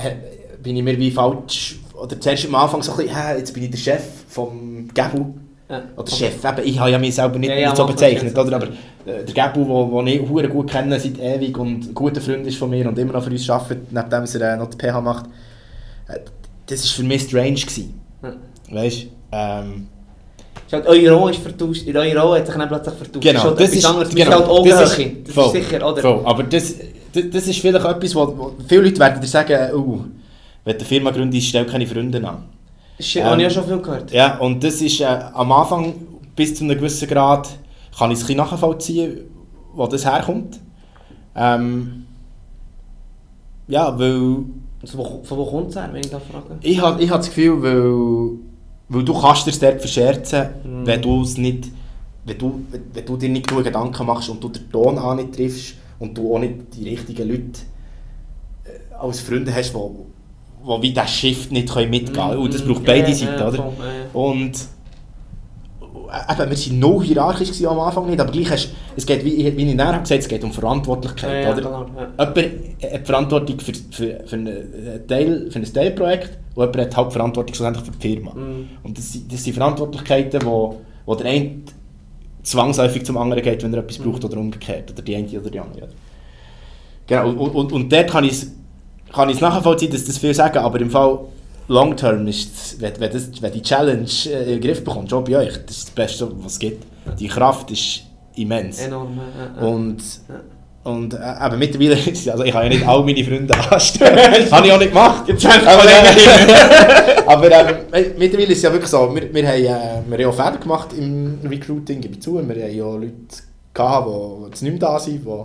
bin 0.61 0.75
ich 0.75 0.83
mir 0.83 0.97
wie 0.99 1.11
falsch, 1.11 1.79
oder 1.99 2.19
zuerst 2.19 2.45
am 2.45 2.55
Anfang 2.55 2.83
so 2.83 2.91
ein 2.91 2.97
bisschen, 2.97 3.37
jetzt 3.37 3.53
bin 3.53 3.63
ich 3.63 3.71
der 3.71 3.77
Chef 3.77 4.03
vom 4.27 4.87
Gebu. 4.93 5.33
Ja. 5.69 5.81
Oder 5.97 6.11
Chef, 6.11 6.43
eben, 6.43 6.67
ich 6.67 6.79
habe 6.79 6.91
ja 6.91 6.99
mich 6.99 7.15
selber 7.15 7.39
nicht, 7.39 7.49
Ja, 7.49 7.55
ja, 7.55 7.67
nicht 7.69 7.77
so 7.77 7.83
das 7.85 7.95
bezeichnet, 7.95 8.37
oder? 8.37 8.55
aber 8.57 8.67
äh, 8.67 9.23
der 9.25 9.49
Gebu, 9.49 9.99
den 10.03 10.07
ich 10.07 10.29
hure 10.29 10.47
gut 10.47 10.69
kenne 10.69 10.99
seit 10.99 11.17
ewig 11.19 11.57
und 11.57 11.87
ein 11.89 11.93
guter 11.93 12.21
Freund 12.21 12.45
ist 12.45 12.57
von 12.57 12.69
mir 12.69 12.87
und 12.87 12.99
immer 12.99 13.13
noch 13.13 13.23
für 13.23 13.31
uns 13.31 13.49
arbeitet, 13.49 13.91
nachdem 13.91 14.25
er 14.41 14.53
äh, 14.53 14.57
noch 14.57 14.69
die 14.69 14.77
PH 14.77 15.01
macht, 15.01 15.25
äh, 16.07 16.19
das 16.67 16.83
war 16.83 16.95
für 16.97 17.03
mich 17.03 17.23
strange. 17.23 17.53
Gewesen. 17.55 17.99
Ja. 18.21 18.33
Weißt 18.71 19.03
du? 19.03 19.07
Ähm, 19.31 19.87
Ist 20.67 20.73
halt, 20.73 20.85
eure 20.87 21.11
Rolle 21.15 21.31
ist 21.31 21.41
vertauscht, 21.41 21.87
in 21.87 21.97
eurer 21.97 22.21
Rolle 22.21 22.39
hat 22.39 22.47
sich 22.47 22.55
dann 22.55 22.67
plötzlich 22.67 22.95
vertauscht. 22.95 23.23
genau, 23.25 23.43
halt 23.43 23.59
das 23.59 23.61
etwas 23.69 23.75
ist, 23.77 23.85
anderes, 23.85 24.09
genau, 24.09 24.23
genau, 24.25 24.35
halt 24.37 24.43
das 24.45 24.49
Augenhöhe. 24.49 24.83
ist, 25.07 25.27
Das 25.27 25.33
voll, 25.35 25.45
ist 25.45 25.51
sicher, 25.69 25.89
oder? 25.91 26.01
Voll, 26.01 26.21
aber 26.25 26.43
das, 26.43 26.75
das, 27.11 27.23
das 27.31 27.47
ist 27.47 27.59
vielleicht 27.59 27.85
etwas, 27.85 28.15
wo, 28.15 28.37
wo 28.37 28.53
viele 28.67 28.81
Leute 28.83 28.99
werden 28.99 29.19
dir 29.19 29.27
sagen, 29.27 29.73
oh, 29.73 29.99
wenn 30.63 30.73
du 30.73 30.79
eine 30.79 30.85
Firma 30.87 31.09
gründest, 31.11 31.47
stell 31.47 31.65
keine 31.65 31.87
Freunde 31.87 32.17
an. 32.27 32.43
Das 32.97 33.07
ist- 33.07 33.23
habe 33.23 33.37
ich 33.37 33.43
ja 33.43 33.49
schon 33.49 33.65
viel 33.65 33.79
gehört. 33.81 34.11
Ja, 34.11 34.37
und 34.39 34.63
das 34.63 34.81
ist 34.81 34.99
äh, 35.01 35.05
am 35.05 35.51
Anfang 35.51 35.93
bis 36.35 36.55
zu 36.55 36.63
einem 36.63 36.77
gewissen 36.77 37.07
Grad, 37.07 37.49
kann 37.97 38.11
ich 38.11 38.19
es 38.21 38.29
ein 38.29 38.37
nachvollziehen, 38.37 39.19
wo 39.73 39.87
das 39.87 40.05
herkommt. 40.05 40.59
Ähm, 41.35 42.05
ja, 43.67 43.97
weil 43.97 44.37
Also, 44.81 44.97
wo, 44.97 45.21
von 45.23 45.37
wo 45.37 45.45
kommt 45.45 45.69
es 45.69 45.75
her, 45.75 45.89
wenn 45.91 46.01
ich 46.01 46.09
da 46.09 46.19
frage? 46.19 46.55
ich 46.61 46.79
habe 46.81 47.01
ich 47.03 47.09
hab 47.09 47.17
das 47.19 47.27
Gefühl, 47.27 47.61
weil, 47.61 48.39
weil 48.89 49.03
du 49.03 49.13
kannst 49.19 49.45
dir 49.45 49.51
es 49.51 49.59
dort 49.59 49.79
verscherzen, 49.79 50.49
Mhm. 50.63 50.85
wenn 50.85 51.01
du 51.01 51.21
es 51.21 51.37
nicht, 51.37 51.69
wenn 52.25 52.37
du, 52.37 52.61
wenn, 52.93 53.05
du 53.05 53.17
dir 53.17 53.29
nicht 53.29 53.47
genug 53.47 53.63
Gedanken 53.63 54.05
machst 54.05 54.29
und 54.29 54.43
du 54.43 54.49
den 54.49 54.69
Ton 54.71 54.97
an 54.97 55.17
nicht 55.17 55.33
triffst 55.35 55.75
und 55.99 56.17
du 56.17 56.35
auch 56.35 56.39
nicht 56.39 56.55
die 56.75 56.89
richtigen 56.89 57.27
Leute 57.27 57.59
äh, 58.65 58.93
als 58.99 59.19
Freunde 59.19 59.53
hast, 59.53 59.73
die 59.73 59.77
wo, 60.65 60.77
wo 60.77 60.81
wie 60.81 60.91
diesen 60.91 61.07
Shift 61.07 61.51
nicht 61.51 61.69
können 61.71 61.89
mitgehen 61.89 62.13
können. 62.13 62.37
Und 62.39 62.53
das 62.53 62.63
Mhm. 62.63 62.73
braucht 62.73 62.85
beide 62.85 63.09
ja, 63.09 63.15
Seiten, 63.15 63.41
oder? 63.43 63.71
Und 64.13 64.51
äh, 66.11 66.33
eben, 66.33 66.49
wir 66.51 66.57
waren 66.57 66.79
no 66.79 67.01
hierarchisch 67.01 67.63
am 67.65 67.79
Anfang 67.79 68.07
nicht, 68.09 68.19
aber 68.19 68.31
gleich 68.31 68.49
hast, 68.49 68.69
es 68.95 69.05
geht, 69.05 69.23
wie, 69.25 69.37
wie 69.57 69.69
ich 69.69 69.75
näher 69.75 69.99
gesagt 69.99 70.21
es 70.21 70.27
geht 70.27 70.43
um 70.43 70.51
Verantwortlichkeit. 70.51 71.43
Ja, 71.45 71.51
oder? 71.51 71.61
klar, 71.61 71.89
ja. 72.17 72.23
Jemand 72.33 72.93
hat 72.93 73.05
Verantwortung 73.05 73.59
für, 73.59 73.73
für, 73.91 74.23
für, 74.25 74.35
einen 74.35 75.07
Teil, 75.07 75.47
für 75.51 75.59
ein 75.59 75.65
Teilprojekt 75.73 76.37
und 76.55 76.63
jemand 76.63 76.77
hat 76.77 76.95
Hauptverantwortung 76.97 77.53
schlussendlich 77.55 77.85
für 77.85 77.91
die 77.91 78.07
Firma. 78.15 78.33
Mhm. 78.33 78.67
Und 78.83 78.97
das, 78.97 79.11
sind- 79.13 79.31
das 79.31 79.43
sind 79.43 79.53
Verantwortlichkeiten, 79.53 80.41
wo, 80.45 80.81
wo 81.05 81.15
der 81.15 81.27
eine 81.31 81.51
zwangsläufig 82.43 83.03
zum 83.05 83.17
anderen 83.17 83.41
geht, 83.43 83.63
wenn 83.63 83.73
er 83.73 83.79
etwas 83.81 83.97
braucht 83.97 84.23
oder 84.23 84.37
umgekehrt. 84.37 84.91
Oder 84.91 85.01
die 85.01 85.15
eine 85.15 85.27
oder 85.39 85.49
die 85.49 85.59
andere. 85.59 85.89
Genau, 87.07 87.29
und, 87.29 87.37
und, 87.55 87.71
und 87.71 87.91
dort 87.91 88.09
kann 88.09 88.23
ich 88.23 88.45
es 89.15 89.17
kann 89.17 89.29
ich's 89.29 89.39
nachvollziehen, 89.39 89.91
dass 89.91 90.03
das 90.03 90.17
viel 90.17 90.33
sagen, 90.33 90.57
aber 90.57 90.81
im 90.81 90.89
Fall 90.89 91.19
long 91.69 91.95
term 91.95 92.27
ist 92.27 92.53
es, 92.53 92.81
wenn, 92.81 92.99
wenn, 92.99 93.13
das, 93.13 93.29
wenn 93.41 93.53
die 93.53 93.61
Challenge 93.61 94.09
äh, 94.25 94.43
in 94.43 94.49
den 94.49 94.61
Griff 94.61 94.83
bekommt, 94.83 95.09
schon 95.09 95.23
bei 95.23 95.37
euch, 95.37 95.53
das 95.65 95.77
ist 95.77 95.87
das 95.87 95.95
Beste, 95.95 96.29
was 96.43 96.53
es 96.53 96.59
gibt. 96.59 96.85
Die 97.17 97.29
Kraft 97.29 97.71
ist 97.71 98.01
immens. 98.35 98.79
Enorm, 98.79 99.17
ja, 99.17 99.61
ja. 99.61 99.67
Und 99.67 100.01
Ja. 100.27 100.35
Und 100.83 101.15
äh, 101.15 101.45
eben 101.47 101.57
mittlerweile, 101.57 101.95
also 102.31 102.43
ich 102.43 102.53
habe 102.53 102.65
ja 102.65 102.69
nicht 102.69 102.87
alle 102.87 103.03
meine 103.03 103.23
Freunde 103.23 103.55
anstellen. 103.71 104.17
habe 104.51 104.67
ich 104.67 104.71
auch 104.71 104.77
nicht 104.77 104.89
gemacht. 104.89 105.27
Jetzt 105.27 105.43
aber 105.47 105.83
wir 105.83 107.27
aber 107.27 107.51
ähm, 107.93 108.11
mittlerweile 108.19 108.51
ist 108.51 108.57
es 108.57 108.61
ja 108.61 108.71
wirklich 108.71 108.91
so, 108.91 109.15
wir, 109.15 109.33
wir, 109.33 109.47
haben, 109.47 109.55
äh, 109.55 109.63
wir 109.65 109.69
haben 109.69 110.19
ja 110.19 110.31
Fehler 110.31 110.57
gemacht 110.57 110.89
im 110.95 111.39
Recruiting, 111.43 112.01
gebe 112.01 112.13
ich 112.13 112.21
zu. 112.21 112.35
Wir 112.35 112.41
haben 112.41 112.75
ja 112.75 112.85
Leute 112.85 113.15
gehabt, 113.73 114.07
die 114.07 114.45
jetzt 114.45 114.61
nicht 114.61 114.71
mehr 114.73 114.79
da 114.79 114.99
sind, 114.99 115.25
die, 115.25 115.43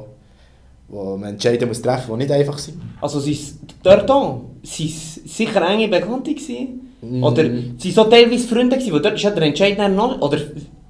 die 0.91 0.97
man 0.97 1.25
entscheiden 1.31 1.69
muss 1.69 1.83
treffen, 1.83 2.11
die 2.13 2.17
nicht 2.19 2.33
einfach 2.33 2.59
sind. 2.59 2.81
Also 3.01 3.21
sind 3.21 3.55
dort 3.83 4.11
auch, 4.11 4.43
sind 4.63 4.91
sicher 4.91 5.67
enge 5.69 5.89
Bekannte 5.89 6.35
gewesen? 6.35 6.93
Mm. 7.01 7.23
Oder 7.25 7.45
sind 7.45 7.95
so 7.95 8.05
teilweise 8.05 8.47
Freunde 8.47 8.77
gewesen, 8.77 8.93
weil 8.93 9.03
dort 9.03 9.15
ist 9.15 9.23
ja 9.23 9.31
der 9.31 9.45
Entscheid 9.45 9.79
noch, 9.91 10.21
oder 10.21 10.39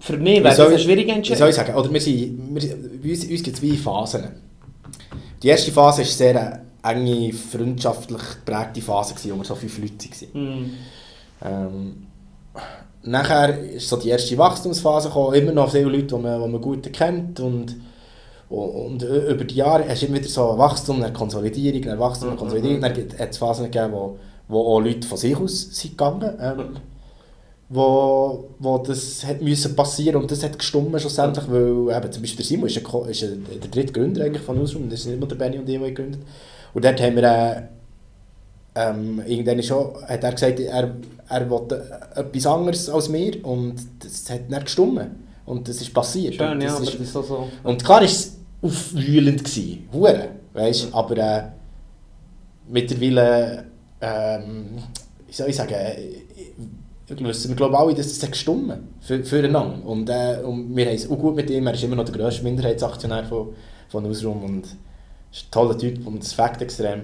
für 0.01 0.17
mich 0.17 0.43
wäre 0.43 0.57
das 0.57 0.61
ein 0.61 0.75
ich- 0.75 0.83
schwieriger 0.83 1.17
Wie 1.17 1.35
soll 1.35 1.51
ich 1.51 1.55
sagen? 1.55 1.75
Oder 1.75 1.93
wir 1.93 2.01
sind, 2.01 2.55
wir, 2.55 2.77
bei 3.03 3.11
uns, 3.11 3.25
uns 3.25 3.43
gibt 3.43 3.57
es 3.57 3.63
wie 3.63 3.77
Phasen. 3.77 4.25
Die 5.43 5.49
erste 5.49 5.71
Phase 5.73 5.99
war 5.99 6.07
sehr 6.07 6.63
eine 6.83 7.01
enge, 7.01 7.33
freundschaftlich 7.33 8.23
geprägte 8.45 8.81
Phase, 8.81 9.15
gewesen, 9.15 9.33
wo 9.35 9.37
wir 9.39 9.45
so 9.45 9.55
fünf 9.55 9.79
Leute 9.79 10.09
waren. 10.33 10.43
Mhm. 10.61 10.71
Ähm, 11.43 12.07
nachher 13.03 13.59
ist 13.59 13.89
so 13.89 13.97
die 13.97 14.09
erste 14.09 14.37
Wachstumsphase 14.37 15.09
gekommen, 15.09 15.35
immer 15.35 15.53
noch 15.53 15.71
viele 15.71 15.85
Leute, 15.85 16.07
die 16.07 16.15
man, 16.15 16.43
die 16.43 16.49
man 16.49 16.61
gut 16.61 16.93
kennt 16.93 17.41
und, 17.41 17.77
und, 18.51 18.71
und 18.71 19.03
über 19.03 19.45
die 19.45 19.55
Jahre 19.57 19.89
hast 19.89 20.03
du 20.03 20.07
immer 20.07 20.17
wieder 20.19 20.29
so 20.29 20.51
ein 20.51 20.59
Wachstum, 20.59 21.03
eine 21.03 21.13
Konsolidierung, 21.13 21.85
eine 21.85 21.99
Wachstum, 21.99 22.29
eine 22.29 22.35
Mhm. 22.37 22.41
Konsolidierung. 22.41 22.81
Dann 22.83 22.93
gibt- 22.95 23.19
hat 23.19 23.31
es 23.31 23.39
Phasen 23.39 23.65
gegeben, 23.71 23.93
wo, 23.93 24.17
wo 24.49 24.59
auch 24.77 24.81
Leute 24.81 25.07
von 25.07 25.17
sich 25.17 25.37
aus 25.37 25.69
sind 25.73 25.91
gegangen 25.97 26.37
ähm, 26.41 26.77
wo, 27.69 28.49
wo 28.59 28.79
das 28.79 29.25
hat 29.25 29.41
müssen 29.43 29.77
passieren 29.77 30.21
und 30.21 30.31
das 30.31 30.43
hat 30.43 30.59
gestummen 30.59 30.99
schlussendlich, 30.99 31.45
weil 31.49 31.97
eben, 31.97 32.13
zum 32.13 32.23
Beispiel 32.23 32.37
der 32.39 32.45
Simon 32.45 32.67
ist, 32.69 32.77
ein, 32.79 33.09
ist 33.11 33.23
ein, 33.23 33.47
der 33.63 33.71
dritte 33.71 33.93
Gründer 33.93 34.25
eigentlich 34.25 34.43
von 34.43 34.59
Newsroom, 34.59 34.91
das 34.91 35.01
ist 35.01 35.07
nicht 35.07 35.21
nur 35.21 35.29
der 35.29 35.37
Benny 35.37 35.59
und 35.59 35.69
ich, 35.69 35.79
die 35.79 35.85
gegründet 35.85 36.21
Und 36.75 36.85
dort 36.85 37.01
haben 37.01 37.15
wir 37.15 37.23
äh, 37.23 37.63
ähm, 38.75 39.23
irgendwann 39.27 39.63
schon, 39.63 39.95
hat 40.09 40.25
er 40.25 40.33
gesagt, 40.33 40.59
er, 40.59 40.95
er 41.29 41.51
wollte 41.51 42.01
etwas 42.17 42.47
anderes 42.47 42.89
als 42.91 43.09
mir 43.09 43.45
und 43.45 43.77
das 44.01 44.29
hat 44.31 44.41
dann 44.51 44.65
gestummen. 44.65 45.29
Und 45.47 45.69
das 45.69 45.81
ist 45.81 45.93
passiert. 45.95 46.35
Schön, 46.35 46.53
und 46.53 46.61
ja, 46.61 46.67
das 46.69 46.77
aber 46.77 46.85
ist, 46.85 46.95
das 46.95 47.07
ist 47.07 47.13
so 47.13 47.49
und 47.65 47.85
klar 47.85 48.03
es 48.03 48.37
aufwühlend, 48.63 49.45
gewesen, 49.45 49.89
hure, 49.93 50.29
weißt, 50.53 50.89
aber 50.93 51.17
äh, 51.17 51.43
mittlerweile, 52.69 53.67
ähm, 54.01 54.79
wie 55.27 55.33
soll 55.33 55.49
ich 55.49 55.57
sagen, 55.57 55.75
äh, 55.75 56.23
wir 57.09 57.29
wissen, 57.29 57.49
wir 57.49 57.57
glauben 57.57 57.75
alle, 57.75 57.95
dass 57.95 58.23
hat 58.23 58.33
gestummen 58.33 58.89
für, 59.01 59.25
füreinander. 59.25 59.85
Und, 59.85 60.09
äh, 60.09 60.39
und 60.45 60.77
wir 60.77 60.87
haben 60.87 60.95
es 60.95 61.11
auch 61.11 61.19
gut 61.19 61.35
mit 61.35 61.51
ihm, 61.51 61.67
er 61.67 61.75
ist 61.75 61.83
immer 61.83 61.97
noch 61.97 62.05
der 62.05 62.15
grösste 62.15 62.45
Minderheitsaktionär 62.45 63.25
von, 63.25 63.49
von 63.89 64.05
Newsroom 64.05 64.45
und 64.45 64.67
ist 65.33 65.47
ein 65.47 65.51
toller 65.51 65.77
Typ 65.77 66.07
und 66.07 66.23
das 66.23 66.33
Fakt 66.33 66.63
extrem. 66.63 67.03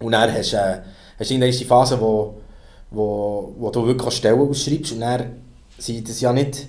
Und 0.00 0.12
dann 0.12 0.32
hast 0.32 0.52
du 0.52 0.56
äh, 0.56 0.82
hast 1.18 1.30
die 1.30 1.64
Phase, 1.64 2.00
wo, 2.00 2.34
wo, 2.90 3.54
wo 3.58 3.70
du 3.70 3.86
wirklich 3.86 4.14
Stellen 4.14 4.40
ausschreibst 4.40 4.92
und 4.92 5.00
dann 5.00 5.42
sind 5.78 6.08
das 6.08 6.20
ja 6.20 6.32
nicht 6.32 6.68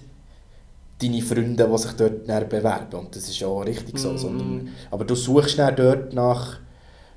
deine 1.02 1.22
Freunde, 1.22 1.70
die 1.72 1.78
sich 1.78 1.92
dort 1.94 2.26
bewerben. 2.50 3.00
Und 3.00 3.16
das 3.16 3.28
ist 3.30 3.44
auch 3.44 3.62
richtig 3.62 3.98
so. 4.00 4.12
Mhm. 4.12 4.18
Sondern, 4.18 4.70
aber 4.92 5.06
du 5.06 5.16
suchst 5.16 5.60
dann 5.60 5.76
dort 5.76 6.14
nach 6.14 6.58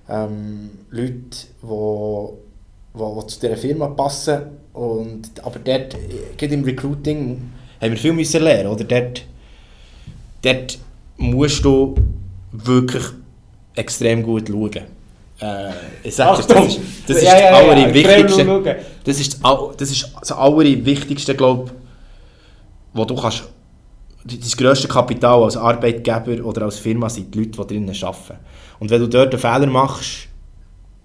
ähm, 0.08 0.70
Leuten, 0.90 1.30
die 1.62 3.26
zu 3.26 3.40
dieser 3.40 3.56
Firma 3.56 3.88
passen. 3.88 4.42
Und, 4.72 5.30
aber 5.42 5.58
dort, 5.58 5.96
gerade 6.36 6.54
im 6.54 6.64
Recruiting, 6.64 7.50
haben 7.80 7.90
wir 7.90 7.96
viel 7.96 8.12
müssen 8.12 8.42
lernen. 8.42 8.68
Oder? 8.70 8.84
Dort, 8.84 9.24
dort 10.42 10.78
musst 11.16 11.64
du 11.64 11.94
wirklich 12.52 13.04
extrem 13.74 14.22
gut 14.22 14.48
schauen. 14.48 14.98
Äh, 15.40 15.70
ich 16.02 16.16
sage 16.16 16.42
dir, 16.42 16.54
das 16.54 16.66
ist 16.66 16.80
das, 17.06 17.16
ist 17.18 17.22
Ja, 17.22 17.38
ja, 17.38 17.50
das 17.50 17.60
Allerwichtigste. 17.60 18.76
Das 19.04 19.20
ist 19.20 19.34
das, 19.34 19.44
All- 19.44 19.70
das, 19.76 19.90
ist 19.90 20.12
das 20.20 20.32
Allerwichtigste, 20.32 21.34
glaube 21.36 21.70
wo 22.92 23.04
du 23.04 23.14
kannst, 23.14 23.44
dein 24.28 24.50
grösste 24.56 24.88
Kapital 24.88 25.42
als 25.42 25.56
Arbeitgeber 25.56 26.44
oder 26.44 26.62
als 26.62 26.78
Firma 26.78 27.08
sind 27.08 27.34
die 27.34 27.38
Leute, 27.38 27.50
die 27.62 27.66
drinnen 27.66 27.96
arbeiten. 28.02 28.38
Und 28.78 28.90
wenn 28.90 29.00
du 29.00 29.08
dort 29.08 29.32
einen 29.32 29.40
Fehler 29.40 29.66
machst, 29.66 30.28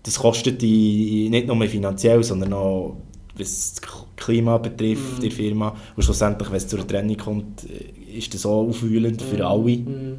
das 0.04 0.20
kostet 0.20 0.62
dich 0.62 1.30
nicht 1.30 1.48
nur 1.48 1.62
finanziell, 1.68 2.24
sondern 2.24 2.54
auch 2.54 2.98
was 3.36 3.76
das 3.76 3.82
Klima 4.16 4.58
betrifft, 4.60 5.18
Mhm. 5.18 5.22
die 5.22 5.32
Firma. 5.32 5.76
Und 5.96 6.04
schlussendlich, 6.04 6.50
wenn 6.50 6.58
es 6.58 6.68
zu 6.68 6.76
einer 6.78 6.86
Trennung 6.88 7.18
kommt, 7.18 7.64
ist 8.16 8.34
das 8.34 8.46
auch 8.46 8.68
aufwühlend 8.68 9.22
für 9.22 9.46
alle. 9.46 9.78
Mhm. 9.78 10.16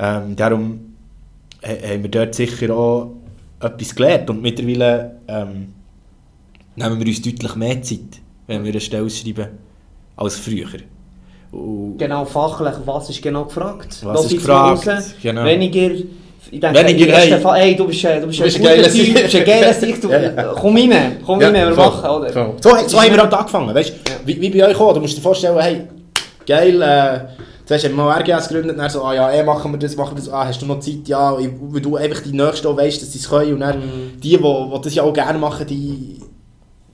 Ähm, 0.00 0.34
darum 0.34 0.80
ha- 1.62 1.88
haben 1.92 2.02
wir 2.02 2.10
dort 2.10 2.34
sicher 2.34 2.74
auch 2.74 3.12
etwas 3.60 3.94
gelernt 3.94 4.28
und 4.30 4.42
mittlerweile 4.42 5.20
ähm, 5.28 5.68
nehmen 6.74 6.98
wir 6.98 7.06
uns 7.06 7.22
deutlich 7.22 7.54
mehr 7.54 7.80
Zeit, 7.82 8.20
wenn 8.48 8.64
wir 8.64 8.72
eine 8.72 8.80
Stelle 8.80 9.08
schreiben, 9.08 9.48
als 10.16 10.36
früher. 10.36 10.66
Und 11.54 11.98
Genau, 11.98 12.24
fachlich, 12.24 12.74
was 12.84 13.10
ist 13.10 13.22
genau 13.22 13.44
gefragt? 13.44 13.96
Was 14.02 14.20
Da 14.20 14.26
ist 14.26 14.32
gefragt, 14.32 14.86
raus. 14.88 15.14
genau. 15.22 15.44
Weniger, 15.44 15.90
ich 16.50 16.60
denke, 16.60 16.78
Weniger, 16.78 17.12
hey. 17.16 17.38
Fall, 17.40 17.60
hey, 17.60 17.76
du 17.76 17.86
bist, 17.86 18.04
äh, 18.04 18.20
du 18.20 18.26
bist, 18.26 18.40
Du 18.40 18.44
bist 18.44 18.56
ein 18.58 18.62
geiler 18.64 18.88
Typ, 18.90 19.14
du 19.14 19.22
bist 19.22 19.34
ein 19.36 19.44
geiler 19.44 19.72
Sieg, 19.74 20.00
du, 20.00 20.10
Ja, 20.10 20.20
ja. 20.22 20.54
komm 20.58 20.76
rein, 20.76 21.16
komm 21.24 21.40
rein, 21.40 21.54
wir 21.54 21.72
voll, 21.72 21.84
machen, 21.86 22.10
oder? 22.10 22.28
voll. 22.32 22.52
So, 22.60 22.70
so 22.88 23.00
haben 23.00 23.12
wir 23.12 23.20
halt 23.22 23.32
angefangen, 23.34 23.74
weißt 23.74 23.88
Ja. 23.90 24.14
wie, 24.26 24.40
wie 24.40 24.50
bei 24.50 24.66
euch 24.68 24.78
auch. 24.80 24.92
Du 24.94 25.00
musst 25.00 25.16
dir 25.16 25.20
vorstellen, 25.22 25.58
hey, 25.60 25.82
geil, 26.46 26.82
äh, 26.82 27.20
zuerst 27.66 27.84
haben 27.84 27.94
wir 27.96 28.10
RGS 28.18 28.48
gegründet, 28.48 28.76
dann 28.78 28.90
so, 28.90 29.02
ah 29.04 29.14
ja, 29.14 29.30
eh, 29.32 29.42
machen 29.44 29.70
wir 29.72 29.78
das, 29.78 29.96
machen 29.96 30.16
wir 30.16 30.24
das, 30.24 30.32
ah, 30.32 30.46
hast 30.46 30.60
du 30.60 30.66
noch 30.66 30.80
Zeit, 30.80 31.06
ja, 31.06 31.36
weil 31.38 31.80
du 31.80 31.96
einfach 31.96 32.20
die 32.22 32.32
Nächsten 32.32 32.66
auch 32.66 32.76
weißt, 32.76 33.00
dass 33.00 33.12
sie 33.12 33.18
es 33.20 33.28
können 33.30 33.54
und 33.54 33.60
dann 33.60 33.78
Mhm. 33.78 34.20
die, 34.20 34.30
die, 34.30 34.36
die 34.38 34.80
das 34.82 34.94
ja 34.94 35.02
auch 35.04 35.12
gerne 35.12 35.38
machen, 35.38 35.66
die, 35.68 36.18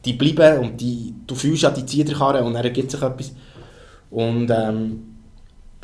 die 0.05 0.13
bleiben 0.13 0.61
und 0.65 0.81
die, 0.81 1.15
du 1.27 1.35
fühlst 1.35 1.65
an 1.65 1.75
die 1.75 1.85
Ziederkarre 1.87 2.43
und 2.45 2.53
dann 2.55 2.65
ergibt 2.65 2.91
sich 2.91 3.01
etwas. 3.03 3.33
Und, 4.11 4.51
ähm, 4.51 5.03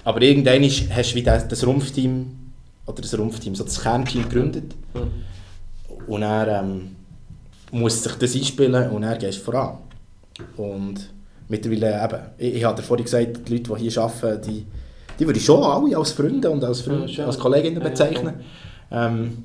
aber 0.04 0.22
irgendwann 0.22 0.62
ist, 0.62 0.90
hast 0.94 1.12
du 1.12 1.16
wie 1.16 1.22
das, 1.22 1.66
Rumpfteam, 1.66 2.26
oder 2.86 3.02
das 3.02 3.16
Rumpfteam, 3.18 3.54
so 3.54 3.64
das 3.64 3.80
Kernteam 3.80 4.22
gegründet 4.22 4.74
und 6.06 6.20
dann 6.20 6.48
ähm, 6.48 6.96
muss 7.72 8.02
sich 8.02 8.12
das 8.14 8.34
einspielen 8.34 8.90
und 8.90 9.18
gehst 9.18 9.38
du 9.38 9.42
voran. 9.44 9.78
Und 10.56 11.10
mittlerweile 11.48 12.04
eben, 12.04 12.20
ich, 12.38 12.54
ich 12.56 12.64
habe 12.64 12.82
vorhin 12.82 13.04
gesagt, 13.04 13.48
die 13.48 13.56
Leute, 13.56 13.74
die 13.74 13.88
hier 13.90 14.02
arbeiten, 14.02 14.42
die, 14.50 14.66
die 15.18 15.26
würde 15.26 15.38
ich 15.38 15.44
schon 15.44 15.62
alle 15.62 15.96
als 15.96 16.12
Freunde 16.12 16.50
und 16.50 16.62
als, 16.62 16.82
Freunde, 16.82 17.06
Ja, 17.10 17.26
als 17.26 17.38
Kolleginnen 17.38 17.78
Ja, 17.78 17.84
ja, 17.84 17.88
bezeichnen. 17.90 18.34
ähm, 18.90 19.44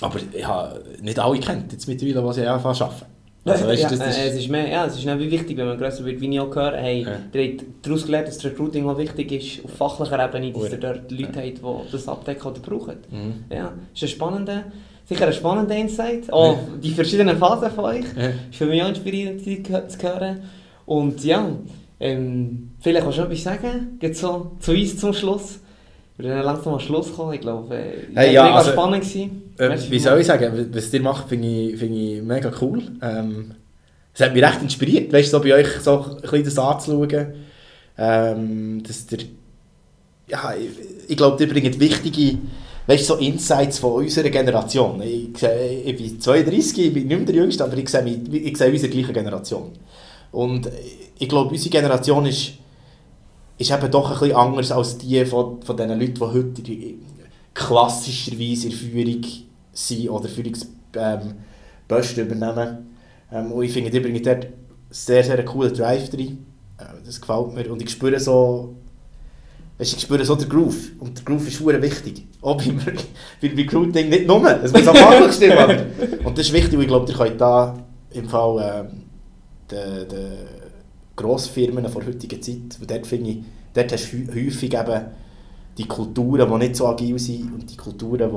aber 0.00 0.18
ich 0.32 0.46
habe 0.46 0.82
nicht 1.02 1.18
alle 1.18 1.38
kennt, 1.40 1.72
jetzt 1.72 1.86
mittlerweile, 1.88 2.32
sie 2.32 2.46
anfangen 2.46 2.74
zu 2.74 2.84
arbeiten. 2.84 3.06
Also, 3.44 3.66
weißt, 3.66 3.82
ja, 3.82 3.88
das, 3.88 3.98
das 3.98 4.18
äh, 4.18 4.28
ist, 4.28 4.34
es 4.34 4.40
ist 4.40 4.50
mehr, 4.50 4.68
ja, 4.68 4.84
es 4.86 4.96
ist 4.96 5.06
wie 5.06 5.30
wichtig, 5.30 5.56
wenn 5.56 5.66
man 5.66 5.78
grösser 5.78 6.04
wird, 6.04 6.20
wie 6.20 6.28
ich 6.28 6.40
auch 6.40 6.50
gehört 6.50 6.76
hey, 6.76 7.02
Ja. 7.04 7.40
ihr 7.40 7.52
habt 7.52 7.64
daraus 7.82 8.04
gelernt, 8.04 8.28
dass 8.28 8.36
das 8.36 8.44
Recruiting 8.52 8.86
auch 8.86 8.98
wichtig 8.98 9.32
ist, 9.32 9.64
auf 9.64 9.70
fachlicher 9.72 10.22
Ebene, 10.22 10.52
dass 10.52 10.72
ihr 10.72 10.78
dort 10.78 11.10
Leute 11.10 11.40
habt, 11.40 11.58
die 11.88 11.92
das 11.92 12.06
abdecken 12.08 12.46
oder 12.46 12.60
brauchen. 12.60 12.96
Mhm. 13.10 13.44
Ja, 13.50 13.72
ist 13.94 14.02
ein 14.02 14.08
spannender, 14.08 14.64
sicher 15.06 15.26
ein 15.26 15.32
spannender 15.32 15.74
Insight. 15.74 16.30
Auch 16.30 16.58
die 16.82 16.90
verschiedenen 16.90 17.38
Phasen 17.38 17.70
von 17.70 17.84
euch. 17.86 18.04
Ja. 18.16 18.28
Ist 18.50 18.58
für 18.58 18.66
mich 18.66 18.82
auch 18.82 18.88
inspirierend 18.88 19.42
zu 19.42 20.02
hören. 20.02 20.42
Und 20.84 21.24
ja, 21.24 21.48
ähm, 21.98 22.72
vielleicht 22.80 23.04
kannst 23.04 23.18
du 23.18 23.22
noch 23.22 23.30
etwas 23.30 23.42
sagen, 23.44 23.96
geht 23.98 24.16
so 24.16 24.52
zu 24.60 24.72
uns 24.72 24.98
zum 24.98 25.12
Schluss. 25.14 25.59
Wir 26.20 26.30
werden 26.30 26.44
langsam 26.44 26.74
am 26.74 26.80
Schluss 26.80 27.14
kommen, 27.14 27.34
ich 27.34 27.40
glaube, 27.40 27.74
äh, 27.74 28.06
Hey, 28.14 28.34
ja, 28.34 28.44
mega 28.44 28.56
also, 28.56 28.72
spannend. 28.72 29.02
Gewesen. 29.02 29.54
Äh, 29.58 29.76
wie 29.90 29.98
soll 29.98 30.20
ich 30.20 30.26
sagen, 30.26 30.68
was 30.72 30.92
ihr 30.92 31.02
macht, 31.02 31.28
finde 31.28 31.48
ich, 31.48 31.78
finde 31.78 31.98
ich 31.98 32.22
mega 32.22 32.50
cool. 32.60 32.82
Ähm, 33.02 33.54
es 34.12 34.20
hat 34.20 34.34
mich 34.34 34.42
recht 34.42 34.62
inspiriert, 34.62 35.12
weißt 35.12 35.30
so 35.30 35.40
bei 35.40 35.54
euch 35.54 35.68
so 35.80 36.04
ein 36.04 36.20
bisschen 36.20 36.44
das 36.44 36.58
anzuschauen. 36.58 37.26
Ähm, 37.96 38.82
dass 38.82 39.06
der, 39.06 39.18
ja, 40.28 40.54
ich, 40.54 41.10
ich 41.10 41.16
glaube, 41.16 41.42
ihr 41.42 41.48
bringt 41.50 41.78
wichtige 41.78 42.38
weißt, 42.90 43.06
so 43.06 43.16
Insights 43.16 43.78
von 43.78 43.92
unserer 44.02 44.30
Generation. 44.30 45.00
Ich, 45.02 45.42
ich 45.42 45.96
bin 45.96 46.20
32, 46.20 46.86
ich 46.86 46.92
bin 46.92 47.06
nicht 47.06 47.16
mehr 47.16 47.26
der 47.26 47.34
Jüngste, 47.36 47.64
aber 47.64 47.76
ich 47.76 47.88
sehe, 47.88 48.02
mich, 48.02 48.18
ich 48.32 48.56
sehe 48.56 48.70
unsere 48.70 48.90
gleiche 48.90 49.12
Generation. 49.12 49.70
Und 50.32 50.68
ich 51.18 51.28
glaube, 51.28 51.50
unsere 51.50 51.70
Generation 51.70 52.26
ist, 52.26 52.52
ist 53.60 53.70
eben 53.70 53.90
doch 53.90 54.10
ein 54.10 54.18
bisschen 54.18 54.36
anders 54.36 54.72
als 54.72 54.98
die 54.98 55.24
von, 55.26 55.62
von 55.62 55.76
diesen 55.76 56.00
Leuten, 56.00 56.14
die 56.14 56.20
heute 56.22 56.94
klassischerweise 57.54 58.68
in 58.68 58.72
Führung 58.72 59.24
sind 59.72 60.08
oder 60.08 60.28
Führungsposten 60.28 61.34
ähm, 61.88 62.26
übernehmen. 62.26 62.78
Ähm, 63.32 63.52
und 63.52 63.62
ich 63.64 63.72
finde, 63.72 63.90
die 63.90 64.00
bringen 64.00 64.22
dort 64.22 64.46
sehr, 64.90 65.22
sehr 65.22 65.36
einen 65.38 65.46
coolen 65.46 65.72
Drive 65.74 66.12
rein. 66.12 66.38
Äh, 66.78 66.84
das 67.04 67.20
gefällt 67.20 67.54
mir. 67.54 67.70
Und 67.70 67.82
ich 67.82 67.90
spüre 67.90 68.18
so, 68.18 68.74
weißt, 69.78 69.94
ich 69.94 70.00
spüre 70.02 70.24
so 70.24 70.34
den 70.36 70.48
Groove. 70.48 70.92
Und 70.98 71.18
der 71.18 71.24
Groove 71.24 71.48
ist 71.48 71.58
sehr 71.58 71.82
wichtig. 71.82 72.26
Auch 72.40 72.56
beim, 72.56 72.80
beim 73.42 73.54
Recruiting 73.56 74.08
nicht 74.08 74.26
nur. 74.26 74.46
Es 74.62 74.72
muss 74.72 74.88
auch 74.88 74.96
fachlich 74.96 75.32
stimmen. 75.34 75.58
aber- 75.58 75.76
Und 76.24 76.38
das 76.38 76.46
ist 76.46 76.52
wichtig, 76.52 76.74
und 76.74 76.82
ich 76.82 76.88
glaube, 76.88 77.10
ihr 77.10 77.16
könnt 77.18 77.40
da 77.40 77.76
im 78.12 78.28
Fall 78.28 78.86
ähm, 78.90 79.02
den, 79.70 80.08
den 80.08 80.32
Grossfirmen 81.22 81.84
der 81.84 81.94
heutigen 81.94 82.42
Zeit, 82.42 82.78
und 82.80 82.90
dort 82.90 83.12
ich, 83.12 83.38
dort 83.74 83.92
hast 83.92 84.12
du 84.12 84.16
hä- 84.16 84.46
häufig 84.46 84.72
eben 84.74 85.04
die 85.78 85.86
Kulturen, 85.86 86.50
die 86.50 86.58
nicht 86.58 86.76
so 86.76 86.86
agil 86.88 87.18
sind 87.18 87.52
und 87.54 87.70
die 87.70 87.76
Kulturen, 87.76 88.28
die 88.30 88.36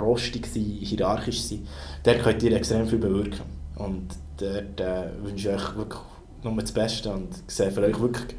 rostig 0.00 0.46
sind, 0.46 0.78
hierarchisch 0.80 1.40
sind, 1.42 1.66
dort 2.02 2.22
könnt 2.22 2.42
ihr 2.42 2.52
extrem 2.56 2.86
viel 2.86 2.98
bewirken. 2.98 3.42
Und 3.76 4.08
dort 4.38 4.80
äh, 4.80 5.04
wünsche 5.22 5.48
ich 5.50 5.54
euch 5.54 5.76
wirklich 5.76 6.00
nur 6.42 6.54
das 6.56 6.72
Beste 6.72 7.12
und 7.12 7.28
sehe 7.46 7.70
für 7.70 7.82
euch 7.82 7.98
wirklich 8.00 8.36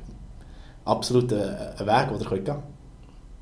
absolut 0.83 1.31
einen, 1.33 1.43
einen 1.43 1.87
Weg, 1.87 2.09
den 2.09 2.19
ihr 2.19 2.25
könnt 2.25 2.29
gehen 2.29 2.43
könnt. 2.45 2.63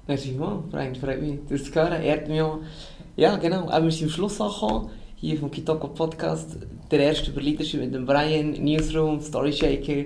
Merci 0.08 0.32
mal, 0.34 0.64
Frank, 0.70 0.98
freut 0.98 1.22
mich, 1.22 1.40
das 1.50 1.64
zu 1.64 1.74
hören. 1.74 2.02
Ehrt 2.02 2.28
mich 2.28 2.42
auch. 2.42 2.60
Ja, 3.16 3.36
genau, 3.38 3.68
wir 3.68 3.92
sind 3.92 4.04
am 4.04 4.10
Schluss 4.10 4.40
angekommen, 4.42 4.90
hier 5.16 5.38
vom 5.38 5.50
Kitoko 5.52 5.88
Podcast. 5.88 6.58
Der 6.92 7.00
erste 7.00 7.32
über 7.32 7.42
Leadership 7.42 7.80
mit 7.82 7.94
dem 7.94 8.06
Brian, 8.06 8.52
Newsroom, 8.52 9.22
Storyshaker, 9.22 10.06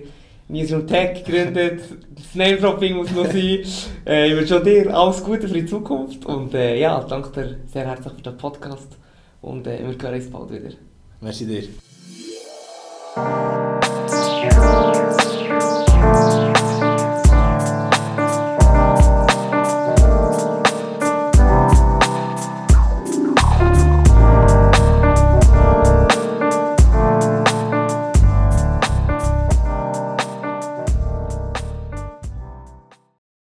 Newsroom 0.50 0.88
Tech 0.88 1.24
gegründet. 1.26 1.82
Das 2.16 2.36
Name-Dropping 2.36 2.96
muss 2.96 3.12
noch 3.12 3.26
sein. 3.26 3.64
Äh, 4.06 4.30
ich 4.30 4.36
wünsche 4.36 4.62
dir 4.64 4.96
alles 4.96 5.24
Gute 5.24 5.48
für 5.48 5.54
die 5.54 5.66
Zukunft 5.66 6.26
und 6.26 6.54
äh, 6.54 6.80
ja, 6.80 7.00
danke 7.02 7.30
dir 7.30 7.58
sehr 7.72 7.86
herzlich 7.86 8.14
für 8.14 8.22
den 8.22 8.38
Podcast 8.38 8.98
und 9.42 9.68
äh, 9.68 9.80
wir 9.80 9.88
hören 9.88 10.16
uns 10.16 10.30
bald 10.30 10.52
wieder. 10.52 10.76
Merci 11.22 11.46
dir. 11.46 11.64